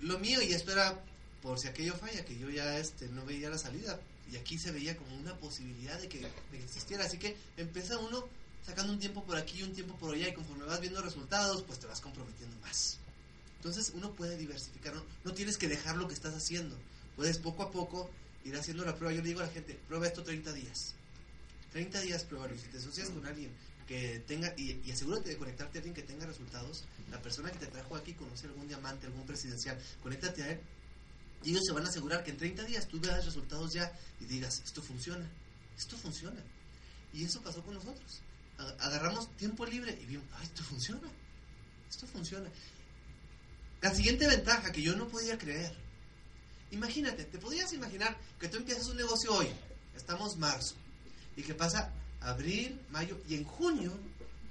lo 0.02 0.20
mío 0.20 0.41
y 0.41 0.54
esto 0.54 0.72
era 0.72 1.04
por 1.41 1.60
si 1.60 1.67
aquello 1.67 1.96
falla, 1.96 2.24
que 2.24 2.38
yo 2.38 2.50
ya 2.50 2.78
este, 2.78 3.08
no 3.10 3.26
veía 3.26 3.50
la 3.50 3.58
salida 3.58 4.00
y 4.32 4.36
aquí 4.36 4.58
se 4.58 4.72
veía 4.72 4.96
como 4.98 5.15
una 5.15 5.36
posibilidad 5.38 6.00
de 6.00 6.08
que, 6.08 6.26
existiera. 6.54 7.06
Así 7.06 7.17
que 7.17 7.36
empieza 7.58 7.98
uno 7.98 8.28
sacando 8.65 8.93
un 8.93 9.00
tiempo 9.00 9.24
por 9.24 9.38
aquí 9.38 9.60
y 9.60 9.63
un 9.63 9.74
tiempo 9.74 9.96
por 9.96 10.13
allá 10.13 10.30
y 10.30 10.34
conforme 10.34 10.65
vas 10.65 10.80
viendo 10.80 11.02
resultados, 11.02 11.63
pues 11.63 11.80
te 11.80 11.88
vas 11.88 12.02
comprometiendo 12.02 12.56
más. 12.62 12.98
Entonces 13.58 13.91
uno 13.96 14.12
puede 14.12 14.38
diversificar, 14.38 14.93
no, 15.24 15.34
tienes 15.34 15.58
que 15.58 15.67
dejar 15.67 15.98
lo 15.98 16.08
que 16.08 16.13
estás 16.13 16.36
haciendo, 16.36 16.76
puedes 17.15 17.39
poco 17.39 17.63
a 17.63 17.72
poco 17.72 18.10
ir 18.46 18.56
haciendo 18.56 18.86
la 18.86 18.96
prueba. 18.96 19.13
Yo 19.15 19.22
le 19.22 19.30
digo 19.30 19.41
a 19.41 19.46
la 19.46 19.52
gente, 19.52 19.80
prueba 19.88 20.08
esto 20.08 20.24
30 20.24 20.54
días. 20.54 20.93
30 21.72 22.02
días 22.02 22.24
pruébalo 22.24 22.56
si 22.56 22.67
te 22.67 22.78
asocias 22.78 23.10
con 23.10 23.26
alguien 23.26 23.52
que 23.88 24.19
tenga, 24.28 24.54
y, 24.58 24.91
asegúrate 24.91 25.30
de 25.30 25.38
conectarte 25.38 25.78
a 25.78 25.80
alguien 25.80 25.95
que 25.95 26.04
tenga 26.04 26.26
resultados, 26.26 26.84
la 27.10 27.21
persona 27.21 27.52
que 27.52 27.60
te 27.60 27.67
trajo 27.67 27.95
aquí 27.95 28.13
conoce 28.13 28.47
algún 28.47 28.67
diamante, 28.67 29.08
algún 29.08 29.26
presidencial, 29.26 29.80
conéctate 30.04 30.43
a 30.43 30.52
él 30.52 30.60
y 31.43 31.52
ellos 31.52 31.63
se 31.65 31.73
van 31.73 31.86
a 31.86 31.89
asegurar 31.89 32.23
que 32.23 32.32
en 32.32 32.38
30 32.38 32.63
días 32.63 32.88
tú 32.88 33.00
veas 33.00 33.23
resultados 33.26 33.73
ya 33.73 33.91
y 34.19 34.26
digas, 34.26 34.62
esto 34.65 34.82
funciona, 34.82 35.26
esto 35.78 35.97
funciona. 35.97 36.41
Y 37.13 37.23
eso 37.23 37.41
pasó 37.41 37.63
con 37.63 37.76
nosotros. 37.76 38.21
Agarramos 38.80 39.36
tiempo 39.38 39.65
libre 39.65 39.97
y 40.02 40.06
vimos, 40.06 40.26
ay, 40.34 40.45
esto 40.45 40.63
funciona, 40.63 41.08
esto 41.89 42.08
funciona. 42.08 42.50
La 43.82 43.93
siguiente 43.93 44.28
ventaja 44.28 44.71
que 44.71 44.82
yo 44.82 44.95
no 44.95 45.08
podía 45.08 45.38
creer, 45.38 45.73
imagínate, 46.71 47.23
te 47.23 47.38
podías 47.38 47.71
imaginar 47.73 48.17
que 48.39 48.50
tú 48.50 48.58
empiezas 48.58 48.88
un 48.88 48.97
negocio 48.97 49.34
hoy, 49.34 49.47
estamos 49.95 50.38
marzo, 50.38 50.76
y 51.36 51.43
que 51.43 51.54
pasa 51.54 51.93
abril, 52.28 52.80
mayo, 52.92 53.18
y 53.28 53.36
en 53.36 53.44
junio 53.44 53.92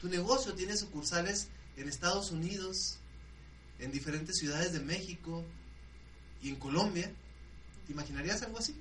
tu 0.01 0.09
negocio 0.09 0.55
tiene 0.55 0.77
sucursales 0.77 1.49
en 1.77 1.89
Estados 1.89 2.31
Unidos, 2.31 2.99
en 3.79 3.93
diferentes 3.93 4.37
ciudades 4.37 4.73
de 4.73 4.81
México, 4.81 5.45
y 6.43 6.51
en 6.51 6.57
Colombia, 6.57 7.11
¿te 7.87 7.93
imaginarías 7.93 8.43
algo 8.43 8.59
así? 8.59 8.75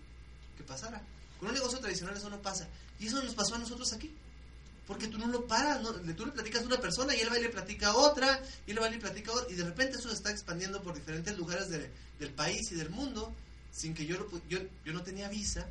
Que 0.57 0.63
pasara. 0.63 1.01
Con 1.39 1.49
un 1.49 1.55
negocio 1.55 1.79
tradicional 1.79 2.15
eso 2.15 2.29
no 2.29 2.41
pasa. 2.41 2.67
Y 2.99 3.07
eso 3.07 3.21
nos 3.23 3.33
pasó 3.33 3.55
a 3.55 3.59
nosotros 3.59 3.91
aquí. 3.93 4.13
Porque 4.87 5.07
tú 5.07 5.17
no 5.17 5.27
lo 5.27 5.47
paras, 5.47 5.81
no, 5.81 5.93
tú 6.13 6.25
le 6.25 6.31
platicas 6.31 6.61
a 6.61 6.65
una 6.67 6.77
persona 6.79 7.15
y 7.15 7.19
él 7.19 7.31
va 7.31 7.39
y 7.39 7.41
le 7.41 7.49
platica 7.49 7.87
a 7.87 7.95
otra, 7.95 8.41
y 8.67 8.71
él 8.71 8.81
va 8.81 8.87
y 8.87 8.91
le 8.91 8.99
platica 8.99 9.31
a 9.31 9.35
otra, 9.35 9.51
y 9.51 9.55
de 9.55 9.63
repente 9.63 9.97
eso 9.97 10.09
se 10.09 10.15
está 10.15 10.29
expandiendo 10.29 10.81
por 10.83 10.93
diferentes 10.93 11.35
lugares 11.37 11.69
del 11.69 12.33
país 12.33 12.71
y 12.71 12.75
del 12.75 12.91
mundo, 12.91 13.33
sin 13.71 13.95
que 13.95 14.05
yo, 14.05 14.29
yo, 14.47 14.59
yo 14.85 14.93
no 14.93 15.01
tenía 15.01 15.27
visa, 15.27 15.67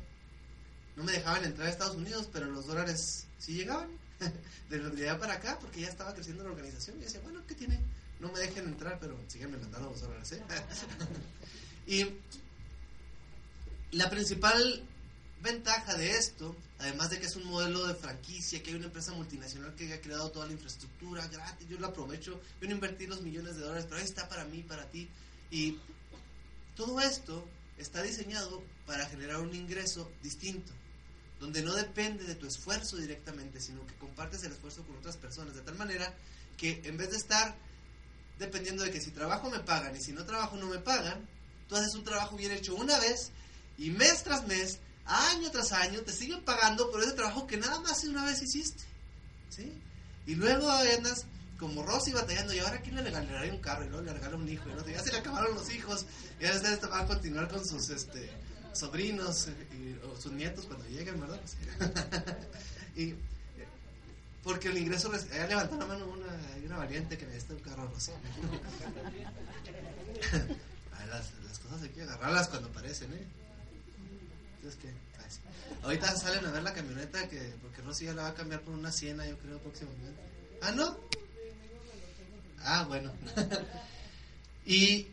no 0.95 1.03
me 1.03 1.11
dejaban 1.11 1.43
entrar 1.43 1.67
a 1.67 1.71
Estados 1.71 1.95
Unidos, 1.95 2.29
pero 2.31 2.47
los 2.47 2.67
dólares 2.67 3.25
sí 3.39 3.53
llegaban, 3.53 3.89
de 4.69 5.07
allá 5.07 5.19
para 5.19 5.33
acá, 5.33 5.59
porque 5.59 5.81
ya 5.81 5.89
estaba 5.89 6.13
creciendo 6.13 6.43
la 6.43 6.51
organización, 6.51 6.97
y 6.97 7.03
decía, 7.03 7.19
bueno, 7.21 7.41
¿qué 7.47 7.55
tiene? 7.55 7.79
No 8.19 8.31
me 8.31 8.39
dejen 8.39 8.65
entrar, 8.65 8.97
pero 8.99 9.17
síganme 9.27 9.57
mandando 9.57 9.89
los 9.89 10.01
dólares, 10.01 10.31
¿eh? 10.31 10.41
Y 11.87 12.07
la 13.91 14.09
principal 14.09 14.83
ventaja 15.41 15.95
de 15.95 16.17
esto, 16.17 16.55
además 16.79 17.11
de 17.11 17.19
que 17.19 17.27
es 17.27 17.35
un 17.35 17.45
modelo 17.45 17.85
de 17.85 17.93
franquicia, 17.93 18.63
que 18.63 18.71
hay 18.71 18.75
una 18.75 18.87
empresa 18.87 19.13
multinacional 19.13 19.75
que 19.75 19.93
ha 19.93 20.01
creado 20.01 20.31
toda 20.31 20.47
la 20.47 20.53
infraestructura 20.53 21.27
gratis, 21.27 21.67
yo 21.69 21.77
lo 21.79 21.87
aprovecho, 21.87 22.41
yo 22.59 22.67
no 22.67 22.73
invertí 22.73 23.05
los 23.05 23.21
millones 23.21 23.55
de 23.55 23.61
dólares, 23.61 23.85
pero 23.85 23.97
ahí 23.97 24.05
está 24.05 24.27
para 24.27 24.45
mí, 24.45 24.63
para 24.63 24.89
ti. 24.89 25.07
Y 25.51 25.77
todo 26.75 26.99
esto 26.99 27.47
está 27.77 28.01
diseñado 28.01 28.63
para 28.87 29.05
generar 29.05 29.39
un 29.39 29.53
ingreso 29.53 30.11
distinto, 30.23 30.71
donde 31.39 31.61
no 31.61 31.73
depende 31.73 32.23
de 32.23 32.35
tu 32.35 32.47
esfuerzo 32.47 32.97
directamente, 32.97 33.59
sino 33.59 33.85
que 33.85 33.95
compartes 33.95 34.43
el 34.43 34.53
esfuerzo 34.53 34.83
con 34.83 34.97
otras 34.97 35.17
personas, 35.17 35.55
de 35.55 35.61
tal 35.61 35.75
manera 35.75 36.13
que 36.57 36.81
en 36.85 36.97
vez 36.97 37.11
de 37.11 37.17
estar 37.17 37.55
dependiendo 38.39 38.83
de 38.83 38.91
que 38.91 39.01
si 39.01 39.11
trabajo 39.11 39.49
me 39.49 39.59
pagan 39.59 39.95
y 39.95 40.01
si 40.01 40.11
no 40.11 40.25
trabajo 40.25 40.57
no 40.57 40.67
me 40.67 40.79
pagan, 40.79 41.27
Tú 41.67 41.75
haces 41.75 41.95
un 41.95 42.03
trabajo 42.03 42.35
bien 42.35 42.51
hecho 42.51 42.75
una 42.75 42.97
vez 42.99 43.31
y 43.77 43.89
mes 43.89 44.23
tras 44.23 44.45
mes, 44.47 44.79
año 45.05 45.49
tras 45.51 45.71
año, 45.71 46.01
te 46.01 46.11
siguen 46.11 46.43
pagando 46.43 46.91
por 46.91 47.01
ese 47.01 47.13
trabajo 47.13 47.47
que 47.47 47.57
nada 47.57 47.79
más 47.81 48.03
una 48.03 48.25
vez 48.25 48.41
hiciste. 48.41 48.83
¿Sí? 49.49 49.71
Y 50.27 50.35
luego 50.35 50.69
andas 50.69 51.25
como 51.59 51.83
Rosy 51.83 52.11
batallando, 52.11 52.53
y 52.53 52.59
ahora 52.59 52.81
quién 52.81 52.95
le 52.95 53.01
regalaría 53.01 53.53
un 53.53 53.61
carro 53.61 53.85
y 53.85 53.87
luego 53.87 54.03
le 54.03 54.13
regala 54.13 54.35
un 54.35 54.49
hijo, 54.49 54.65
y 54.69 54.91
ya 54.91 55.01
se 55.01 55.11
le 55.11 55.19
acabaron 55.19 55.55
los 55.55 55.73
hijos, 55.73 56.05
y 56.39 56.45
ahora 56.45 56.57
ustedes 56.57 56.81
van 56.81 57.05
a 57.05 57.07
continuar 57.07 57.47
con 57.47 57.65
sus 57.65 57.89
este, 57.89 58.29
sobrinos 58.75 59.47
eh, 59.47 59.67
y, 59.73 59.97
o 60.05 60.15
sus 60.19 60.31
nietos 60.31 60.65
cuando 60.65 60.85
lleguen, 60.87 61.19
¿verdad? 61.19 61.39
y, 62.95 63.15
Porque 64.43 64.67
el 64.69 64.77
ingreso, 64.77 65.11
ella 65.13 65.47
levantó 65.47 65.77
la 65.77 65.85
mano 65.85 66.05
una, 66.07 66.27
una 66.65 66.77
valiente 66.77 67.17
que 67.17 67.25
necesita 67.25 67.53
un 67.53 67.59
carro 67.61 67.87
rosa. 67.87 68.11
las, 71.09 71.31
las, 71.47 71.59
cosas 71.59 71.81
hay 71.83 71.89
que 71.89 72.01
agarrarlas 72.03 72.47
cuando 72.49 72.69
aparecen, 72.69 73.13
¿eh? 73.13 73.25
Entonces, 74.57 74.79
¿qué? 74.81 74.93
Ahorita 75.83 76.15
salen 76.15 76.45
a 76.45 76.51
ver 76.51 76.63
la 76.63 76.73
camioneta 76.73 77.27
que, 77.29 77.53
porque 77.61 77.81
Rosy 77.81 78.05
ya 78.05 78.13
la 78.13 78.23
va 78.23 78.29
a 78.29 78.33
cambiar 78.33 78.61
por 78.61 78.73
una 78.73 78.91
Siena, 78.91 79.27
yo 79.27 79.37
creo, 79.37 79.59
próximamente. 79.59 80.19
¿Ah, 80.61 80.71
no? 80.71 80.97
Ah, 82.63 82.85
bueno. 82.87 83.13
y 84.65 85.07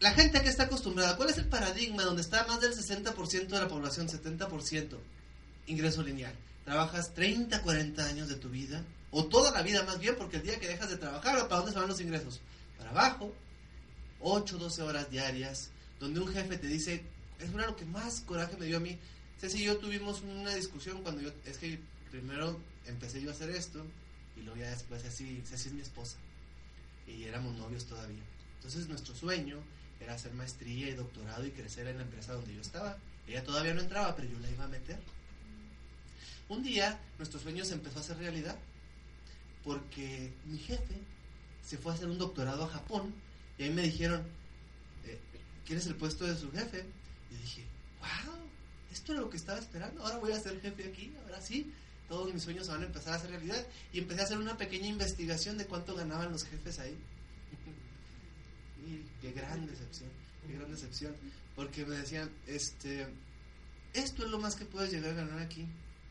la 0.00 0.12
gente 0.12 0.42
que 0.42 0.48
está 0.48 0.64
acostumbrada, 0.64 1.16
¿cuál 1.16 1.28
es 1.28 1.36
el 1.36 1.46
paradigma 1.46 2.04
donde 2.04 2.22
está 2.22 2.46
más 2.46 2.60
del 2.60 2.72
60% 2.72 3.48
de 3.48 3.58
la 3.58 3.68
población, 3.68 4.08
70%? 4.08 4.96
Ingreso 5.66 6.02
lineal. 6.02 6.34
Trabajas 6.64 7.12
30, 7.12 7.60
40 7.60 8.06
años 8.06 8.28
de 8.28 8.36
tu 8.36 8.48
vida, 8.48 8.82
o 9.10 9.26
toda 9.26 9.50
la 9.50 9.62
vida 9.62 9.82
más 9.82 9.98
bien, 9.98 10.16
porque 10.16 10.38
el 10.38 10.42
día 10.42 10.58
que 10.58 10.68
dejas 10.68 10.88
de 10.88 10.96
trabajar, 10.96 11.46
¿para 11.48 11.56
dónde 11.56 11.72
se 11.72 11.78
van 11.78 11.88
los 11.88 12.00
ingresos? 12.00 12.40
Para 12.78 12.90
abajo, 12.90 13.34
8, 14.20 14.56
12 14.56 14.82
horas 14.82 15.10
diarias, 15.10 15.70
donde 15.98 16.20
un 16.20 16.28
jefe 16.28 16.56
te 16.56 16.66
dice, 16.66 17.04
es 17.38 17.50
una 17.50 17.66
lo 17.66 17.76
que 17.76 17.84
más 17.84 18.20
coraje 18.20 18.56
me 18.56 18.66
dio 18.66 18.78
a 18.78 18.80
mí. 18.80 18.98
Ceci 19.38 19.58
y 19.60 19.64
yo 19.64 19.76
tuvimos 19.76 20.22
una 20.22 20.54
discusión 20.54 21.02
cuando 21.02 21.20
yo, 21.20 21.30
es 21.44 21.58
que 21.58 21.78
primero 22.10 22.58
empecé 22.86 23.20
yo 23.20 23.28
a 23.28 23.34
hacer 23.34 23.50
esto, 23.50 23.84
y 24.34 24.40
luego 24.40 24.60
ya 24.60 24.70
después 24.70 25.04
así, 25.04 25.42
Ceci 25.46 25.68
es 25.68 25.74
mi 25.74 25.82
esposa, 25.82 26.16
y 27.06 27.24
éramos 27.24 27.54
novios 27.56 27.84
todavía. 27.84 28.22
Entonces 28.56 28.88
nuestro 28.88 29.14
sueño 29.14 29.58
era 30.00 30.14
hacer 30.14 30.32
maestría 30.32 30.88
y 30.88 30.94
doctorado 30.94 31.46
y 31.46 31.50
crecer 31.50 31.86
en 31.86 31.98
la 31.98 32.02
empresa 32.02 32.32
donde 32.32 32.54
yo 32.54 32.60
estaba. 32.60 32.96
Ella 33.26 33.44
todavía 33.44 33.74
no 33.74 33.80
entraba, 33.80 34.16
pero 34.16 34.28
yo 34.28 34.38
la 34.38 34.50
iba 34.50 34.64
a 34.64 34.68
meter. 34.68 34.98
Un 36.48 36.62
día 36.62 36.98
nuestro 37.18 37.38
sueño 37.38 37.64
se 37.64 37.74
empezó 37.74 37.98
a 37.98 38.02
hacer 38.02 38.18
realidad 38.18 38.56
porque 39.64 40.32
mi 40.46 40.58
jefe 40.58 40.94
se 41.64 41.78
fue 41.78 41.92
a 41.92 41.94
hacer 41.94 42.08
un 42.08 42.18
doctorado 42.18 42.64
a 42.64 42.68
Japón 42.68 43.14
y 43.58 43.64
ahí 43.64 43.70
me 43.70 43.82
dijeron, 43.82 44.22
eh, 45.06 45.18
¿quieres 45.66 45.86
el 45.86 45.94
puesto 45.94 46.26
de 46.26 46.36
su 46.36 46.50
jefe? 46.50 46.84
Y 47.30 47.36
dije, 47.36 47.64
wow, 48.00 48.34
esto 48.90 49.12
era 49.12 49.20
lo 49.20 49.30
que 49.30 49.36
estaba 49.36 49.58
esperando, 49.58 50.02
ahora 50.02 50.18
voy 50.18 50.32
a 50.32 50.40
ser 50.40 50.60
jefe 50.60 50.88
aquí, 50.88 51.12
ahora 51.24 51.40
sí, 51.40 51.72
todos 52.10 52.34
mis 52.34 52.42
sueños 52.42 52.66
van 52.66 52.82
a 52.82 52.86
empezar 52.86 53.12
a 53.12 53.16
hacer 53.16 53.30
realidad. 53.30 53.64
Y 53.92 54.00
empecé 54.00 54.22
a 54.22 54.24
hacer 54.24 54.38
una 54.38 54.56
pequeña 54.56 54.88
investigación 54.88 55.56
de 55.56 55.66
cuánto 55.66 55.94
ganaban 55.94 56.32
los 56.32 56.44
jefes 56.44 56.80
ahí. 56.80 56.98
qué 59.20 59.32
gran 59.32 59.66
decepción, 59.66 60.10
qué 60.46 60.54
gran 60.54 60.70
decepción. 60.70 61.14
Porque 61.56 61.84
me 61.84 61.96
decían, 61.96 62.30
este, 62.46 63.06
esto 63.92 64.24
es 64.24 64.30
lo 64.30 64.38
más 64.38 64.56
que 64.56 64.64
puedes 64.64 64.92
llegar 64.92 65.10
a 65.10 65.24
ganar 65.24 65.38
aquí. 65.40 65.66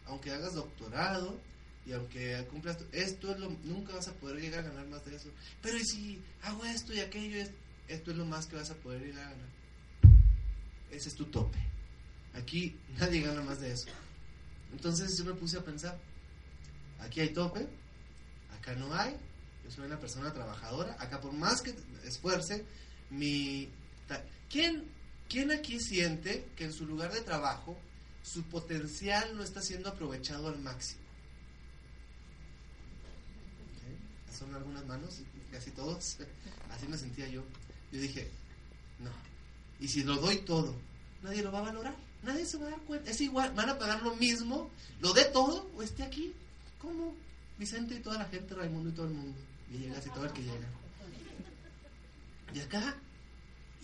Aunque 0.06 0.32
hagas 0.32 0.56
doctorado, 0.56 1.40
y 1.86 1.94
aunque 1.94 2.46
cumplas 2.52 2.78
esto 2.92 3.32
es 3.32 3.40
lo 3.40 3.50
nunca 3.64 3.96
vas 3.96 4.08
a 4.08 4.14
poder 4.14 4.40
llegar 4.40 4.60
a 4.60 4.70
ganar 4.70 4.88
más 4.88 5.04
de 5.06 5.16
eso 5.16 5.30
pero 5.62 5.78
y 5.78 5.86
si 5.86 6.22
hago 6.44 6.64
esto 6.66 6.94
y 6.94 7.00
aquello 7.00 7.44
esto 7.88 8.12
es 8.12 8.18
lo 8.18 8.26
más 8.26 8.46
que 8.46 8.58
vas 8.58 8.70
a 8.70 8.76
poder 8.76 9.02
llegar 9.02 9.26
a 9.26 9.32
ganar 9.32 9.50
ese 10.92 11.10
es 11.10 11.16
tu 11.16 11.26
tope 11.26 11.58
aquí 12.36 12.76
nadie 13.00 13.22
gana 13.22 13.42
más 13.42 13.60
de 13.60 13.72
eso 13.72 13.88
entonces 14.72 15.18
yo 15.18 15.26
me 15.26 15.34
puse 15.34 15.58
a 15.58 15.64
pensar 15.64 15.98
aquí 17.00 17.22
hay 17.22 17.30
tope 17.30 17.68
acá 18.60 18.76
no 18.76 18.94
hay 18.94 19.16
soy 19.72 19.86
una 19.86 20.00
persona 20.00 20.34
trabajadora 20.34 20.96
acá 21.00 21.22
por 21.22 21.34
más 21.34 21.62
que 21.62 21.76
esfuerce 22.06 22.66
mi 23.10 23.70
quién 24.50 24.84
quién 25.28 25.52
aquí 25.52 25.80
siente 25.80 26.48
que 26.56 26.66
en 26.66 26.74
su 26.74 26.86
lugar 26.86 27.14
de 27.14 27.22
trabajo 27.22 27.78
su 28.24 28.44
potencial 28.44 29.36
no 29.36 29.44
está 29.44 29.62
siendo 29.62 29.90
aprovechado 29.90 30.48
al 30.48 30.60
máximo 30.60 31.10
son 34.40 34.56
algunas 34.56 34.86
manos, 34.86 35.20
casi 35.52 35.72
todos. 35.72 36.18
Así 36.72 36.88
me 36.88 36.98
sentía 36.98 37.28
yo. 37.28 37.44
Yo 37.92 38.00
dije, 38.00 38.30
no. 39.00 39.12
Y 39.80 39.88
si 39.88 40.04
lo 40.04 40.16
doy 40.16 40.38
todo, 40.38 40.74
nadie 41.22 41.44
lo 41.44 41.52
va 41.52 41.60
a 41.60 41.64
valorar. 41.64 41.96
Nadie 42.24 42.46
se 42.46 42.58
va 42.58 42.68
a 42.68 42.72
dar 42.72 42.80
cuenta. 42.82 43.12
Es 43.12 43.22
igual, 43.22 43.54
van 43.54 43.70
a 43.70 43.78
pagar 43.78 44.02
lo 44.02 44.16
mismo, 44.16 44.70
lo 45.02 45.14
dé 45.14 45.26
todo 45.26 45.70
o 45.76 45.82
esté 45.82 46.04
aquí. 46.04 46.34
como 46.82 47.16
Vicente 47.58 47.96
y 47.96 48.00
toda 48.00 48.18
la 48.18 48.26
gente, 48.26 48.56
Raimundo 48.56 48.90
y 48.90 48.94
todo 48.94 49.08
el 49.08 49.14
mundo. 49.14 49.38
Y 49.72 49.78
llega 49.78 49.98
así 49.98 50.10
todo 50.10 50.26
el 50.26 50.34
que 50.34 50.44
llega. 50.44 50.68
Y 52.54 52.60
acá 52.60 52.96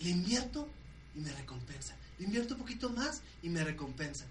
le 0.00 0.10
invierto 0.10 0.68
y 1.14 1.20
me 1.20 1.32
recompensa. 1.32 1.96
Le 2.18 2.26
invierto 2.26 2.54
un 2.54 2.60
poquito 2.60 2.90
más 2.90 3.22
y 3.42 3.48
me 3.48 3.62
recompensa. 3.64 4.24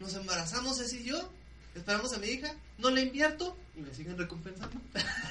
Nos 0.00 0.14
embarazamos 0.14 0.80
ese 0.80 1.00
y 1.00 1.04
yo 1.04 1.30
esperamos 1.74 2.12
a 2.14 2.18
mi 2.18 2.28
hija, 2.28 2.54
no 2.78 2.90
le 2.90 3.02
invierto 3.02 3.56
y 3.76 3.80
me 3.80 3.94
siguen 3.94 4.16
recompensando. 4.16 4.76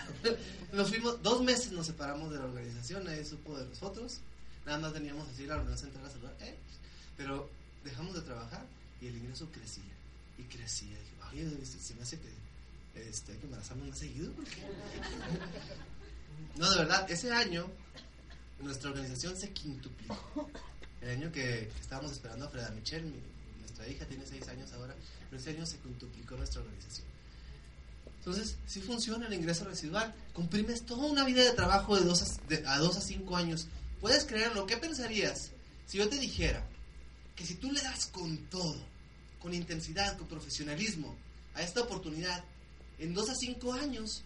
nos 0.73 0.89
fuimos, 0.89 1.21
dos 1.21 1.41
meses 1.43 1.71
nos 1.71 1.87
separamos 1.87 2.31
de 2.31 2.37
la 2.37 2.45
organización, 2.45 3.03
nadie 3.03 3.25
supo 3.25 3.57
de 3.57 3.65
nosotros, 3.65 4.19
nada 4.65 4.77
más 4.77 4.93
teníamos 4.93 5.27
así 5.27 5.45
la 5.45 5.55
reunión 5.55 5.77
central 5.77 6.05
a 6.05 6.09
saludar, 6.09 6.35
eh, 6.41 6.55
pero 7.17 7.49
dejamos 7.83 8.13
de 8.13 8.21
trabajar 8.21 8.65
y 9.01 9.07
el 9.07 9.17
ingreso 9.17 9.51
crecía 9.51 9.83
y 10.37 10.43
crecía. 10.43 10.97
Y 11.31 11.41
dije, 11.41 11.55
ay, 11.55 11.65
se 11.65 11.95
me 11.95 12.03
hace 12.03 12.19
que 12.19 12.29
este, 12.95 13.33
hay 13.33 13.37
que 13.39 13.47
más 13.47 13.67
seguido. 13.97 14.31
no, 16.57 16.69
de 16.69 16.77
verdad, 16.77 17.09
ese 17.09 17.31
año 17.31 17.69
nuestra 18.61 18.89
organización 18.89 19.35
se 19.37 19.51
quintuplicó. 19.51 20.49
El 21.01 21.09
año 21.09 21.31
que, 21.31 21.69
estábamos 21.79 22.11
esperando 22.11 22.45
a 22.45 22.49
Freda 22.49 22.71
Michelle, 22.71 23.11
nuestra 23.59 23.87
hija 23.87 24.05
tiene 24.05 24.25
seis 24.25 24.47
años 24.47 24.71
ahora, 24.73 24.95
pero 25.29 25.41
ese 25.41 25.51
año 25.51 25.65
se 25.65 25.77
quintuplicó 25.77 26.35
nuestra 26.35 26.61
organización. 26.61 27.05
Entonces, 28.25 28.55
si 28.65 28.81
funciona 28.81 29.27
el 29.27 29.33
ingreso 29.33 29.65
residual. 29.65 30.11
Comprimes 30.33 30.81
toda 30.83 31.05
una 31.05 31.23
vida 31.25 31.43
de 31.43 31.51
trabajo 31.51 31.95
de 31.95 32.03
dos 32.03 32.39
a, 32.65 32.77
dos 32.79 32.97
a 32.97 33.01
cinco 33.01 33.37
años. 33.37 33.67
Puedes 34.01 34.25
creerlo. 34.25 34.65
¿Qué 34.65 34.77
pensarías 34.77 35.51
si 35.85 35.99
yo 35.99 36.09
te 36.09 36.17
dijera 36.17 36.65
que 37.35 37.45
si 37.45 37.53
tú 37.53 37.71
le 37.71 37.81
das 37.81 38.07
con 38.07 38.37
todo, 38.47 38.81
con 39.39 39.53
intensidad, 39.53 40.17
con 40.17 40.27
profesionalismo 40.27 41.15
a 41.53 41.61
esta 41.61 41.81
oportunidad, 41.81 42.43
en 42.99 43.13
dos 43.13 43.29
a 43.29 43.35
cinco 43.35 43.73
años, 43.73 44.23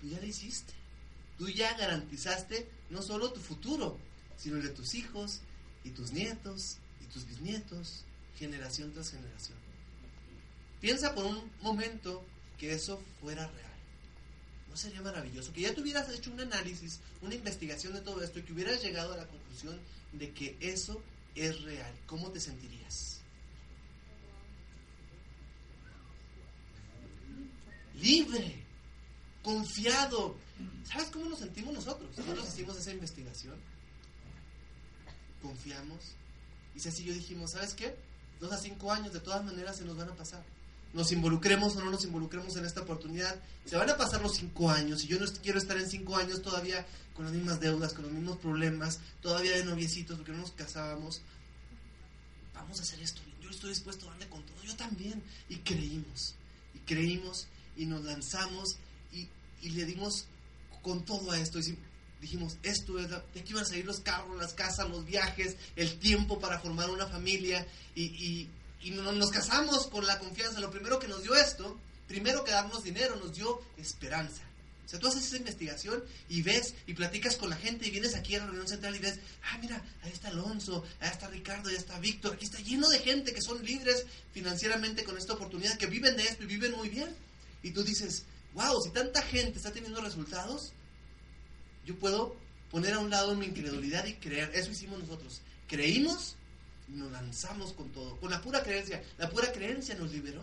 tú 0.00 0.08
ya 0.08 0.18
la 0.18 0.26
hiciste. 0.26 0.72
Tú 1.38 1.48
ya 1.48 1.76
garantizaste 1.76 2.68
no 2.90 3.02
solo 3.02 3.32
tu 3.32 3.40
futuro, 3.40 3.98
sino 4.36 4.56
el 4.56 4.62
de 4.62 4.68
tus 4.68 4.94
hijos 4.94 5.40
y 5.84 5.90
tus 5.90 6.12
nietos 6.12 6.76
y 7.00 7.06
tus 7.06 7.26
bisnietos, 7.26 8.04
generación 8.38 8.92
tras 8.92 9.10
generación. 9.10 9.58
Piensa 10.80 11.14
por 11.14 11.24
un 11.24 11.50
momento 11.60 12.24
que 12.58 12.72
eso 12.72 13.00
fuera 13.20 13.46
real. 13.46 13.72
¿No 14.68 14.76
sería 14.76 15.02
maravilloso? 15.02 15.52
Que 15.52 15.62
ya 15.62 15.74
tuvieras 15.74 16.08
hecho 16.08 16.30
un 16.30 16.40
análisis, 16.40 17.00
una 17.20 17.34
investigación 17.34 17.92
de 17.92 18.00
todo 18.00 18.22
esto 18.22 18.38
y 18.38 18.42
que 18.42 18.52
hubieras 18.52 18.82
llegado 18.82 19.12
a 19.12 19.16
la 19.16 19.26
conclusión 19.26 19.78
de 20.12 20.32
que 20.32 20.56
eso 20.60 21.02
es 21.34 21.60
real. 21.62 21.92
¿Cómo 22.06 22.30
te 22.30 22.40
sentirías? 22.40 23.11
Libre, 28.00 28.64
confiado. 29.42 30.36
¿Sabes 30.84 31.08
cómo 31.08 31.26
nos 31.26 31.38
sentimos 31.38 31.74
nosotros? 31.74 32.10
Nosotros 32.16 32.48
hicimos 32.48 32.76
esa 32.76 32.92
investigación. 32.92 33.56
Confiamos. 35.40 36.00
Y 36.74 36.88
así 36.88 37.04
yo 37.04 37.12
dijimos, 37.12 37.52
¿sabes 37.52 37.74
qué? 37.74 37.96
Dos 38.40 38.52
a 38.52 38.58
cinco 38.58 38.92
años 38.92 39.12
de 39.12 39.20
todas 39.20 39.44
maneras 39.44 39.76
se 39.76 39.84
nos 39.84 39.96
van 39.96 40.08
a 40.08 40.14
pasar 40.14 40.42
nos 40.92 41.10
involucremos 41.12 41.76
o 41.76 41.84
no 41.84 41.90
nos 41.90 42.04
involucremos 42.04 42.56
en 42.56 42.66
esta 42.66 42.82
oportunidad. 42.82 43.40
Se 43.64 43.76
van 43.76 43.88
a 43.90 43.96
pasar 43.96 44.20
los 44.20 44.34
cinco 44.34 44.70
años 44.70 45.04
y 45.04 45.08
yo 45.08 45.18
no 45.18 45.26
quiero 45.42 45.58
estar 45.58 45.76
en 45.78 45.88
cinco 45.88 46.16
años 46.16 46.42
todavía 46.42 46.86
con 47.14 47.24
las 47.24 47.34
mismas 47.34 47.60
deudas, 47.60 47.94
con 47.94 48.04
los 48.04 48.12
mismos 48.12 48.38
problemas, 48.38 49.00
todavía 49.20 49.56
de 49.56 49.64
noviecitos 49.64 50.16
porque 50.16 50.32
no 50.32 50.38
nos 50.38 50.52
casábamos. 50.52 51.22
Vamos 52.54 52.78
a 52.78 52.82
hacer 52.82 53.00
esto. 53.00 53.22
Yo 53.40 53.50
estoy 53.50 53.70
dispuesto 53.70 54.06
a 54.06 54.10
darle 54.10 54.28
con 54.28 54.42
todo. 54.44 54.62
Yo 54.62 54.76
también. 54.76 55.22
Y 55.48 55.56
creímos. 55.56 56.34
Y 56.74 56.78
creímos 56.80 57.46
y 57.76 57.86
nos 57.86 58.04
lanzamos 58.04 58.76
y, 59.12 59.28
y 59.62 59.70
le 59.70 59.84
dimos 59.84 60.26
con 60.82 61.04
todo 61.04 61.30
a 61.30 61.38
esto. 61.38 61.58
Y 61.60 61.76
dijimos, 62.20 62.56
esto 62.62 62.98
es 62.98 63.08
de 63.08 63.40
aquí 63.40 63.52
van 63.52 63.64
a 63.64 63.66
salir 63.66 63.84
los 63.84 64.00
carros, 64.00 64.36
las 64.38 64.54
casas, 64.54 64.88
los 64.88 65.04
viajes, 65.04 65.56
el 65.76 65.98
tiempo 65.98 66.38
para 66.38 66.60
formar 66.60 66.90
una 66.90 67.06
familia 67.06 67.66
y 67.94 68.48
y 68.82 68.90
nos 68.90 69.30
casamos 69.30 69.86
con 69.86 70.06
la 70.06 70.18
confianza. 70.18 70.60
Lo 70.60 70.70
primero 70.70 70.98
que 70.98 71.08
nos 71.08 71.22
dio 71.22 71.34
esto, 71.34 71.78
primero 72.08 72.44
que 72.44 72.50
darnos 72.50 72.82
dinero, 72.82 73.16
nos 73.16 73.34
dio 73.34 73.60
esperanza. 73.78 74.42
O 74.84 74.88
sea, 74.88 74.98
tú 74.98 75.06
haces 75.06 75.24
esa 75.24 75.36
investigación 75.36 76.02
y 76.28 76.42
ves 76.42 76.74
y 76.86 76.94
platicas 76.94 77.36
con 77.36 77.48
la 77.48 77.56
gente 77.56 77.86
y 77.86 77.90
vienes 77.90 78.16
aquí 78.16 78.34
a 78.34 78.40
la 78.40 78.46
reunión 78.46 78.68
central 78.68 78.94
y 78.96 78.98
ves, 78.98 79.20
ah, 79.44 79.58
mira, 79.58 79.82
ahí 80.02 80.10
está 80.12 80.28
Alonso, 80.28 80.84
ahí 81.00 81.08
está 81.08 81.28
Ricardo, 81.28 81.70
ahí 81.70 81.76
está 81.76 81.98
Víctor, 82.00 82.34
aquí 82.34 82.44
está 82.44 82.58
lleno 82.58 82.88
de 82.88 82.98
gente 82.98 83.32
que 83.32 83.40
son 83.40 83.64
libres 83.64 84.04
financieramente 84.32 85.04
con 85.04 85.16
esta 85.16 85.34
oportunidad, 85.34 85.78
que 85.78 85.86
viven 85.86 86.16
de 86.16 86.24
esto 86.24 86.42
y 86.42 86.46
viven 86.46 86.72
muy 86.72 86.88
bien. 86.88 87.08
Y 87.62 87.70
tú 87.70 87.84
dices, 87.84 88.24
wow, 88.54 88.80
si 88.82 88.90
tanta 88.90 89.22
gente 89.22 89.58
está 89.58 89.72
teniendo 89.72 90.00
resultados, 90.00 90.72
yo 91.84 91.96
puedo 91.98 92.36
poner 92.70 92.94
a 92.94 92.98
un 92.98 93.10
lado 93.10 93.34
mi 93.34 93.46
incredulidad 93.46 94.04
y 94.06 94.14
creer. 94.14 94.50
Eso 94.54 94.70
hicimos 94.70 94.98
nosotros. 94.98 95.40
Creímos 95.68 96.36
nos 96.88 97.10
lanzamos 97.12 97.72
con 97.72 97.90
todo, 97.90 98.16
con 98.18 98.30
la 98.30 98.40
pura 98.40 98.62
creencia. 98.62 99.02
La 99.18 99.28
pura 99.28 99.52
creencia 99.52 99.94
nos 99.94 100.12
liberó. 100.12 100.42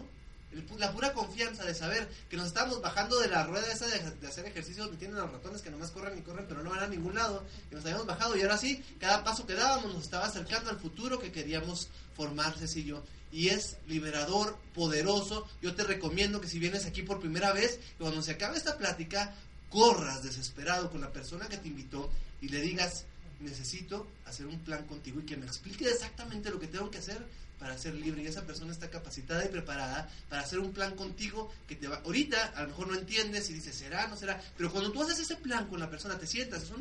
la 0.77 0.91
pura 0.91 1.13
confianza 1.13 1.63
de 1.63 1.75
saber 1.75 2.09
que 2.27 2.35
nos 2.35 2.47
estábamos 2.47 2.81
bajando 2.81 3.19
de 3.19 3.27
la 3.27 3.45
rueda 3.45 3.71
esa 3.71 3.85
de, 3.87 4.27
hacer 4.27 4.45
ejercicio 4.47 4.83
donde 4.83 4.97
tienen 4.97 5.17
los 5.17 5.31
ratones 5.31 5.61
que 5.61 5.69
nomás 5.69 5.91
corren 5.91 6.17
y 6.17 6.21
corren 6.21 6.47
pero 6.47 6.63
no 6.63 6.71
van 6.71 6.79
a 6.79 6.87
ningún 6.87 7.13
lado, 7.13 7.43
que 7.69 7.75
nos 7.75 7.85
habíamos 7.85 8.07
bajado 8.07 8.35
y 8.35 8.41
ahora 8.41 8.57
sí, 8.57 8.83
cada 8.99 9.23
paso 9.23 9.45
que 9.45 9.53
dábamos 9.53 9.93
nos 9.93 10.03
estaba 10.03 10.25
acercando 10.25 10.71
al 10.71 10.79
futuro 10.79 11.19
que 11.19 11.31
queríamos 11.31 11.89
formar, 12.15 12.55
y 12.75 12.83
yo. 12.83 13.03
Y 13.31 13.49
es 13.49 13.77
liberador, 13.87 14.57
poderoso. 14.73 15.47
Yo 15.61 15.75
te 15.75 15.83
recomiendo 15.83 16.41
que 16.41 16.47
si 16.47 16.59
vienes 16.59 16.85
aquí 16.85 17.03
por 17.03 17.19
primera 17.19 17.53
vez, 17.53 17.79
cuando 17.97 18.21
se 18.21 18.31
acabe 18.31 18.57
esta 18.57 18.77
plática, 18.77 19.35
corras 19.69 20.23
desesperado 20.23 20.89
con 20.89 21.01
la 21.01 21.13
persona 21.13 21.47
que 21.47 21.57
te 21.57 21.67
invitó 21.67 22.09
y 22.41 22.49
le 22.49 22.61
digas, 22.61 23.05
necesito 23.39 24.07
hacer 24.25 24.47
un 24.47 24.59
plan 24.59 24.85
contigo 24.85 25.19
y 25.19 25.25
que 25.25 25.37
me 25.37 25.45
explique 25.45 25.89
exactamente 25.89 26.49
lo 26.49 26.59
que 26.59 26.67
tengo 26.67 26.89
que 26.89 26.97
hacer 26.97 27.25
para 27.59 27.77
ser 27.77 27.93
libre 27.93 28.23
y 28.23 28.27
esa 28.27 28.45
persona 28.45 28.71
está 28.71 28.89
capacitada 28.89 29.43
y 29.45 29.49
preparada 29.49 30.09
para 30.29 30.41
hacer 30.41 30.59
un 30.59 30.71
plan 30.71 30.95
contigo 30.95 31.51
que 31.67 31.75
te 31.75 31.87
va 31.89 31.97
ahorita 32.05 32.53
a 32.55 32.61
lo 32.61 32.69
mejor 32.69 32.87
no 32.87 32.95
entiendes 32.95 33.49
y 33.49 33.53
dices 33.53 33.75
será 33.75 34.07
no 34.07 34.15
será 34.15 34.41
pero 34.57 34.71
cuando 34.71 34.93
tú 34.93 35.03
haces 35.03 35.19
ese 35.19 35.35
plan 35.35 35.67
con 35.67 35.77
la 35.77 35.89
persona 35.89 36.17
te 36.17 36.25
sientas 36.25 36.63
es, 36.63 36.71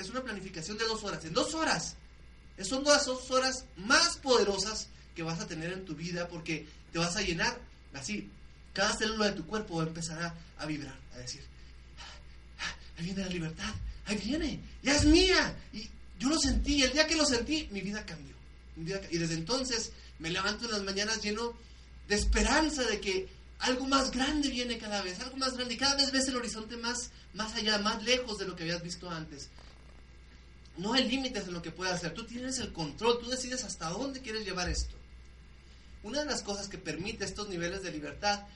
es 0.00 0.10
una 0.10 0.22
planificación 0.22 0.76
de 0.76 0.84
dos 0.84 1.04
horas. 1.04 1.24
En 1.24 1.32
dos 1.32 1.54
horas 1.54 1.96
son 2.64 2.82
dos 2.82 3.30
horas 3.30 3.64
más 3.76 4.16
poderosas 4.16 4.88
que 5.18 5.24
vas 5.24 5.40
a 5.40 5.48
tener 5.48 5.72
en 5.72 5.84
tu 5.84 5.96
vida 5.96 6.28
porque 6.28 6.64
te 6.92 6.98
vas 7.00 7.16
a 7.16 7.22
llenar 7.22 7.58
así 7.92 8.30
cada 8.72 8.96
célula 8.96 9.26
de 9.26 9.32
tu 9.32 9.44
cuerpo 9.46 9.84
va 9.84 10.34
a 10.58 10.66
vibrar 10.66 10.96
a 11.12 11.18
decir 11.18 11.40
ahí 12.96 13.04
viene 13.04 13.22
la 13.22 13.28
libertad 13.28 13.74
ahí 14.06 14.16
viene 14.16 14.60
ya 14.80 14.94
es 14.94 15.04
mía 15.06 15.56
y 15.72 15.90
yo 16.20 16.28
lo 16.28 16.38
sentí 16.38 16.84
el 16.84 16.92
día 16.92 17.08
que 17.08 17.16
lo 17.16 17.26
sentí 17.26 17.68
mi 17.72 17.80
vida 17.80 18.06
cambió 18.06 18.36
y 19.10 19.18
desde 19.18 19.34
entonces 19.34 19.90
me 20.20 20.30
levanto 20.30 20.66
en 20.66 20.70
las 20.70 20.82
mañanas 20.84 21.20
lleno 21.20 21.52
de 22.06 22.14
esperanza 22.14 22.84
de 22.84 23.00
que 23.00 23.28
algo 23.58 23.86
más 23.86 24.12
grande 24.12 24.48
viene 24.50 24.78
cada 24.78 25.02
vez, 25.02 25.18
algo 25.18 25.36
más 25.36 25.54
grande. 25.54 25.74
Y 25.74 25.78
cada 25.78 25.96
vez 25.96 26.12
ves 26.12 26.28
el 26.28 26.36
horizonte 26.36 26.76
más, 26.76 27.10
más 27.34 27.56
allá, 27.56 27.78
más 27.78 28.04
lejos 28.04 28.38
de 28.38 28.46
lo 28.46 28.54
que 28.54 28.62
habías 28.62 28.84
visto 28.84 29.10
antes. 29.10 29.48
No 30.76 30.92
hay 30.92 31.08
límites 31.08 31.48
en 31.48 31.54
lo 31.54 31.60
que 31.60 31.72
puedes 31.72 31.92
hacer. 31.94 32.14
Tú 32.14 32.24
tienes 32.24 32.60
el 32.60 32.72
control, 32.72 33.18
tú 33.18 33.28
decides 33.28 33.64
hasta 33.64 33.90
dónde 33.90 34.20
quieres 34.20 34.44
llevar 34.44 34.68
esto. 34.68 34.97
Una 36.08 36.20
de 36.20 36.30
las 36.30 36.42
cosas 36.42 36.68
que 36.68 36.78
permite 36.78 37.26
estos 37.26 37.50
niveles 37.50 37.82
de 37.82 37.90
libertad 37.90 38.46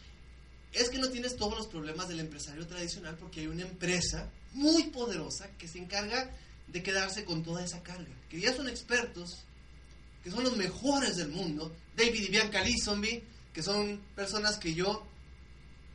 es 0.72 0.88
que 0.88 0.96
no 0.96 1.10
tienes 1.10 1.36
todos 1.36 1.54
los 1.54 1.66
problemas 1.66 2.08
del 2.08 2.20
empresario 2.20 2.66
tradicional 2.66 3.14
porque 3.20 3.40
hay 3.40 3.46
una 3.46 3.60
empresa 3.60 4.30
muy 4.54 4.84
poderosa 4.84 5.50
que 5.58 5.68
se 5.68 5.78
encarga 5.78 6.30
de 6.68 6.82
quedarse 6.82 7.26
con 7.26 7.42
toda 7.42 7.62
esa 7.62 7.82
carga, 7.82 8.14
que 8.30 8.40
ya 8.40 8.56
son 8.56 8.70
expertos 8.70 9.44
que 10.24 10.30
son 10.30 10.44
los 10.44 10.56
mejores 10.56 11.18
del 11.18 11.28
mundo, 11.28 11.70
David 11.94 12.22
y 12.22 12.30
Bianca 12.30 12.62
Lee 12.62 13.22
que 13.52 13.62
son 13.62 14.00
personas 14.16 14.56
que 14.56 14.72
yo 14.72 15.06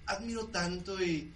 admiro 0.05 0.45
tanto 0.47 1.01
y, 1.01 1.31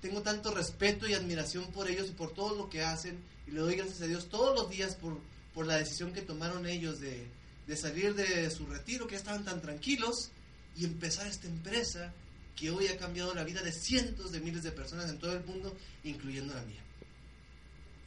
tengo 0.00 0.22
tanto 0.22 0.52
respeto 0.52 1.08
y 1.08 1.14
admiración 1.14 1.70
por 1.70 1.88
ellos 1.88 2.08
y 2.08 2.14
por 2.14 2.34
todo 2.34 2.56
lo 2.56 2.68
que 2.68 2.82
hacen 2.82 3.16
y 3.46 3.52
le 3.52 3.60
doy 3.60 3.76
gracias 3.76 4.00
a 4.02 4.06
Dios 4.06 4.28
todos 4.28 4.58
los 4.58 4.70
días 4.70 4.96
por, 4.96 5.18
por 5.54 5.66
la 5.66 5.76
decisión 5.76 6.12
que 6.12 6.22
tomaron 6.22 6.66
ellos 6.66 6.98
de, 6.98 7.28
de 7.70 7.76
salir 7.76 8.16
de 8.16 8.50
su 8.50 8.66
retiro, 8.66 9.06
que 9.06 9.14
estaban 9.14 9.44
tan 9.44 9.62
tranquilos 9.62 10.32
y 10.76 10.84
empezar 10.84 11.28
esta 11.28 11.46
empresa 11.46 12.12
que 12.56 12.68
hoy 12.68 12.88
ha 12.88 12.98
cambiado 12.98 13.32
la 13.32 13.44
vida 13.44 13.62
de 13.62 13.70
cientos 13.70 14.32
de 14.32 14.40
miles 14.40 14.64
de 14.64 14.72
personas 14.72 15.08
en 15.08 15.20
todo 15.20 15.34
el 15.34 15.44
mundo, 15.44 15.76
incluyendo 16.02 16.52
la 16.52 16.62
mía. 16.62 16.82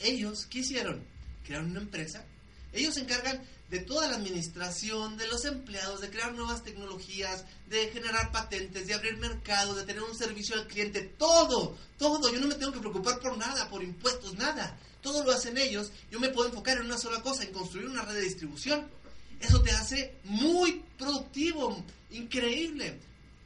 Ellos, 0.02 0.48
¿qué 0.50 0.60
hicieron? 0.60 1.02
Crearon 1.46 1.72
una 1.72 1.80
empresa. 1.80 2.26
Ellos 2.74 2.96
se 2.96 3.02
encargan 3.02 3.42
de 3.70 3.80
toda 3.80 4.10
la 4.10 4.18
administración, 4.18 5.16
de 5.16 5.28
los 5.28 5.46
empleados, 5.46 6.02
de 6.02 6.10
crear 6.10 6.34
nuevas 6.34 6.62
tecnologías, 6.64 7.46
de 7.70 7.88
generar 7.88 8.34
patentes, 8.34 8.86
de 8.86 8.94
abrir 8.94 9.16
mercado, 9.16 9.76
de 9.76 9.86
tener 9.86 10.04
un 10.04 10.18
servicio 10.18 10.56
al 10.56 10.68
cliente, 10.68 11.04
todo, 11.18 11.78
todo. 11.98 12.34
Yo 12.34 12.42
no 12.42 12.48
me 12.48 12.56
tengo 12.56 12.74
que 12.74 12.80
preocupar 12.82 13.18
por 13.22 13.38
nada, 13.38 13.70
por 13.70 13.82
impuestos, 13.82 14.34
nada. 14.34 14.78
Todo 15.02 15.24
lo 15.24 15.32
hacen 15.32 15.58
ellos. 15.58 15.90
Yo 16.12 16.20
me 16.20 16.30
puedo 16.30 16.50
enfocar 16.50 16.80
en 16.80 16.86
una 16.86 16.98
sola 16.98 17.22
cosa, 17.22 17.44
en 17.44 17.54
construir 17.54 17.88
una 17.88 18.04
red 18.04 18.16
de 18.16 18.22
distribución. 18.24 19.03
Eso 19.44 19.62
te 19.62 19.72
hace 19.72 20.16
muy 20.24 20.82
productivo, 20.98 21.84
increíble. 22.12 22.98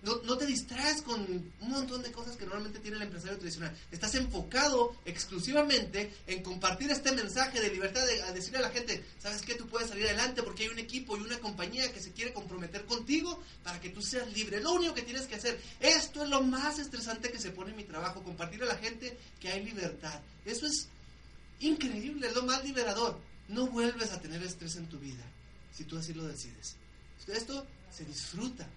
No, 0.03 0.38
te 0.38 0.45
distraes 0.45 1.01
con 1.01 1.19
un 1.19 1.51
montón 1.60 2.01
de 2.01 2.12
cosas 2.12 2.38
que 2.38 2.45
normalmente 2.45 2.79
tiene 2.79 2.97
el 2.97 3.03
empresario 3.03 3.38
tradicional. 3.38 3.75
Estás 3.91 4.13
enfocado 4.15 4.95
exclusivamente 5.03 6.13
en 6.27 6.43
compartir 6.43 6.89
este 6.91 7.12
mensaje 7.12 7.60
de 7.60 7.71
libertad, 7.71 8.05
de, 8.05 8.21
a 8.21 8.31
decirle 8.31 8.60
a 8.60 8.62
la 8.62 8.69
gente, 8.69 9.03
¿sabes 9.19 9.41
qué? 9.41 9.55
Tú 9.55 9.67
puedes 9.67 9.89
salir 9.89 10.05
adelante 10.05 10.43
porque 10.43 10.63
hay 10.63 10.69
un 10.69 10.79
equipo 10.79 11.17
y 11.17 11.21
una 11.21 11.39
compañía 11.39 11.91
que 11.91 11.99
se 11.99 12.12
quiere 12.12 12.31
comprometer 12.31 12.86
contigo 12.86 13.41
para 13.63 13.81
que 13.81 13.89
tú 13.89 14.01
seas 14.01 14.31
libre. 14.31 14.62
Lo 14.62 14.73
único 14.73 14.93
que 14.93 15.01
tienes 15.01 15.25
que 15.25 15.36
hacer, 15.36 15.60
esto 15.81 16.23
es 16.23 16.29
lo 16.29 16.41
más 16.43 16.79
estresante 16.79 17.31
que 17.31 17.39
se 17.39 17.49
pone 17.49 17.71
en 17.71 17.77
mi 17.77 17.83
trabajo, 17.83 18.23
compartir 18.23 18.62
a 18.63 18.67
la 18.67 18.77
gente 18.77 19.17
que 19.41 19.49
hay 19.49 19.65
libertad. 19.65 20.21
Eso 20.45 20.67
es 20.67 20.88
increíble, 21.60 22.27
es 22.27 22.36
lo 22.36 22.43
más 22.43 22.63
liberador. 22.63 23.19
No 23.49 23.67
vuelves 23.67 24.12
a 24.12 24.21
tener 24.21 24.41
estrés 24.43 24.75
en 24.75 24.88
tu 24.88 24.99
vida 24.99 25.25
si 25.77 25.83
tú 25.83 25.97
así 25.97 26.13
lo 26.13 26.25
decides. 26.25 26.75
Esto 27.27 27.67
se 27.91 28.03
disfruta 28.05 28.67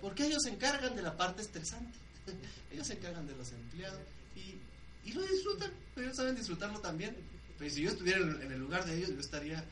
porque 0.00 0.26
ellos 0.26 0.44
se 0.44 0.50
encargan 0.50 0.94
de 0.94 1.02
la 1.02 1.16
parte 1.16 1.42
estresante. 1.42 1.98
ellos 2.72 2.86
se 2.86 2.94
encargan 2.94 3.26
de 3.26 3.34
los 3.34 3.50
empleados 3.50 4.00
y, 4.36 5.12
lo 5.12 5.22
disfrutan. 5.22 5.72
Ellos 5.96 6.16
saben 6.16 6.36
disfrutarlo 6.36 6.78
también. 6.80 7.16
Pero 7.58 7.74
si 7.74 7.82
yo 7.82 7.90
estuviera 7.90 8.20
en 8.20 8.52
el 8.52 8.60
lugar 8.60 8.84
de 8.84 8.96
ellos, 8.96 9.10
yo 9.10 9.20
estaría, 9.20 9.64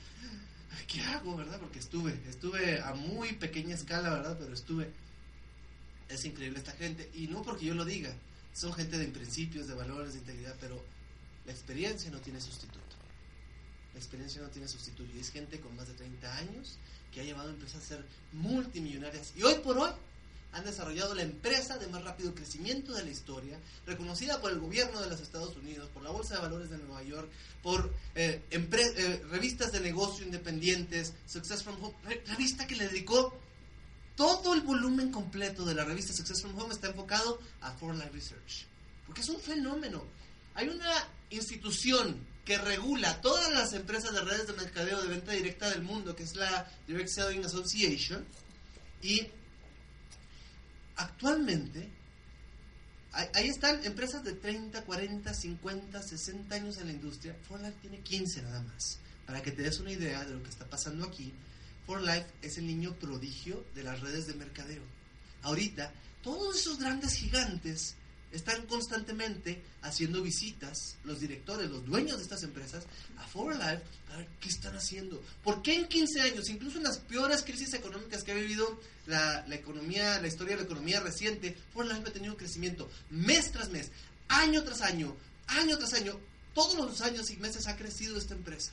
¿qué 0.89 1.01
hago, 1.03 1.37
verdad? 1.37 1.61
Porque 1.61 1.79
estuve, 1.79 2.19
estuve 2.29 2.81
a 2.81 2.95
muy 2.95 3.35
pequeña 3.35 3.75
escala, 3.75 4.11
¿verdad? 4.11 4.37
Pero 4.39 4.55
estuve. 4.55 4.91
Es 6.09 6.25
increíble 6.25 6.59
esta 6.59 6.73
gente. 6.73 7.11
Y 7.15 7.29
no 7.29 7.43
porque 7.43 7.67
yo 7.67 7.75
lo 7.75 7.85
diga. 7.85 8.13
Son 8.53 8.73
gente 8.73 8.99
de 8.99 9.07
principios, 9.09 9.67
de 9.67 9.75
valores, 9.75 10.15
de 10.15 10.21
integridad, 10.21 10.57
pero 10.61 10.83
la 11.45 11.53
experiencia 11.53 12.11
no 12.11 12.19
tiene 12.19 12.41
sustituto. 12.41 12.97
La 13.95 14.01
experiencia 14.01 14.43
no 14.43 14.49
tiene 14.49 14.69
sustituto. 14.69 15.11
Y 15.17 15.21
es 15.21 15.31
gente 15.31 15.61
con 15.61 15.75
más 15.77 15.89
de 15.89 15.95
30 15.95 16.37
años 16.37 16.77
que 17.13 17.21
ha 17.21 17.25
llevado 17.25 17.49
a 17.49 17.53
empresas 17.53 17.83
a 17.83 17.87
ser 17.87 18.05
multimillonarias. 18.33 19.33
Y 19.37 19.43
hoy 19.45 19.55
por 19.63 19.79
hoy 19.79 19.91
han 20.55 20.65
desarrollado 20.65 21.15
la 21.15 21.23
empresa 21.23 21.79
de 21.79 21.89
más 21.89 22.05
rápido 22.05 22.35
crecimiento 22.35 22.93
de 22.95 23.05
la 23.05 23.11
historia, 23.11 23.59
reconocida 23.87 24.41
por 24.41 24.53
el 24.53 24.61
gobierno 24.61 25.01
de 25.01 25.09
los 25.09 25.21
Estados 25.21 25.57
Unidos, 25.57 25.89
por 25.93 26.03
la 26.03 26.11
Bolsa 26.11 26.35
de 26.35 26.43
Valores 26.43 26.71
de 26.71 26.79
Nueva 26.79 27.03
York, 27.03 27.29
por 27.63 27.93
eh, 28.15 28.41
eh, 28.51 29.23
revistas 29.31 29.73
de 29.73 29.81
negocio 29.81 30.25
independientes, 30.25 31.13
Success 31.27 31.63
from 31.63 31.83
Home, 31.83 31.95
revista 32.27 32.67
que 32.67 32.77
le 32.77 32.89
dedicó 32.89 33.37
todo 34.17 34.55
el 34.55 34.61
volumen 34.61 35.11
completo 35.11 35.65
de 35.65 35.75
la 35.75 35.85
revista 35.85 36.13
Success 36.13 36.43
from 36.43 36.57
Home 36.59 36.73
está 36.73 36.89
enfocado 36.89 37.41
a 37.61 37.73
For 37.73 37.95
Life 37.95 38.11
Research, 38.13 38.67
porque 39.07 39.23
es 39.23 39.29
un 39.29 39.41
fenómeno. 39.41 40.05
Hay 40.55 40.69
una 40.69 41.09
institución 41.31 42.17
que 42.45 42.59
regula 42.59 43.21
todas 43.21 43.53
las 43.53 43.73
empresas 43.73 44.13
de 44.13 44.21
redes 44.21 44.47
de 44.47 44.53
mercadeo 44.53 45.01
de 45.01 45.09
venta 45.09 45.33
directa 45.33 45.71
del 45.71 45.83
mundo, 45.83 46.15
que 46.15 46.25
es 46.25 46.37
la 46.37 46.71
Direct 46.87 47.09
Selling 47.09 47.45
Association, 47.45 48.25
y 49.03 49.27
actualmente 50.97 51.89
ahí 53.13 53.49
están 53.49 53.85
empresas 53.85 54.25
de 54.25 54.33
30, 54.33 54.85
40, 54.85 55.33
50, 55.33 56.03
60 56.03 56.55
años 56.55 56.79
en 56.79 56.89
la 56.89 56.93
industria. 56.93 57.37
For 57.49 57.61
Life 57.61 57.77
tiene 57.81 58.01
15 58.01 58.43
nada 58.43 58.63
más. 58.63 58.99
Para 59.27 59.43
que 59.43 59.53
te 59.53 59.63
des 59.63 59.81
una 59.81 59.93
idea 59.93 60.25
de 60.25 60.35
lo 60.35 60.43
que 60.43 60.51
está 60.51 60.67
pasando 60.67 61.07
aquí, 61.07 61.33
For 61.87 62.03
Life 62.03 62.27
es 62.43 62.59
el 62.59 62.67
niño 62.67 62.95
prodigio 62.95 63.65
de 63.75 63.85
las 63.85 64.01
redes 64.01 64.27
de 64.27 64.35
mercadeo. 64.35 64.83
Ahorita, 65.43 65.93
todos 66.23 66.57
esos 66.57 66.79
grandes 66.79 67.15
gigantes 67.15 67.95
están 68.35 68.67
constantemente 68.67 69.63
haciendo 69.83 70.23
visitas, 70.23 70.97
los 71.05 71.21
directores, 71.21 71.71
los 71.71 71.87
dueños 71.87 72.17
de 72.17 72.25
estas 72.25 72.43
empresas, 72.43 72.85
a 73.17 73.27
For 73.27 73.55
Life 73.55 73.83
a 74.13 74.17
ver 74.17 74.27
qué 74.41 74.49
están 74.49 74.77
haciendo. 74.77 75.23
¿Por 75.43 75.63
qué 75.63 75.77
en 75.77 75.87
15 75.87 76.21
años, 76.21 76.49
incluso 76.49 76.79
en 76.79 76.85
las 76.85 76.99
peores 76.99 77.43
crisis 77.43 77.73
económicas 77.75 78.25
que 78.25 78.33
ha 78.33 78.35
vivido 78.35 78.81
la, 79.07 79.45
economía, 79.51 80.21
la 80.21 80.27
historia 80.27 80.57
de 80.57 80.63
la 80.63 80.67
economía 80.67 81.01
reciente, 81.01 81.57
For 81.73 81.87
Life 81.87 82.03
ha 82.09 82.13
tenido 82.13 82.37
crecimiento 82.37 82.91
mes 83.11 83.53
tras 83.53 83.71
mes, 83.71 83.91
año 84.29 84.65
tras 84.65 84.83
año, 84.83 85.15
año 85.47 85.79
tras 85.79 85.95
año, 85.95 86.19
todos 86.55 86.77
los 86.77 87.01
años 87.01 87.31
y 87.31 87.37
meses 87.37 87.67
ha 87.69 87.77
crecido 87.77 88.19
esta 88.19 88.35
empresa. 88.35 88.73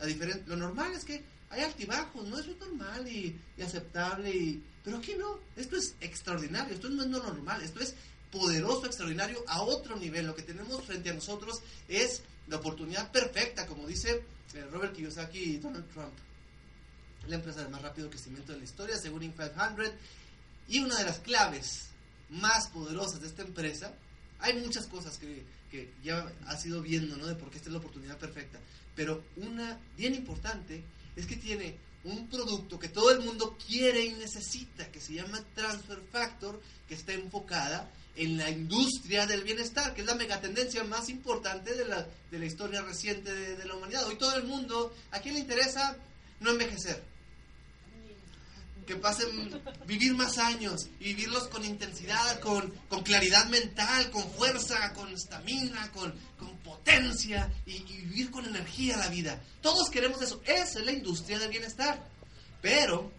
A 0.00 0.06
lo 0.06 0.56
normal 0.56 0.92
es 0.92 1.04
que 1.04 1.22
hay 1.50 1.62
altibajos, 1.62 2.26
no 2.26 2.38
es 2.38 2.46
lo 2.46 2.56
normal 2.56 3.06
y, 3.06 3.38
aceptable, 3.62 4.30
y, 4.30 4.62
pero 4.82 4.98
aquí 4.98 5.14
no, 5.16 5.38
esto 5.56 5.76
es 5.76 5.94
extraordinario, 6.00 6.74
esto 6.74 6.88
no 6.88 7.02
es 7.02 7.08
normal, 7.08 7.62
esto 7.62 7.80
es 7.80 7.94
poderoso, 8.34 8.86
extraordinario, 8.86 9.42
a 9.46 9.62
otro 9.62 9.96
nivel. 9.96 10.26
Lo 10.26 10.34
que 10.34 10.42
tenemos 10.42 10.84
frente 10.84 11.10
a 11.10 11.14
nosotros 11.14 11.62
es 11.88 12.22
la 12.48 12.56
oportunidad 12.56 13.10
perfecta, 13.10 13.66
como 13.66 13.86
dice 13.86 14.24
eh, 14.54 14.66
Robert 14.70 14.94
Kiyosaki 14.94 15.38
y 15.38 15.56
Donald 15.58 15.88
Trump. 15.92 16.12
La 17.28 17.36
empresa 17.36 17.62
de 17.62 17.68
más 17.68 17.80
rápido 17.80 18.10
crecimiento 18.10 18.52
de 18.52 18.58
la 18.58 18.64
historia, 18.64 18.98
según 18.98 19.22
Inc. 19.22 19.36
500. 19.36 19.92
Y 20.68 20.80
una 20.80 20.98
de 20.98 21.04
las 21.04 21.20
claves 21.20 21.88
más 22.28 22.68
poderosas 22.68 23.20
de 23.20 23.28
esta 23.28 23.42
empresa, 23.42 23.94
hay 24.40 24.54
muchas 24.54 24.86
cosas 24.86 25.16
que, 25.16 25.44
que 25.70 25.92
ya 26.02 26.30
has 26.46 26.66
ido 26.66 26.82
viendo, 26.82 27.16
¿no? 27.16 27.26
De 27.26 27.34
por 27.34 27.50
qué 27.50 27.58
esta 27.58 27.68
es 27.68 27.72
la 27.72 27.78
oportunidad 27.78 28.18
perfecta. 28.18 28.58
Pero 28.94 29.22
una 29.36 29.78
bien 29.96 30.14
importante 30.14 30.82
es 31.16 31.26
que 31.26 31.36
tiene 31.36 31.78
un 32.04 32.28
producto 32.28 32.78
que 32.78 32.88
todo 32.88 33.10
el 33.10 33.20
mundo 33.20 33.56
quiere 33.66 34.04
y 34.04 34.12
necesita, 34.12 34.90
que 34.90 35.00
se 35.00 35.14
llama 35.14 35.42
Transfer 35.54 36.00
Factor, 36.12 36.60
que 36.86 36.94
está 36.94 37.14
enfocada 37.14 37.90
en 38.16 38.36
la 38.36 38.48
industria 38.50 39.26
del 39.26 39.42
bienestar, 39.42 39.94
que 39.94 40.02
es 40.02 40.06
la 40.06 40.14
megatendencia 40.14 40.84
más 40.84 41.08
importante 41.08 41.74
de 41.74 41.84
la, 41.86 42.06
de 42.30 42.38
la 42.38 42.44
historia 42.44 42.82
reciente 42.82 43.32
de, 43.32 43.64
la 43.64 43.74
humanidad. 43.74 44.06
Hoy 44.06 44.16
todo 44.16 44.36
el 44.36 44.44
mundo, 44.44 44.94
¿a 45.10 45.20
quién 45.20 45.34
le 45.34 45.40
interesa 45.40 45.96
no 46.40 46.50
envejecer? 46.50 47.02
que 48.86 48.96
pasen, 48.96 49.28
vivir 49.86 50.12
más 50.12 50.36
años 50.36 50.88
y 51.00 51.14
vivirlos 51.14 51.48
con 51.48 51.64
intensidad, 51.64 52.38
con, 52.40 52.70
con 52.90 53.02
claridad 53.02 53.46
mental, 53.46 54.10
con 54.10 54.30
fuerza, 54.32 54.92
con 54.92 55.10
estamina, 55.10 55.90
con, 55.92 56.12
con, 56.38 56.54
potencia 56.58 57.50
y, 57.64 57.82
vivir 57.82 58.30
con 58.30 58.44
energía 58.44 58.98
la 58.98 59.08
vida. 59.08 59.40
Todos 59.62 59.88
queremos 59.88 60.20
eso. 60.20 60.42
Esa 60.44 60.80
es 60.80 60.84
la 60.84 60.92
industria 60.92 61.38
del 61.38 61.48
bienestar. 61.48 62.06
Pero 62.60 63.10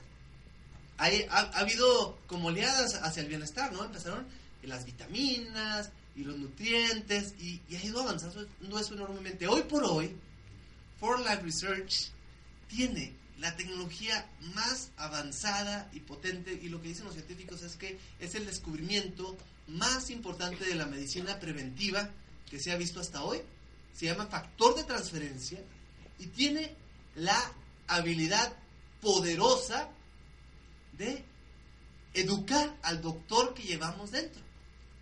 hay, 1.00 1.26
ha, 1.32 1.40
ha, 1.40 1.60
habido 1.62 2.20
como 2.28 2.50
oleadas 2.50 2.94
hacia 3.02 3.24
el 3.24 3.30
bienestar, 3.30 3.74
¿no? 3.74 3.84
Empezaron 3.84 4.28
las 4.68 4.86
vitaminas 4.86 5.92
y 6.16 6.24
los 6.24 6.38
nutrientes 6.38 7.34
y, 7.40 7.62
ha 7.76 7.84
ido 7.84 8.02
avanzando 8.02 8.48
eso 8.80 8.94
enormemente. 8.94 9.48
Hoy 9.48 9.64
por 9.64 9.84
hoy, 9.84 10.16
For 11.00 11.20
Life 11.20 11.42
Research 11.44 12.10
tiene 12.68 13.14
la 13.40 13.56
tecnología 13.56 14.30
más 14.54 14.92
avanzada 14.98 15.90
y 15.94 16.00
potente, 16.00 16.60
y 16.62 16.70
lo 16.70 16.82
que 16.82 16.90
dicen 16.90 17.06
los 17.06 17.16
científicos 17.16 17.62
es 17.64 17.76
que 17.76 18.00
es 18.20 18.36
el 18.36 18.46
descubrimiento 18.46 19.38
más 19.68 20.10
importante 20.10 20.66
de 20.66 20.76
la 20.76 20.86
medicina 20.86 21.40
preventiva 21.40 22.10
que 22.50 22.60
se 22.60 22.72
ha 22.72 22.78
visto 22.78 23.00
hasta 23.00 23.24
hoy. 23.24 23.42
Se 23.94 24.06
llama 24.06 24.28
factor 24.28 24.76
de 24.76 24.84
transferencia 24.84 25.60
y 26.20 26.28
tiene 26.28 26.76
la 27.16 27.52
habilidad 27.88 28.54
poderosa 29.02 29.90
de 30.98 31.24
educar 32.14 32.76
al 32.84 33.02
doctor 33.02 33.54
que 33.54 33.64
llevamos 33.64 34.12
dentro. 34.12 34.45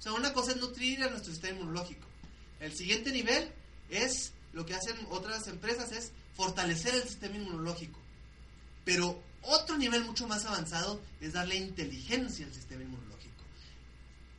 O 0.04 0.06
sea, 0.06 0.14
una 0.16 0.34
cosa 0.34 0.52
es 0.52 0.58
nutrir 0.58 1.02
a 1.02 1.10
nuestro 1.10 1.32
sistema 1.32 1.60
inmunológico. 1.60 2.06
El 2.60 2.76
siguiente 2.76 3.10
nivel 3.14 3.50
es, 3.90 4.34
lo 4.52 4.66
que 4.66 4.74
hacen 4.74 4.98
otras 5.10 5.48
empresas 5.48 5.94
es 5.94 6.12
fortalecer 6.36 6.94
el 6.94 7.04
sistema 7.04 7.38
inmunológico. 7.38 7.98
Pero 8.84 9.24
otro 9.44 9.78
nivel 9.78 10.04
mucho 10.04 10.28
más 10.28 10.44
avanzado 10.44 11.00
es 11.22 11.32
darle 11.32 11.56
inteligencia 11.56 12.46
al 12.46 12.54
sistema 12.54 12.84
inmunológico. 12.84 13.46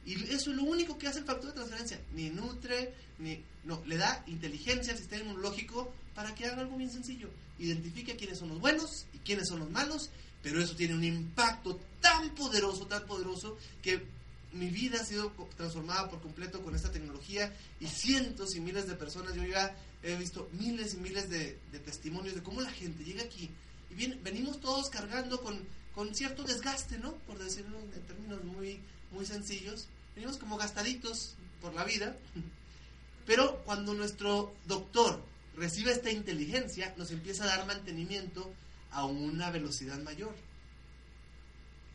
Y 0.04 0.22
eso 0.24 0.50
es 0.50 0.56
lo 0.56 0.64
único 0.64 0.98
que 0.98 1.08
hace 1.08 1.20
el 1.20 1.24
factor 1.24 1.46
de 1.46 1.54
transferencia. 1.54 1.98
Ni 2.12 2.28
nutre, 2.28 2.92
ni... 3.18 3.42
No, 3.64 3.82
le 3.86 3.96
da 3.96 4.22
inteligencia 4.26 4.92
al 4.92 4.98
sistema 4.98 5.22
inmunológico 5.22 5.94
para 6.14 6.34
que 6.34 6.44
haga 6.44 6.60
algo 6.60 6.76
bien 6.76 6.92
sencillo. 6.92 7.30
Identifique 7.58 8.16
quiénes 8.16 8.38
son 8.38 8.50
los 8.50 8.60
buenos 8.60 9.06
y 9.14 9.18
quiénes 9.20 9.48
son 9.48 9.60
los 9.60 9.70
malos, 9.70 10.10
pero 10.42 10.60
eso 10.60 10.76
tiene 10.76 10.92
un 10.92 11.04
impacto 11.04 11.80
tan 12.02 12.34
poderoso, 12.34 12.86
tan 12.86 13.06
poderoso, 13.06 13.56
que 13.80 14.04
mi 14.54 14.70
vida 14.70 15.00
ha 15.00 15.04
sido 15.04 15.32
transformada 15.56 16.08
por 16.08 16.20
completo 16.20 16.62
con 16.62 16.74
esta 16.74 16.90
tecnología 16.90 17.52
y 17.80 17.86
cientos 17.86 18.54
y 18.54 18.60
miles 18.60 18.86
de 18.86 18.94
personas. 18.94 19.34
Yo 19.34 19.44
ya 19.44 19.76
he 20.02 20.16
visto 20.16 20.48
miles 20.52 20.94
y 20.94 20.98
miles 20.98 21.28
de, 21.28 21.58
testimonios 21.84 22.34
de 22.34 22.42
cómo 22.42 22.60
la 22.60 22.70
gente 22.70 23.04
llega 23.04 23.22
aquí 23.22 23.50
y 23.90 23.94
bien, 23.94 24.20
venimos 24.22 24.60
todos 24.60 24.90
cargando 24.90 25.40
con, 25.42 25.58
con 25.94 26.14
cierto 26.14 26.44
desgaste, 26.44 26.98
¿no? 26.98 27.12
Por 27.26 27.38
decirlo 27.38 27.78
en 27.80 28.02
términos 28.02 28.44
muy, 28.44 28.80
muy 29.10 29.26
sencillos. 29.26 29.86
Venimos 30.14 30.38
como 30.38 30.56
gastaditos 30.56 31.34
por 31.60 31.74
la 31.74 31.84
vida. 31.84 32.16
Pero 33.26 33.62
cuando 33.64 33.94
nuestro 33.94 34.54
doctor 34.66 35.20
recibe 35.56 35.92
esta 35.92 36.10
inteligencia, 36.10 36.94
nos 36.96 37.10
empieza 37.10 37.44
a 37.44 37.48
dar 37.48 37.66
mantenimiento 37.66 38.52
a 38.90 39.04
una 39.06 39.50
velocidad 39.50 39.98
mayor. 40.00 40.34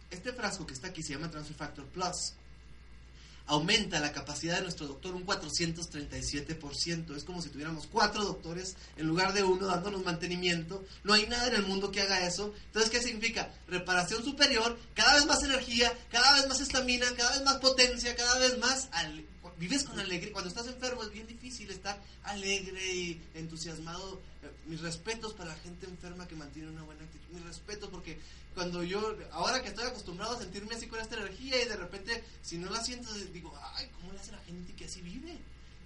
Este 0.10 0.34
frasco 0.34 0.66
que 0.66 0.74
está 0.74 0.88
aquí 0.88 1.04
se 1.04 1.14
llama 1.14 1.30
Transfer 1.30 1.56
Factor 1.56 1.86
Plus 1.86 2.34
aumenta 3.50 4.00
la 4.00 4.12
capacidad 4.12 4.58
de 4.58 4.62
nuestro 4.62 4.86
doctor 4.86 5.16
un 5.16 5.26
437%. 5.26 7.16
Es 7.16 7.24
como 7.24 7.42
si 7.42 7.50
tuviéramos 7.50 7.88
cuatro 7.88 8.24
doctores 8.24 8.76
en 8.96 9.08
lugar 9.08 9.34
de 9.34 9.44
uno 9.44 9.66
dándonos 9.66 10.06
mantenimiento. 10.06 10.86
No 11.04 11.14
hay 11.14 11.26
nada 11.26 11.48
en 11.48 11.56
el 11.56 11.66
mundo 11.66 11.92
que 11.92 12.02
haga 12.02 12.26
eso. 12.26 12.54
Entonces, 12.68 12.92
¿qué 12.92 13.02
significa? 13.02 13.52
Reparación 13.68 14.24
superior, 14.24 14.78
cada 14.94 15.16
vez 15.16 15.26
más 15.26 15.42
energía, 15.44 15.92
cada 16.12 16.34
vez 16.34 16.48
más 16.48 16.62
estamina, 16.62 17.08
cada 17.18 17.32
vez 17.32 17.44
más 17.44 17.58
potencia, 17.58 18.16
cada 18.16 18.38
vez 18.38 18.58
más... 18.60 18.88
Vives 19.60 19.84
con 19.84 20.00
alegría. 20.00 20.32
Cuando 20.32 20.48
estás 20.48 20.68
enfermo 20.68 21.04
es 21.04 21.12
bien 21.12 21.28
difícil 21.28 21.70
estar 21.70 22.02
alegre 22.24 22.94
y 22.94 23.22
entusiasmado. 23.36 24.22
Mis 24.68 24.80
respetos 24.80 25.34
para 25.34 25.50
la 25.50 25.56
gente 25.58 25.86
enferma 25.86 26.28
que 26.30 26.36
mantiene 26.36 26.70
una 26.70 26.84
buena 26.84 27.04
actitud. 27.04 27.34
Mis 27.34 27.44
respetos 27.44 27.90
porque 27.90 28.18
cuando 28.56 28.84
yo, 28.84 29.18
ahora 29.34 29.62
que 29.62 29.68
estoy 29.68 29.86
acostumbrado 29.86 30.38
a 30.38 30.40
sentirme 30.40 30.76
así 30.76 30.88
con 30.88 31.02
esta 31.02 31.18
energía 31.18 31.62
y 31.62 31.68
de 31.68 31.76
repente, 31.76 32.24
si 32.42 32.58
no 32.58 32.70
la 32.70 32.82
siento, 32.82 33.14
digo, 33.34 33.54
ay, 33.76 33.90
¿cómo 34.00 34.14
le 34.14 34.20
hace 34.20 34.32
la 34.32 34.40
gente 34.40 34.74
que 34.74 34.86
así 34.86 35.02
vive? 35.02 35.38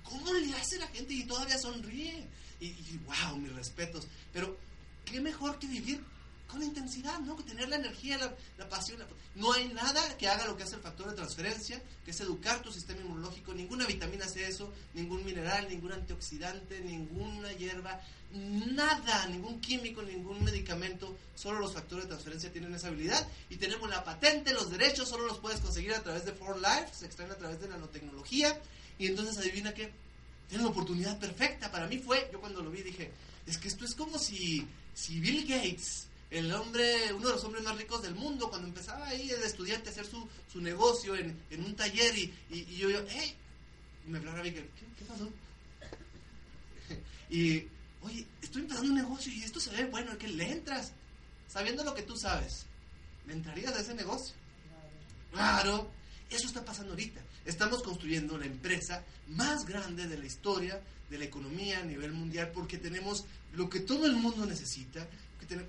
¿Cómo 0.03 0.31
le 0.33 0.53
hace 0.53 0.77
la 0.77 0.88
gente 0.88 1.13
y 1.15 1.23
todavía 1.23 1.57
sonríe? 1.57 2.27
Y, 2.59 2.67
y 2.67 3.01
wow, 3.05 3.38
mis 3.38 3.53
respetos. 3.53 4.05
Pero, 4.31 4.55
¿qué 5.03 5.19
mejor 5.19 5.57
que 5.57 5.65
vivir 5.65 5.99
con 6.53 6.63
intensidad, 6.63 7.19
¿no? 7.19 7.35
Tener 7.35 7.67
la 7.67 7.77
energía, 7.77 8.17
la, 8.17 8.33
la 8.57 8.69
pasión. 8.69 8.99
La... 8.99 9.07
No 9.35 9.51
hay 9.51 9.67
nada 9.69 10.17
que 10.17 10.27
haga 10.27 10.45
lo 10.45 10.55
que 10.55 10.63
hace 10.63 10.75
el 10.75 10.81
factor 10.81 11.09
de 11.09 11.15
transferencia, 11.15 11.81
que 12.05 12.11
es 12.11 12.21
educar 12.21 12.61
tu 12.61 12.71
sistema 12.71 13.01
inmunológico. 13.01 13.53
Ninguna 13.53 13.87
vitamina 13.87 14.25
hace 14.25 14.47
eso, 14.47 14.71
ningún 14.93 15.25
mineral, 15.25 15.67
ningún 15.67 15.91
antioxidante, 15.91 16.79
ninguna 16.81 17.51
hierba, 17.53 17.99
nada, 18.31 19.27
ningún 19.27 19.59
químico, 19.59 20.03
ningún 20.03 20.43
medicamento. 20.43 21.17
Solo 21.35 21.59
los 21.59 21.73
factores 21.73 22.05
de 22.05 22.09
transferencia 22.09 22.51
tienen 22.51 22.73
esa 22.75 22.87
habilidad. 22.89 23.27
Y 23.49 23.57
tenemos 23.57 23.89
la 23.89 24.03
patente, 24.03 24.53
los 24.53 24.69
derechos, 24.69 25.09
solo 25.09 25.25
los 25.25 25.39
puedes 25.39 25.59
conseguir 25.59 25.93
a 25.95 26.03
través 26.03 26.23
de 26.25 26.33
For 26.33 26.55
Life, 26.57 26.89
se 26.93 27.07
extraen 27.07 27.31
a 27.31 27.35
través 27.35 27.59
de 27.59 27.67
nanotecnología. 27.67 28.61
Y 28.99 29.07
entonces 29.07 29.39
adivina 29.39 29.73
qué, 29.73 29.91
tienen 30.47 30.65
la 30.65 30.71
oportunidad 30.71 31.19
perfecta. 31.19 31.71
Para 31.71 31.87
mí 31.87 31.97
fue, 31.97 32.29
yo 32.31 32.39
cuando 32.39 32.61
lo 32.61 32.69
vi 32.69 32.83
dije, 32.83 33.11
es 33.47 33.57
que 33.57 33.67
esto 33.67 33.85
es 33.85 33.95
como 33.95 34.19
si, 34.19 34.67
si 34.93 35.19
Bill 35.19 35.47
Gates 35.47 36.07
el 36.34 36.52
hombre, 36.52 37.13
uno 37.13 37.28
de 37.28 37.34
los 37.34 37.43
hombres 37.43 37.63
más 37.63 37.78
ricos 37.78 38.02
del 38.02 38.15
mundo, 38.15 38.50
cuando 38.50 38.67
empezaba 38.67 39.08
ahí 39.08 39.30
el 39.30 39.43
estudiante 39.43 39.89
a 39.89 39.91
hacer 39.91 40.06
su, 40.06 40.28
su 40.52 40.62
negocio 40.62 41.15
en, 41.15 41.39
en, 41.52 41.63
un 41.63 41.76
taller 41.76 42.17
y, 42.17 42.34
y, 42.50 42.76
yo, 42.76 42.89
yo, 42.89 43.06
hey, 43.08 43.36
y 44.06 44.10
me 44.10 44.17
hablaba 44.17 44.41
¿qué, 44.41 44.54
¿qué 44.54 45.06
pasó? 45.08 45.30
y, 47.30 47.67
oye, 48.02 48.26
estoy 48.41 48.63
empezando 48.63 48.89
un 48.89 48.98
negocio 48.98 49.32
y 49.32 49.43
esto 49.43 49.60
se 49.60 49.69
ve 49.69 49.86
bueno, 49.86 50.17
que 50.17 50.28
le 50.28 50.52
entras, 50.52 50.93
sabiendo 51.48 51.84
lo 51.84 51.93
que 51.93 52.02
tú 52.02 52.17
sabes, 52.17 52.65
¿me 53.28 53.34
entrarías 53.34 53.76
a 53.76 53.82
ese 53.82 53.93
negocio? 53.93 54.34
Claro, 55.32 55.91
eso 56.32 56.48
está 56.48 56.65
pasando 56.65 56.93
ahorita. 56.93 57.22
Estamos 57.46 57.84
construyendo 57.84 58.39
la 58.39 58.48
empresa 58.48 59.04
más 59.28 59.65
grande 59.65 60.08
de 60.08 60.17
la 60.17 60.26
historia 60.26 60.82
de 61.12 61.17
la 61.19 61.26
economía 61.26 61.80
a 61.80 61.84
nivel 61.84 62.12
mundial 62.12 62.52
porque 62.56 62.80
tenemos 62.80 63.26
lo 63.54 63.69
que 63.69 63.82
todo 63.82 64.08
el 64.08 64.13
mundo 64.13 64.48
necesita, 64.48 65.08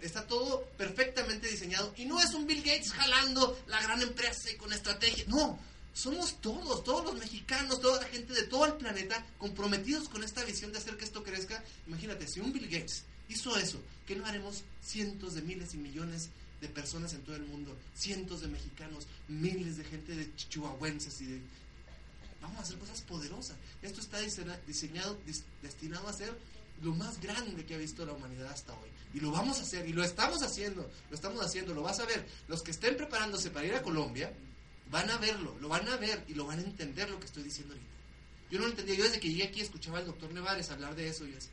está 0.02 0.26
todo 0.26 0.64
perfectamente 0.76 1.48
diseñado 1.48 1.92
y 1.96 2.04
no 2.04 2.20
es 2.20 2.34
un 2.34 2.46
Bill 2.46 2.62
Gates 2.62 2.92
jalando 2.92 3.58
la 3.66 3.82
gran 3.82 4.02
empresa 4.02 4.50
y 4.50 4.56
con 4.56 4.72
estrategia, 4.72 5.24
no, 5.28 5.58
somos 5.94 6.40
todos, 6.40 6.82
todos 6.82 7.04
los 7.04 7.14
mexicanos, 7.14 7.80
toda 7.80 8.02
la 8.02 8.08
gente 8.08 8.34
de 8.34 8.42
todo 8.42 8.66
el 8.66 8.74
planeta 8.74 9.24
comprometidos 9.38 10.08
con 10.08 10.24
esta 10.24 10.44
visión 10.44 10.72
de 10.72 10.78
hacer 10.78 10.96
que 10.96 11.04
esto 11.04 11.22
crezca. 11.22 11.62
Imagínate, 11.86 12.26
si 12.26 12.40
un 12.40 12.52
Bill 12.52 12.68
Gates 12.68 13.04
hizo 13.28 13.56
eso, 13.56 13.80
¿qué 14.06 14.16
no 14.16 14.26
haremos 14.26 14.64
cientos 14.82 15.34
de 15.34 15.42
miles 15.42 15.72
y 15.74 15.76
millones 15.76 16.30
de 16.60 16.68
personas 16.68 17.14
en 17.14 17.22
todo 17.22 17.36
el 17.36 17.44
mundo? 17.44 17.76
Cientos 17.96 18.40
de 18.40 18.48
mexicanos, 18.48 19.06
miles 19.28 19.76
de 19.76 19.84
gente 19.84 20.16
de 20.16 20.34
chihuahuenses 20.36 21.20
y 21.20 21.26
de... 21.26 21.40
Vamos 22.42 22.58
a 22.58 22.62
hacer 22.62 22.76
cosas 22.76 23.00
poderosas. 23.02 23.56
Esto 23.80 24.00
está 24.00 24.18
diseñado, 24.66 25.16
destinado 25.62 26.08
a 26.08 26.12
ser 26.12 26.36
lo 26.82 26.94
más 26.94 27.20
grande 27.20 27.64
que 27.64 27.74
ha 27.74 27.78
visto 27.78 28.04
la 28.04 28.12
humanidad 28.12 28.50
hasta 28.50 28.72
hoy. 28.72 28.88
Y 29.14 29.20
lo 29.20 29.30
vamos 29.30 29.58
a 29.58 29.62
hacer, 29.62 29.88
y 29.88 29.92
lo 29.92 30.02
estamos 30.02 30.42
haciendo, 30.42 30.90
lo 31.08 31.14
estamos 31.14 31.44
haciendo, 31.44 31.72
lo 31.72 31.82
vas 31.82 32.00
a 32.00 32.06
ver. 32.06 32.26
Los 32.48 32.62
que 32.62 32.72
estén 32.72 32.96
preparándose 32.96 33.50
para 33.50 33.66
ir 33.66 33.74
a 33.74 33.82
Colombia, 33.82 34.32
van 34.90 35.10
a 35.10 35.18
verlo, 35.18 35.56
lo 35.60 35.68
van 35.68 35.88
a 35.88 35.96
ver 35.96 36.24
y 36.28 36.34
lo 36.34 36.46
van 36.46 36.58
a 36.58 36.62
entender 36.62 37.08
lo 37.10 37.18
que 37.18 37.26
estoy 37.26 37.42
diciendo 37.42 37.74
ahorita. 37.74 37.92
Yo 38.50 38.58
no 38.58 38.66
lo 38.66 38.70
entendía, 38.70 38.94
yo 38.96 39.04
desde 39.04 39.20
que 39.20 39.28
llegué 39.28 39.44
aquí 39.44 39.60
escuchaba 39.60 39.98
al 39.98 40.06
doctor 40.06 40.32
Nevares 40.32 40.70
hablar 40.70 40.94
de 40.94 41.08
eso 41.08 41.24
y 41.24 41.30
yo 41.30 41.34
decía, 41.34 41.52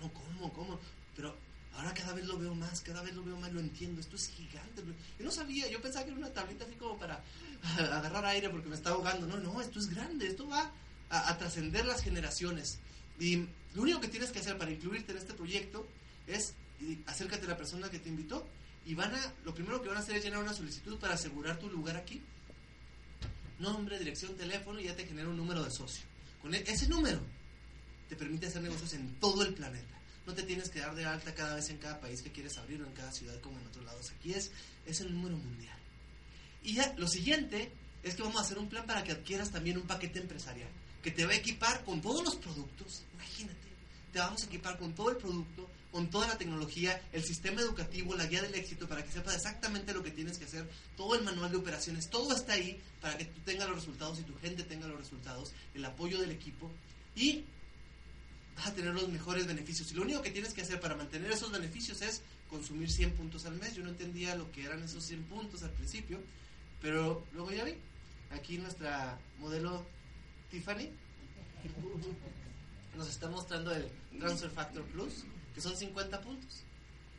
¿cómo, 0.00 0.12
cómo, 0.12 0.52
cómo? 0.52 0.80
Pero 1.16 1.36
ahora 1.74 1.94
cada 1.94 2.12
vez 2.12 2.26
lo 2.26 2.38
veo 2.38 2.54
más, 2.54 2.80
cada 2.80 3.02
vez 3.02 3.14
lo 3.14 3.24
veo 3.24 3.36
más, 3.36 3.52
lo 3.52 3.60
entiendo, 3.60 4.00
esto 4.00 4.16
es 4.16 4.28
gigante. 4.28 4.82
Yo 5.18 5.24
no 5.24 5.30
sabía, 5.30 5.68
yo 5.68 5.80
pensaba 5.80 6.04
que 6.04 6.10
era 6.10 6.18
una 6.20 6.32
tablita 6.32 6.64
así 6.64 6.74
como 6.74 6.98
para 6.98 7.22
agarrar 7.78 8.24
aire 8.26 8.50
porque 8.50 8.68
me 8.68 8.76
estaba 8.76 8.96
ahogando. 8.96 9.26
No, 9.26 9.38
no, 9.38 9.60
esto 9.60 9.78
es 9.78 9.88
grande, 9.88 10.26
esto 10.26 10.46
va 10.46 10.70
a, 11.10 11.30
a 11.30 11.38
trascender 11.38 11.86
las 11.86 12.02
generaciones. 12.02 12.78
Y 13.18 13.46
lo 13.74 13.82
único 13.82 14.00
que 14.00 14.08
tienes 14.08 14.30
que 14.30 14.40
hacer 14.40 14.58
para 14.58 14.70
incluirte 14.70 15.12
en 15.12 15.18
este 15.18 15.34
proyecto 15.34 15.86
es 16.26 16.54
acércate 17.06 17.46
a 17.46 17.48
la 17.48 17.56
persona 17.56 17.90
que 17.90 17.98
te 17.98 18.08
invitó 18.08 18.46
y 18.86 18.94
van 18.94 19.14
a, 19.14 19.34
lo 19.44 19.54
primero 19.54 19.80
que 19.80 19.88
van 19.88 19.96
a 19.96 20.00
hacer 20.00 20.16
es 20.16 20.24
llenar 20.24 20.42
una 20.42 20.52
solicitud 20.52 20.98
para 20.98 21.14
asegurar 21.14 21.58
tu 21.58 21.68
lugar 21.68 21.96
aquí. 21.96 22.20
Nombre, 23.58 23.98
dirección, 23.98 24.36
teléfono 24.36 24.80
y 24.80 24.84
ya 24.84 24.96
te 24.96 25.06
genera 25.06 25.28
un 25.28 25.36
número 25.36 25.62
de 25.62 25.70
socio. 25.70 26.04
Con 26.42 26.54
e, 26.54 26.64
ese 26.66 26.88
número 26.88 27.20
te 28.08 28.16
permite 28.16 28.46
hacer 28.46 28.62
negocios 28.62 28.92
en 28.94 29.14
todo 29.14 29.42
el 29.42 29.54
planeta. 29.54 29.94
no 30.26 30.34
te 30.34 30.42
tienes 30.42 30.70
que 30.70 30.80
dar 30.80 30.94
de 30.94 31.04
alta 31.04 31.34
cada 31.34 31.54
vez 31.54 31.68
en 31.70 31.78
cada 31.78 32.00
país 32.00 32.22
que 32.22 32.32
quieres 32.32 32.56
abrir 32.58 32.82
o 32.82 32.86
en 32.86 32.92
cada 32.92 33.12
ciudad 33.12 33.40
como 33.40 33.58
en 33.58 33.66
otros 33.66 33.84
lados. 33.84 34.10
Aquí 34.10 34.32
es, 34.32 34.50
es 34.86 35.00
el 35.00 35.12
número 35.12 35.36
mundial. 35.36 35.78
Y 36.62 36.74
ya, 36.74 36.94
lo 36.96 37.06
siguiente 37.08 37.72
es 38.02 38.14
que 38.14 38.22
vamos 38.22 38.40
a 38.40 38.44
hacer 38.44 38.58
un 38.58 38.68
plan 38.68 38.86
para 38.86 39.04
que 39.04 39.12
adquieras 39.12 39.50
también 39.50 39.78
un 39.78 39.86
paquete 39.86 40.20
empresarial 40.20 40.70
que 41.04 41.10
te 41.10 41.26
va 41.26 41.32
a 41.32 41.36
equipar 41.36 41.84
con 41.84 42.00
todos 42.00 42.24
los 42.24 42.36
productos. 42.36 43.02
Imagínate, 43.12 43.68
te 44.10 44.18
vamos 44.18 44.42
a 44.42 44.46
equipar 44.46 44.78
con 44.78 44.94
todo 44.94 45.10
el 45.10 45.18
producto, 45.18 45.68
con 45.92 46.08
toda 46.08 46.26
la 46.26 46.38
tecnología, 46.38 46.98
el 47.12 47.22
sistema 47.22 47.60
educativo, 47.60 48.16
la 48.16 48.24
guía 48.24 48.40
del 48.40 48.54
éxito, 48.54 48.88
para 48.88 49.04
que 49.04 49.12
sepas 49.12 49.36
exactamente 49.36 49.92
lo 49.92 50.02
que 50.02 50.10
tienes 50.10 50.38
que 50.38 50.46
hacer, 50.46 50.66
todo 50.96 51.14
el 51.14 51.22
manual 51.22 51.50
de 51.50 51.58
operaciones, 51.58 52.08
todo 52.08 52.34
está 52.34 52.54
ahí 52.54 52.80
para 53.02 53.18
que 53.18 53.26
tú 53.26 53.38
tengas 53.44 53.68
los 53.68 53.76
resultados 53.76 54.18
y 54.18 54.22
tu 54.22 54.34
gente 54.38 54.62
tenga 54.62 54.88
los 54.88 54.98
resultados, 54.98 55.52
el 55.74 55.84
apoyo 55.84 56.18
del 56.18 56.30
equipo 56.30 56.70
y 57.14 57.44
vas 58.56 58.68
a 58.68 58.74
tener 58.74 58.94
los 58.94 59.08
mejores 59.10 59.46
beneficios. 59.46 59.92
Y 59.92 59.96
lo 59.96 60.02
único 60.02 60.22
que 60.22 60.30
tienes 60.30 60.54
que 60.54 60.62
hacer 60.62 60.80
para 60.80 60.96
mantener 60.96 61.30
esos 61.30 61.52
beneficios 61.52 62.00
es 62.00 62.22
consumir 62.48 62.90
100 62.90 63.10
puntos 63.10 63.44
al 63.44 63.56
mes. 63.56 63.74
Yo 63.74 63.82
no 63.84 63.90
entendía 63.90 64.34
lo 64.36 64.50
que 64.52 64.64
eran 64.64 64.82
esos 64.82 65.04
100 65.04 65.24
puntos 65.24 65.62
al 65.64 65.70
principio, 65.70 66.18
pero 66.80 67.26
luego 67.34 67.52
ya 67.52 67.64
vi. 67.64 67.74
Aquí 68.30 68.56
nuestra 68.56 69.18
modelo 69.38 69.84
Tiffany 70.54 70.88
nos 72.96 73.08
está 73.08 73.28
mostrando 73.28 73.74
el 73.74 73.90
Transfer 74.20 74.50
Factor 74.50 74.84
Plus, 74.84 75.24
que 75.52 75.60
son 75.60 75.76
50 75.76 76.20
puntos. 76.20 76.62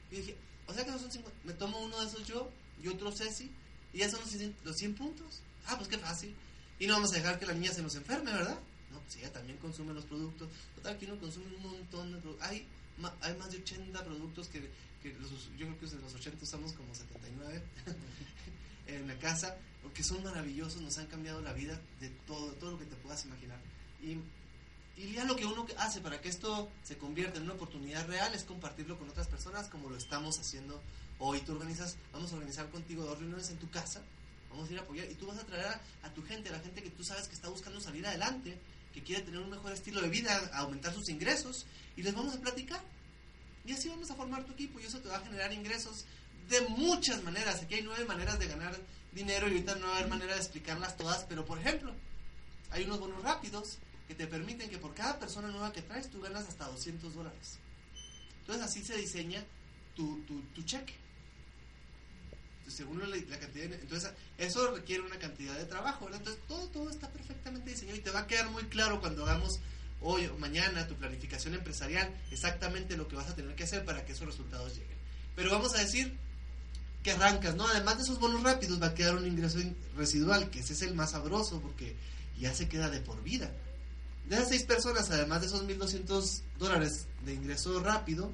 Y 0.10 0.16
dije, 0.16 0.38
o 0.68 0.74
sea 0.74 0.86
que 0.86 0.92
no 0.92 1.00
son 1.00 1.12
50, 1.12 1.40
me 1.44 1.54
tomo 1.54 1.80
uno 1.80 2.00
de 2.00 2.08
esos 2.08 2.26
yo 2.26 2.50
y 2.82 2.88
otro 2.88 3.12
Ceci, 3.12 3.52
y 3.92 3.98
ya 4.00 4.10
son 4.10 4.22
los 4.64 4.78
100, 4.78 4.96
puntos. 4.96 5.42
Ah, 5.68 5.76
pues 5.78 5.90
qué 5.90 5.98
fácil. 5.98 6.34
Y 6.80 6.88
no 6.88 6.94
vamos 6.94 7.12
a 7.12 7.16
dejar 7.16 7.38
que 7.38 7.46
la 7.46 7.54
niña 7.54 7.74
se 7.74 7.82
nos 7.82 7.96
enferme, 7.96 8.32
¿verdad? 8.32 8.58
No, 8.92 9.02
pues 9.02 9.18
ella 9.18 9.34
también 9.34 9.58
consume 9.58 9.94
los 9.94 10.06
productos. 10.06 10.48
Total, 10.76 10.98
que 10.98 11.06
uno 11.06 11.20
consume 11.20 11.54
un 11.56 11.62
montón 11.62 12.14
de 12.14 12.20
productos. 12.20 12.48
Hay, 12.48 12.66
hay 13.22 13.38
más 13.38 13.52
de 13.52 13.58
80 13.58 14.04
productos 14.04 14.48
que, 14.48 14.70
que 15.02 15.14
los, 15.20 15.32
yo 15.58 15.68
creo 15.68 15.80
que 15.80 15.86
de 15.88 16.02
los 16.02 16.14
80 16.16 16.44
usamos 16.44 16.74
como 16.74 16.94
79 16.94 17.62
en 18.88 19.08
la 19.08 19.18
casa, 19.20 19.58
porque 19.82 20.04
son 20.04 20.24
maravillosos, 20.24 20.82
nos 20.82 20.98
han 20.98 21.08
cambiado 21.08 21.42
la 21.42 21.54
vida 21.54 21.80
de 22.00 22.10
todo, 22.28 22.52
todo 22.54 22.72
lo 22.72 22.80
que 22.80 22.86
te 22.86 22.96
puedas 22.96 23.26
imaginar. 23.26 23.60
Y, 24.02 24.18
y 24.98 25.14
ya 25.14 25.26
lo 25.26 25.36
que 25.36 25.46
uno 25.46 25.66
hace 25.78 26.00
para 26.02 26.22
que 26.22 26.30
esto 26.30 26.70
se 26.84 26.98
convierta 26.98 27.38
en 27.38 27.44
una 27.44 27.54
oportunidad 27.54 28.08
real 28.08 28.34
es 28.34 28.44
compartirlo 28.44 28.98
con 28.98 29.10
otras 29.10 29.28
personas 29.28 29.68
como 29.68 29.90
lo 29.90 29.98
estamos 29.98 30.40
haciendo 30.40 30.82
hoy. 31.20 31.42
Tú 31.42 31.54
organizas, 31.54 31.98
vamos 32.14 32.32
a 32.32 32.36
organizar 32.36 32.70
contigo 32.70 33.04
dos 33.04 33.20
reuniones 33.20 33.50
en 33.50 33.58
tu 33.58 33.70
casa, 33.70 34.02
vamos 34.50 34.70
a 34.70 34.74
ir 34.74 34.80
a 34.80 34.84
apoyar 34.84 35.10
y 35.12 35.16
tú 35.16 35.28
vas 35.28 35.38
a 35.38 35.46
traer 35.46 35.66
a, 36.04 36.10
tu 36.14 36.24
gente, 36.24 36.50
a 36.50 36.54
la 36.54 36.60
gente 36.60 36.82
que 36.82 36.90
tú 36.90 37.04
sabes 37.04 37.28
que 37.28 37.36
está 37.36 37.50
buscando 37.50 37.82
salir 37.82 38.06
adelante, 38.08 38.58
que 38.96 39.04
quiere 39.04 39.24
tener 39.24 39.42
un 39.42 39.50
mejor 39.50 39.74
estilo 39.74 40.02
de 40.02 40.08
vida, 40.08 40.50
aumentar 40.54 40.94
sus 40.94 41.10
ingresos 41.10 41.66
y 41.98 42.02
les 42.02 42.16
vamos 42.16 42.34
a 42.34 42.40
platicar. 42.40 42.82
Y 43.66 43.74
así 43.74 43.90
vamos 43.90 44.10
a 44.10 44.16
formar 44.16 44.46
tu 44.46 44.54
equipo 44.54 44.80
y 44.80 44.86
eso 44.86 45.02
te 45.02 45.10
va 45.10 45.18
a 45.18 45.20
generar 45.20 45.52
ingresos 45.52 46.06
de 46.48 46.62
muchas 46.62 47.22
maneras. 47.22 47.62
Aquí 47.62 47.76
hay 47.76 47.82
nueve 47.82 48.06
maneras 48.06 48.40
de 48.40 48.48
ganar 48.48 48.74
dinero 49.12 49.48
y 49.48 49.52
ahorita 49.52 49.76
no 49.76 49.88
va 49.88 49.96
a 49.96 49.98
haber 49.98 50.10
manera 50.10 50.34
de 50.34 50.40
explicarlas 50.40 50.96
todas, 50.96 51.26
pero 51.26 51.44
por 51.44 51.60
ejemplo, 51.60 51.94
hay 52.72 52.86
unos 52.86 53.02
bonos 53.02 53.22
rápidos 53.22 53.80
que 54.08 54.16
te 54.16 54.28
permiten 54.28 54.70
que 54.70 54.78
por 54.78 54.94
cada 54.94 55.20
persona 55.20 55.50
nueva 55.50 55.74
que 55.74 55.82
traes 55.82 56.10
tú 56.10 56.22
ganas 56.22 56.48
hasta 56.48 56.68
200 56.68 57.14
dólares. 57.14 57.60
Entonces 58.40 58.64
así 58.64 58.82
se 58.86 58.96
diseña 58.96 59.44
tu, 59.94 60.22
tu, 60.54 60.64
cheque. 60.64 60.94
Según 62.68 63.00
la, 63.00 63.38
cantidad 63.38 63.72
entonces 63.74 64.12
eso 64.38 64.72
requiere 64.72 65.04
una 65.04 65.18
cantidad 65.18 65.58
de 65.58 65.66
trabajo, 65.66 66.08
Entonces 66.12 66.42
todo, 66.48 66.68
todo 66.70 66.90
está 66.90 67.10
perfectamente 67.10 67.70
diseñado 67.70 67.98
y 67.98 68.02
te 68.02 68.12
va 68.12 68.22
a 68.22 68.28
quedar 68.28 68.50
muy 68.50 68.64
claro 68.64 69.00
cuando 69.00 69.24
hagamos 69.24 69.60
hoy 70.02 70.26
o 70.28 70.38
mañana 70.38 70.88
tu 70.88 70.96
planificación 70.96 71.54
empresarial 71.54 72.14
exactamente 72.32 72.98
lo 72.98 73.08
que 73.08 73.16
vas 73.16 73.30
a 73.30 73.36
tener 73.36 73.56
que 73.56 73.64
hacer 73.64 73.86
para 73.86 74.06
que 74.06 74.14
esos 74.14 74.28
resultados 74.28 74.74
lleguen. 74.74 74.98
Pero 75.36 75.52
vamos 75.52 75.76
a 75.76 75.80
decir 75.80 76.16
que 77.04 77.12
arrancas, 77.12 77.56
¿no? 77.56 77.68
Además 77.68 77.98
de 77.98 78.04
esos 78.04 78.20
bonos 78.20 78.42
rápidos 78.44 78.82
va 78.82 78.88
a 78.88 78.94
quedar 78.96 79.16
un 79.16 79.28
ingreso 79.28 79.60
residual, 79.96 80.50
que 80.50 80.60
ese 80.60 80.74
es 80.74 80.82
el 80.82 80.96
más 80.96 81.12
sabroso 81.12 81.62
porque 81.62 81.96
ya 82.40 82.54
se 82.54 82.68
queda 82.68 82.90
de 82.90 83.00
por 83.00 83.22
vida. 83.24 83.52
De 84.28 84.36
esas 84.36 84.50
seis 84.50 84.64
personas, 84.64 85.10
además 85.12 85.42
de 85.42 85.48
esos 85.48 85.68
1.200 85.68 86.42
dólares 86.58 87.06
de 87.24 87.34
ingreso 87.34 87.80
rápido, 87.80 88.32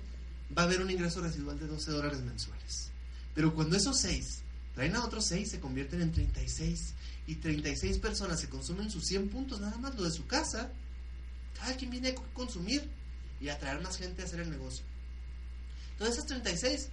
va 0.57 0.63
a 0.63 0.65
haber 0.65 0.81
un 0.81 0.89
ingreso 0.89 1.21
residual 1.21 1.59
de 1.59 1.67
12 1.67 1.91
dólares 1.91 2.21
mensuales. 2.21 2.90
Pero 3.33 3.53
cuando 3.53 3.77
esos 3.77 3.99
seis 3.99 4.41
traen 4.75 4.95
a 4.95 5.05
otros 5.05 5.25
seis, 5.25 5.51
se 5.51 5.59
convierten 5.59 6.01
en 6.01 6.11
36. 6.11 6.93
Y 7.27 7.35
36 7.35 7.99
personas 7.99 8.39
se 8.39 8.49
consumen 8.49 8.89
sus 8.89 9.05
100 9.05 9.29
puntos, 9.29 9.61
nada 9.61 9.77
más 9.77 9.95
lo 9.95 10.03
de 10.03 10.11
su 10.11 10.25
casa. 10.25 10.71
Cada 11.57 11.75
quien 11.75 11.91
viene 11.91 12.09
a 12.09 12.15
consumir 12.33 12.89
y 13.39 13.49
a 13.49 13.59
traer 13.59 13.81
más 13.81 13.97
gente 13.97 14.21
a 14.21 14.25
hacer 14.25 14.39
el 14.39 14.49
negocio. 14.49 14.83
Entonces 15.93 16.17
esas 16.17 16.27
36 16.27 16.89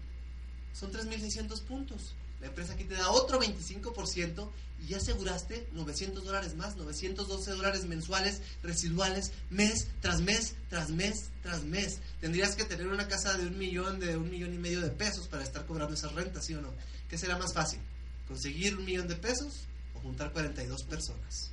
son 0.74 0.93
3.600 0.93 1.62
puntos. 1.62 2.14
La 2.41 2.47
empresa 2.47 2.74
aquí 2.74 2.84
te 2.84 2.95
da 2.95 3.11
otro 3.11 3.41
25% 3.41 4.51
y 4.80 4.86
ya 4.86 4.99
aseguraste 4.99 5.68
900 5.72 6.24
dólares 6.24 6.55
más, 6.55 6.76
912 6.76 7.51
dólares 7.51 7.84
mensuales, 7.86 8.43
residuales, 8.62 9.32
mes 9.51 9.89
tras 10.01 10.20
mes, 10.20 10.55
tras 10.68 10.91
mes, 10.91 11.30
tras 11.43 11.64
mes. 11.64 11.99
Tendrías 12.20 12.55
que 12.55 12.64
tener 12.64 12.86
una 12.86 13.09
casa 13.09 13.36
de 13.36 13.47
un 13.47 13.59
millón, 13.59 13.99
de 13.99 14.16
un 14.16 14.30
millón 14.30 14.55
y 14.55 14.59
medio 14.59 14.80
de 14.80 14.91
pesos 14.91 15.26
para 15.26 15.43
estar 15.43 15.66
cobrando 15.66 15.95
esas 15.95 16.12
rentas, 16.12 16.45
¿sí 16.45 16.55
o 16.55 16.61
no? 16.61 16.72
¿Qué 17.09 17.18
será 17.18 17.36
más 17.39 17.53
fácil? 17.53 17.80
¿Conseguir 18.28 18.76
un 18.76 18.84
millón 18.84 19.09
de 19.09 19.16
pesos 19.16 19.66
o 19.95 20.01
juntar 20.01 20.32
42 20.32 20.84
personas? 20.84 21.51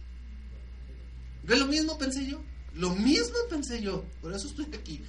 ¿Ve 1.43 1.57
lo 1.57 1.65
mismo 1.65 1.97
pensé 1.97 2.27
yo? 2.27 2.41
Lo 2.73 2.91
mismo 2.91 3.37
pensé 3.49 3.81
yo, 3.81 4.03
por 4.21 4.33
eso 4.33 4.47
estoy 4.47 4.65
aquí. 4.65 5.01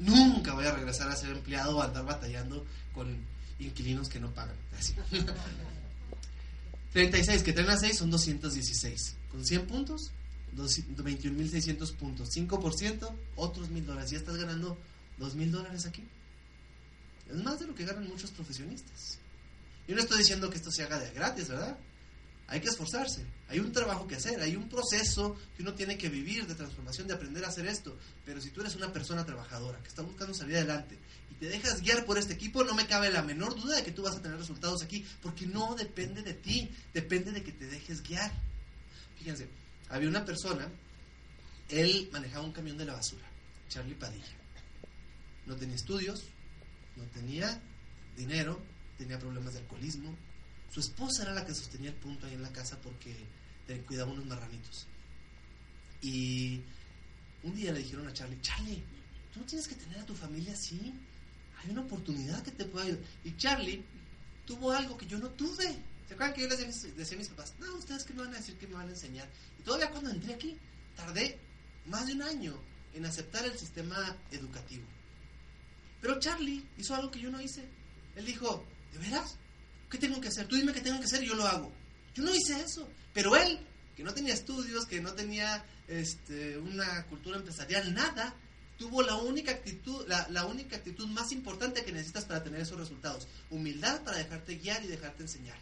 Nunca 0.00 0.54
voy 0.54 0.64
a 0.64 0.72
regresar 0.72 1.10
a 1.10 1.16
ser 1.16 1.30
empleado 1.30 1.76
o 1.76 1.82
andar 1.82 2.04
batallando 2.04 2.64
con 2.92 3.24
inquilinos 3.64 4.08
que 4.08 4.20
no 4.20 4.32
pagan. 4.32 4.56
36, 6.92 7.42
que 7.42 7.52
traen 7.52 7.70
a 7.70 7.76
6 7.76 7.98
son 7.98 8.10
216. 8.10 9.16
Con 9.30 9.44
100 9.44 9.66
puntos, 9.66 10.12
21.600 10.56 11.92
puntos. 11.94 12.30
5%, 12.30 13.10
otros 13.36 13.70
1.000 13.70 13.84
dólares. 13.84 14.10
Ya 14.10 14.18
estás 14.18 14.36
ganando 14.36 14.78
2.000 15.18 15.50
dólares 15.50 15.86
aquí. 15.86 16.04
Es 17.30 17.36
más 17.42 17.58
de 17.58 17.66
lo 17.66 17.74
que 17.74 17.84
ganan 17.84 18.06
muchos 18.08 18.30
profesionistas. 18.30 19.18
Yo 19.88 19.94
no 19.94 20.02
estoy 20.02 20.18
diciendo 20.18 20.50
que 20.50 20.56
esto 20.56 20.70
se 20.70 20.82
haga 20.82 20.98
de 20.98 21.10
gratis, 21.12 21.48
¿verdad? 21.48 21.76
Hay 22.46 22.60
que 22.60 22.68
esforzarse, 22.68 23.24
hay 23.48 23.58
un 23.58 23.72
trabajo 23.72 24.06
que 24.06 24.16
hacer, 24.16 24.40
hay 24.40 24.56
un 24.56 24.68
proceso 24.68 25.36
que 25.56 25.62
uno 25.62 25.74
tiene 25.74 25.96
que 25.96 26.08
vivir 26.08 26.46
de 26.46 26.54
transformación, 26.54 27.08
de 27.08 27.14
aprender 27.14 27.44
a 27.44 27.48
hacer 27.48 27.66
esto. 27.66 27.96
Pero 28.24 28.40
si 28.40 28.50
tú 28.50 28.60
eres 28.60 28.76
una 28.76 28.92
persona 28.92 29.24
trabajadora 29.24 29.80
que 29.80 29.88
está 29.88 30.02
buscando 30.02 30.34
salir 30.34 30.56
adelante 30.56 30.98
y 31.30 31.34
te 31.34 31.48
dejas 31.48 31.80
guiar 31.80 32.04
por 32.04 32.18
este 32.18 32.34
equipo, 32.34 32.62
no 32.64 32.74
me 32.74 32.86
cabe 32.86 33.10
la 33.10 33.22
menor 33.22 33.54
duda 33.54 33.76
de 33.76 33.84
que 33.84 33.92
tú 33.92 34.02
vas 34.02 34.16
a 34.16 34.22
tener 34.22 34.38
resultados 34.38 34.82
aquí, 34.82 35.04
porque 35.22 35.46
no 35.46 35.74
depende 35.74 36.22
de 36.22 36.34
ti, 36.34 36.70
depende 36.92 37.32
de 37.32 37.42
que 37.42 37.52
te 37.52 37.66
dejes 37.66 38.02
guiar. 38.02 38.32
Fíjense, 39.18 39.48
había 39.88 40.08
una 40.08 40.24
persona, 40.24 40.68
él 41.70 42.10
manejaba 42.12 42.44
un 42.44 42.52
camión 42.52 42.76
de 42.76 42.84
la 42.84 42.92
basura, 42.92 43.24
Charlie 43.68 43.94
Padilla. 43.94 44.36
No 45.46 45.56
tenía 45.56 45.76
estudios, 45.76 46.24
no 46.96 47.04
tenía 47.04 47.60
dinero, 48.16 48.60
tenía 48.98 49.18
problemas 49.18 49.54
de 49.54 49.60
alcoholismo, 49.60 50.14
su 50.74 50.80
esposa 50.80 51.22
era 51.22 51.34
la 51.34 51.46
que 51.46 51.54
sostenía 51.54 51.90
el 51.90 51.96
punto 51.96 52.26
ahí 52.26 52.34
en 52.34 52.42
la 52.42 52.52
casa 52.52 52.76
porque 52.80 53.14
cuidaba 53.86 54.10
unos 54.10 54.26
marranitos. 54.26 54.88
Y 56.02 56.62
un 57.44 57.54
día 57.54 57.72
le 57.72 57.78
dijeron 57.78 58.08
a 58.08 58.12
Charlie, 58.12 58.40
Charlie, 58.40 58.82
tú 59.32 59.38
no 59.38 59.46
tienes 59.46 59.68
que 59.68 59.76
tener 59.76 60.00
a 60.00 60.04
tu 60.04 60.16
familia 60.16 60.52
así. 60.52 60.92
Hay 61.62 61.70
una 61.70 61.82
oportunidad 61.82 62.42
que 62.42 62.50
te 62.50 62.64
pueda 62.64 62.86
ayudar. 62.86 63.04
Y 63.22 63.36
Charlie 63.36 63.84
tuvo 64.46 64.72
algo 64.72 64.98
que 64.98 65.06
yo 65.06 65.16
no 65.18 65.28
tuve. 65.30 65.78
¿Se 66.08 66.14
acuerdan 66.14 66.34
que 66.34 66.40
yo 66.40 66.48
les 66.48 66.96
decía, 66.96 67.16
a 67.16 67.18
mis 67.20 67.28
papás, 67.28 67.54
no, 67.60 67.72
ustedes 67.76 68.02
que 68.02 68.12
me 68.12 68.22
van 68.22 68.34
a 68.34 68.38
decir 68.38 68.58
que 68.58 68.66
me 68.66 68.74
van 68.74 68.88
a 68.88 68.90
enseñar? 68.90 69.28
Y 69.60 69.62
todavía 69.62 69.92
cuando 69.92 70.10
entré 70.10 70.34
aquí, 70.34 70.58
tardé 70.96 71.38
más 71.86 72.04
de 72.08 72.14
un 72.14 72.22
año 72.22 72.60
en 72.94 73.06
aceptar 73.06 73.44
el 73.44 73.56
sistema 73.56 74.16
educativo. 74.32 74.86
Pero 76.00 76.18
Charlie 76.18 76.66
hizo 76.76 76.96
algo 76.96 77.12
que 77.12 77.20
yo 77.20 77.30
no 77.30 77.40
hice. 77.40 77.64
Él 78.16 78.26
dijo, 78.26 78.66
¿de 78.92 78.98
veras? 78.98 79.38
¿Qué 79.90 79.98
tengo 79.98 80.20
que 80.20 80.28
hacer? 80.28 80.46
Tú 80.46 80.56
dime 80.56 80.72
qué 80.72 80.80
tengo 80.80 80.98
que 80.98 81.06
hacer 81.06 81.22
y 81.22 81.28
yo 81.28 81.34
lo 81.34 81.46
hago. 81.46 81.72
Yo 82.14 82.22
no 82.22 82.34
hice 82.34 82.60
eso. 82.60 82.88
Pero 83.12 83.36
él, 83.36 83.58
que 83.96 84.02
no 84.02 84.12
tenía 84.12 84.34
estudios, 84.34 84.86
que 84.86 85.00
no 85.00 85.12
tenía 85.12 85.64
este, 85.88 86.58
una 86.58 87.04
cultura 87.06 87.38
empresarial, 87.38 87.94
nada, 87.94 88.34
tuvo 88.78 89.02
la 89.02 89.16
única 89.16 89.52
actitud, 89.52 90.04
la, 90.08 90.26
la, 90.30 90.46
única 90.46 90.76
actitud 90.76 91.06
más 91.08 91.32
importante 91.32 91.84
que 91.84 91.92
necesitas 91.92 92.24
para 92.24 92.42
tener 92.42 92.60
esos 92.60 92.78
resultados. 92.78 93.28
Humildad 93.50 94.02
para 94.02 94.18
dejarte 94.18 94.56
guiar 94.56 94.84
y 94.84 94.88
dejarte 94.88 95.22
enseñar. 95.22 95.58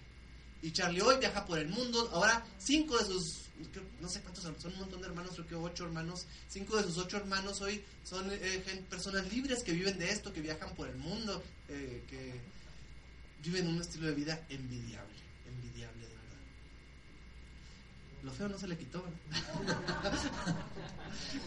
Y 0.63 0.71
Charlie 0.71 1.01
hoy 1.01 1.19
viaja 1.19 1.45
por 1.45 1.59
el 1.59 1.69
mundo. 1.69 2.09
Ahora, 2.13 2.45
cinco 2.59 2.97
de 2.97 3.05
sus, 3.05 3.51
no 4.01 4.09
sé 4.09 4.21
cuántos 4.21 4.45
son, 4.45 4.73
un 4.73 4.79
montón 4.79 5.01
de 5.01 5.09
hermanos, 5.09 5.33
creo 5.35 5.47
que 5.47 5.55
ocho 5.57 5.85
hermanos. 5.85 6.27
Cinco 6.49 6.77
de 6.77 6.85
sus 6.85 6.99
ocho 6.99 7.17
hermanos 7.17 7.61
hoy 7.61 7.83
son 8.05 8.31
eh, 8.31 8.85
personas 8.89 9.31
libres 9.33 9.65
que 9.65 9.73
viven 9.73 9.99
de 9.99 10.11
esto, 10.11 10.33
que 10.33 10.41
viajan 10.41 10.73
por 10.77 10.89
el 10.89 10.97
mundo, 10.97 11.43
eh, 11.69 12.05
que 12.09 12.41
viven 13.43 13.69
un 13.69 13.81
estilo 13.81 14.07
de 14.07 14.15
vida 14.15 14.47
envidiable, 14.49 15.19
envidiable 15.47 16.03
de 16.03 16.15
verdad. 16.15 16.39
Lo 18.23 18.33
feo 18.33 18.49
no 18.49 18.59
se 18.59 18.69
le 18.69 18.77
quitó, 18.77 19.05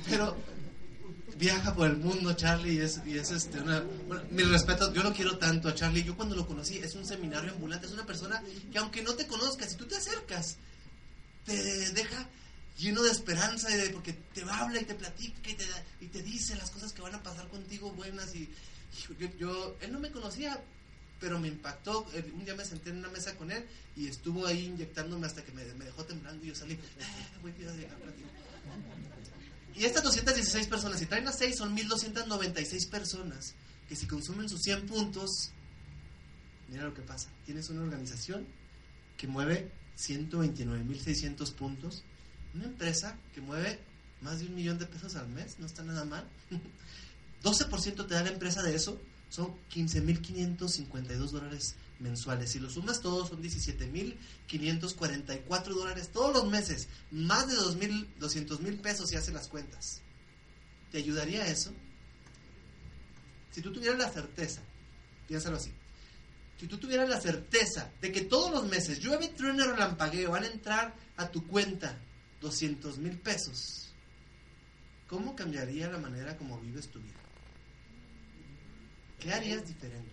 Pero 0.09 0.35
viaja 1.37 1.73
por 1.73 1.89
el 1.89 1.97
mundo, 1.97 2.33
Charlie, 2.33 2.75
y 2.75 2.79
es, 2.79 3.01
y 3.05 3.17
es 3.17 3.31
este, 3.31 3.59
una, 3.59 3.81
bueno, 4.07 4.23
mi 4.31 4.43
respeto, 4.43 4.93
yo 4.93 5.03
lo 5.03 5.13
quiero 5.13 5.37
tanto 5.37 5.69
a 5.69 5.75
Charlie, 5.75 6.03
yo 6.03 6.15
cuando 6.15 6.35
lo 6.35 6.47
conocí 6.47 6.77
es 6.77 6.95
un 6.95 7.05
seminario 7.05 7.51
ambulante, 7.51 7.87
es 7.87 7.93
una 7.93 8.05
persona 8.05 8.41
que 8.71 8.77
aunque 8.77 9.01
no 9.01 9.15
te 9.15 9.27
conozcas, 9.27 9.71
si 9.71 9.75
tú 9.75 9.85
te 9.85 9.95
acercas, 9.95 10.57
te 11.45 11.91
deja 11.91 12.27
lleno 12.77 13.03
de 13.03 13.11
esperanza, 13.11 13.69
y 13.71 13.77
de, 13.77 13.89
porque 13.89 14.13
te 14.13 14.43
habla 14.43 14.81
y 14.81 14.85
te 14.85 14.95
platica 14.95 15.49
y 15.49 15.53
te, 15.53 15.65
y 16.01 16.07
te 16.07 16.21
dice 16.21 16.55
las 16.55 16.71
cosas 16.71 16.93
que 16.93 17.01
van 17.01 17.15
a 17.15 17.23
pasar 17.23 17.47
contigo 17.47 17.91
buenas, 17.91 18.35
y, 18.35 18.49
yo, 19.19 19.27
yo, 19.37 19.77
él 19.81 19.91
no 19.91 19.99
me 19.99 20.11
conocía, 20.11 20.61
pero 21.19 21.39
me 21.39 21.47
impactó. 21.47 22.05
Eh, 22.13 22.31
un 22.33 22.45
día 22.45 22.55
me 22.55 22.65
senté 22.65 22.89
en 22.89 22.97
una 22.97 23.09
mesa 23.09 23.35
con 23.35 23.51
él 23.51 23.65
y 23.95 24.07
estuvo 24.07 24.45
ahí 24.45 24.65
inyectándome 24.65 25.27
hasta 25.27 25.43
que 25.43 25.51
me, 25.51 25.63
dejó 25.63 26.05
temblando 26.05 26.43
y 26.43 26.49
yo 26.49 26.55
salí, 26.55 26.77
voy 27.41 27.51
a 27.51 27.73
llegar 27.73 27.97
y 29.75 29.83
estas 29.83 30.03
216 30.03 30.67
personas, 30.67 30.99
si 30.99 31.05
traen 31.05 31.27
a 31.27 31.33
6, 31.33 31.57
son 31.57 31.73
1296 31.73 32.85
personas 32.87 33.55
que 33.89 33.95
si 33.95 34.07
consumen 34.07 34.47
sus 34.47 34.61
100 34.61 34.87
puntos, 34.87 35.51
mira 36.69 36.85
lo 36.85 36.93
que 36.93 37.01
pasa. 37.01 37.29
Tienes 37.45 37.69
una 37.69 37.81
organización 37.81 38.47
que 39.17 39.27
mueve 39.27 39.71
129.600 39.99 41.53
puntos, 41.53 42.03
una 42.53 42.65
empresa 42.65 43.17
que 43.33 43.41
mueve 43.41 43.79
más 44.21 44.39
de 44.39 44.47
un 44.47 44.55
millón 44.55 44.79
de 44.79 44.85
pesos 44.85 45.15
al 45.17 45.27
mes, 45.27 45.59
no 45.59 45.65
está 45.65 45.83
nada 45.83 46.05
mal. 46.05 46.25
12% 47.43 48.07
te 48.07 48.13
da 48.13 48.23
la 48.23 48.29
empresa 48.29 48.63
de 48.63 48.75
eso, 48.75 48.99
son 49.29 49.55
15.552 49.69 51.31
dólares 51.31 51.75
mensuales. 51.99 52.51
Si 52.51 52.59
lo 52.59 52.69
sumas 52.69 53.01
todos 53.01 53.29
son 53.29 53.41
17.544 53.41 55.73
dólares 55.73 56.11
todos 56.11 56.33
los 56.33 56.47
meses, 56.49 56.89
más 57.11 57.47
de 57.47 57.55
2.200 57.55 58.59
mil 58.59 58.77
pesos 58.79 59.09
si 59.09 59.15
hace 59.15 59.31
las 59.31 59.47
cuentas. 59.47 60.01
¿Te 60.91 60.99
ayudaría 60.99 61.47
eso? 61.47 61.71
Si 63.51 63.61
tú 63.61 63.71
tuvieras 63.71 63.97
la 63.97 64.09
certeza, 64.09 64.61
piénsalo 65.27 65.55
así, 65.57 65.71
si 66.59 66.67
tú 66.67 66.77
tuvieras 66.77 67.09
la 67.09 67.19
certeza 67.19 67.91
de 68.01 68.11
que 68.11 68.21
todos 68.21 68.51
los 68.51 68.67
meses 68.67 68.99
llueve, 68.99 69.29
trueno, 69.29 69.65
relampagueo, 69.65 70.29
van 70.31 70.43
a 70.43 70.47
entrar 70.47 70.93
a 71.17 71.29
tu 71.29 71.47
cuenta 71.47 71.97
200 72.41 72.97
mil 72.97 73.17
pesos, 73.19 73.93
¿cómo 75.07 75.35
cambiaría 75.35 75.89
la 75.89 75.97
manera 75.97 76.37
como 76.37 76.59
vives 76.59 76.89
tu 76.89 76.99
vida? 76.99 77.24
¿Qué 79.25 79.33
harías 79.33 79.65
diferente? 79.65 80.11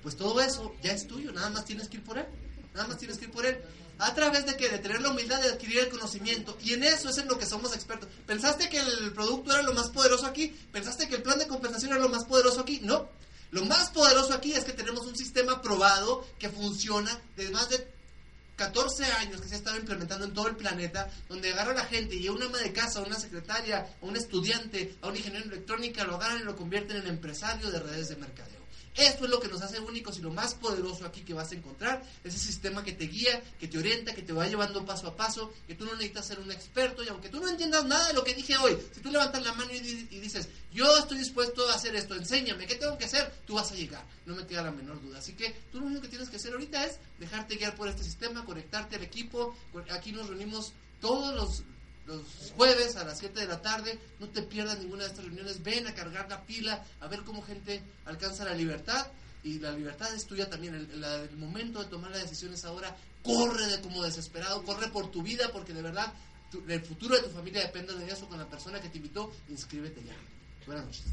Pues 0.00 0.16
todo 0.16 0.40
eso 0.40 0.76
ya 0.80 0.92
es 0.92 1.08
tuyo, 1.08 1.32
nada 1.32 1.50
más 1.50 1.64
tienes 1.64 1.88
que 1.88 1.96
ir 1.96 2.04
por 2.04 2.18
él. 2.18 2.26
Nada 2.72 2.86
más 2.86 2.98
tienes 2.98 3.18
que 3.18 3.24
ir 3.24 3.32
por 3.32 3.44
él. 3.44 3.60
A 3.98 4.14
través 4.14 4.46
de 4.46 4.56
que 4.56 4.68
de 4.68 4.78
tener 4.78 5.02
la 5.02 5.10
humildad 5.10 5.42
de 5.42 5.48
adquirir 5.48 5.80
el 5.80 5.88
conocimiento. 5.88 6.56
Y 6.62 6.74
en 6.74 6.84
eso 6.84 7.08
es 7.08 7.18
en 7.18 7.26
lo 7.26 7.36
que 7.36 7.46
somos 7.46 7.74
expertos. 7.74 8.08
¿Pensaste 8.24 8.68
que 8.68 8.78
el 8.78 9.12
producto 9.12 9.52
era 9.52 9.62
lo 9.62 9.74
más 9.74 9.90
poderoso 9.90 10.26
aquí? 10.26 10.56
¿Pensaste 10.70 11.08
que 11.08 11.16
el 11.16 11.22
plan 11.24 11.40
de 11.40 11.48
compensación 11.48 11.90
era 11.90 12.00
lo 12.00 12.10
más 12.10 12.26
poderoso 12.26 12.60
aquí? 12.60 12.78
No. 12.80 13.08
Lo 13.50 13.64
más 13.64 13.90
poderoso 13.90 14.34
aquí 14.34 14.52
es 14.52 14.62
que 14.62 14.72
tenemos 14.72 15.04
un 15.04 15.16
sistema 15.16 15.60
probado 15.62 16.24
que 16.38 16.48
funciona 16.48 17.20
de 17.36 17.50
más 17.50 17.68
de 17.70 17.91
14 18.56 19.04
años 19.04 19.40
que 19.40 19.48
se 19.48 19.54
ha 19.54 19.58
estado 19.58 19.76
implementando 19.78 20.26
en 20.26 20.34
todo 20.34 20.48
el 20.48 20.56
planeta, 20.56 21.08
donde 21.28 21.52
agarra 21.52 21.72
a 21.72 21.76
la 21.76 21.84
gente 21.84 22.16
y 22.16 22.26
a 22.26 22.32
una 22.32 22.46
ama 22.46 22.58
de 22.58 22.72
casa, 22.72 23.00
a 23.00 23.02
una 23.02 23.18
secretaria, 23.18 23.86
a 24.00 24.04
un 24.04 24.16
estudiante, 24.16 24.96
a 25.00 25.08
un 25.08 25.16
ingeniero 25.16 25.46
en 25.46 25.52
electrónica, 25.52 26.04
lo 26.04 26.16
agarran 26.16 26.40
y 26.40 26.44
lo 26.44 26.56
convierten 26.56 26.98
en 26.98 27.06
empresario 27.08 27.70
de 27.70 27.80
redes 27.80 28.08
de 28.08 28.16
mercadeo. 28.16 28.61
Esto 28.94 29.24
es 29.24 29.30
lo 29.30 29.40
que 29.40 29.48
nos 29.48 29.62
hace 29.62 29.80
únicos 29.80 30.18
y 30.18 30.22
lo 30.22 30.30
más 30.30 30.54
poderoso 30.54 31.06
aquí 31.06 31.22
que 31.22 31.32
vas 31.32 31.50
a 31.52 31.54
encontrar. 31.54 32.02
Ese 32.24 32.38
sistema 32.38 32.84
que 32.84 32.92
te 32.92 33.06
guía, 33.06 33.42
que 33.58 33.68
te 33.68 33.78
orienta, 33.78 34.14
que 34.14 34.22
te 34.22 34.32
va 34.32 34.46
llevando 34.46 34.84
paso 34.84 35.06
a 35.08 35.16
paso, 35.16 35.52
que 35.66 35.74
tú 35.74 35.84
no 35.86 35.92
necesitas 35.92 36.26
ser 36.26 36.40
un 36.40 36.52
experto 36.52 37.02
y 37.02 37.08
aunque 37.08 37.30
tú 37.30 37.40
no 37.40 37.48
entiendas 37.48 37.84
nada 37.86 38.08
de 38.08 38.14
lo 38.14 38.22
que 38.22 38.34
dije 38.34 38.56
hoy, 38.58 38.76
si 38.92 39.00
tú 39.00 39.10
levantas 39.10 39.42
la 39.42 39.54
mano 39.54 39.72
y, 39.72 39.80
dices, 39.80 40.48
yo 40.72 40.96
estoy 40.98 41.18
dispuesto 41.18 41.66
a 41.68 41.74
hacer 41.74 41.94
esto, 41.96 42.14
enséñame, 42.14 42.66
¿qué 42.66 42.74
tengo 42.74 42.98
que 42.98 43.06
hacer? 43.06 43.32
Tú 43.46 43.54
vas 43.54 43.72
a 43.72 43.74
llegar, 43.74 44.04
no 44.26 44.34
me 44.34 44.46
queda 44.46 44.62
la 44.62 44.70
menor 44.70 45.00
duda. 45.00 45.18
Así 45.18 45.32
que 45.32 45.50
tú 45.72 45.80
lo 45.80 45.86
único 45.86 46.02
que 46.02 46.08
tienes 46.08 46.28
que 46.28 46.36
hacer 46.36 46.52
ahorita 46.52 46.84
es 46.84 46.98
dejarte 47.18 47.56
guiar 47.56 47.74
por 47.74 47.88
este 47.88 48.04
sistema, 48.04 48.44
conectarte 48.44 48.96
al 48.96 49.02
equipo. 49.02 49.56
Aquí 49.90 50.12
nos 50.12 50.28
reunimos 50.28 50.72
todos 51.00 51.34
los, 51.34 51.62
los 52.06 52.52
jueves 52.56 52.96
a 52.96 53.04
las 53.04 53.18
7 53.18 53.40
de 53.40 53.46
la 53.46 53.62
tarde. 53.62 53.98
No 54.18 54.28
te 54.28 54.42
pierdas 54.42 54.78
ninguna 54.78 55.04
de 55.04 55.10
estas 55.10 55.24
reuniones. 55.24 55.62
Ven 55.62 55.86
a 55.86 55.94
cargar 55.94 56.28
la 56.28 56.42
pila, 56.42 56.84
a 57.00 57.06
ver 57.06 57.22
cómo 57.22 57.42
gente 57.42 57.82
alcanza 58.04 58.44
la 58.44 58.54
libertad. 58.54 59.06
Y 59.44 59.58
la 59.58 59.72
libertad 59.72 60.14
es 60.14 60.26
tuya 60.26 60.48
también. 60.48 60.74
El, 60.74 61.36
momento 61.36 61.82
de 61.82 61.86
tomar 61.86 62.10
las 62.10 62.22
decisiones 62.22 62.64
ahora, 62.64 62.96
corre 63.22 63.66
de 63.66 63.80
como 63.80 64.02
desesperado, 64.02 64.62
corre 64.62 64.88
por 64.88 65.10
tu 65.10 65.22
vida, 65.22 65.50
porque 65.52 65.72
de 65.72 65.82
verdad 65.82 66.12
el 66.68 66.82
futuro 66.82 67.16
de 67.16 67.22
tu 67.22 67.30
familia 67.30 67.62
depende 67.62 67.94
de 67.94 68.12
eso 68.12 68.28
con 68.28 68.38
la 68.38 68.46
persona 68.46 68.80
que 68.80 68.88
te 68.88 68.98
invitó. 68.98 69.32
Inscríbete 69.48 70.02
ya. 70.04 70.14
Buenas 70.66 70.84
noches. 70.84 71.04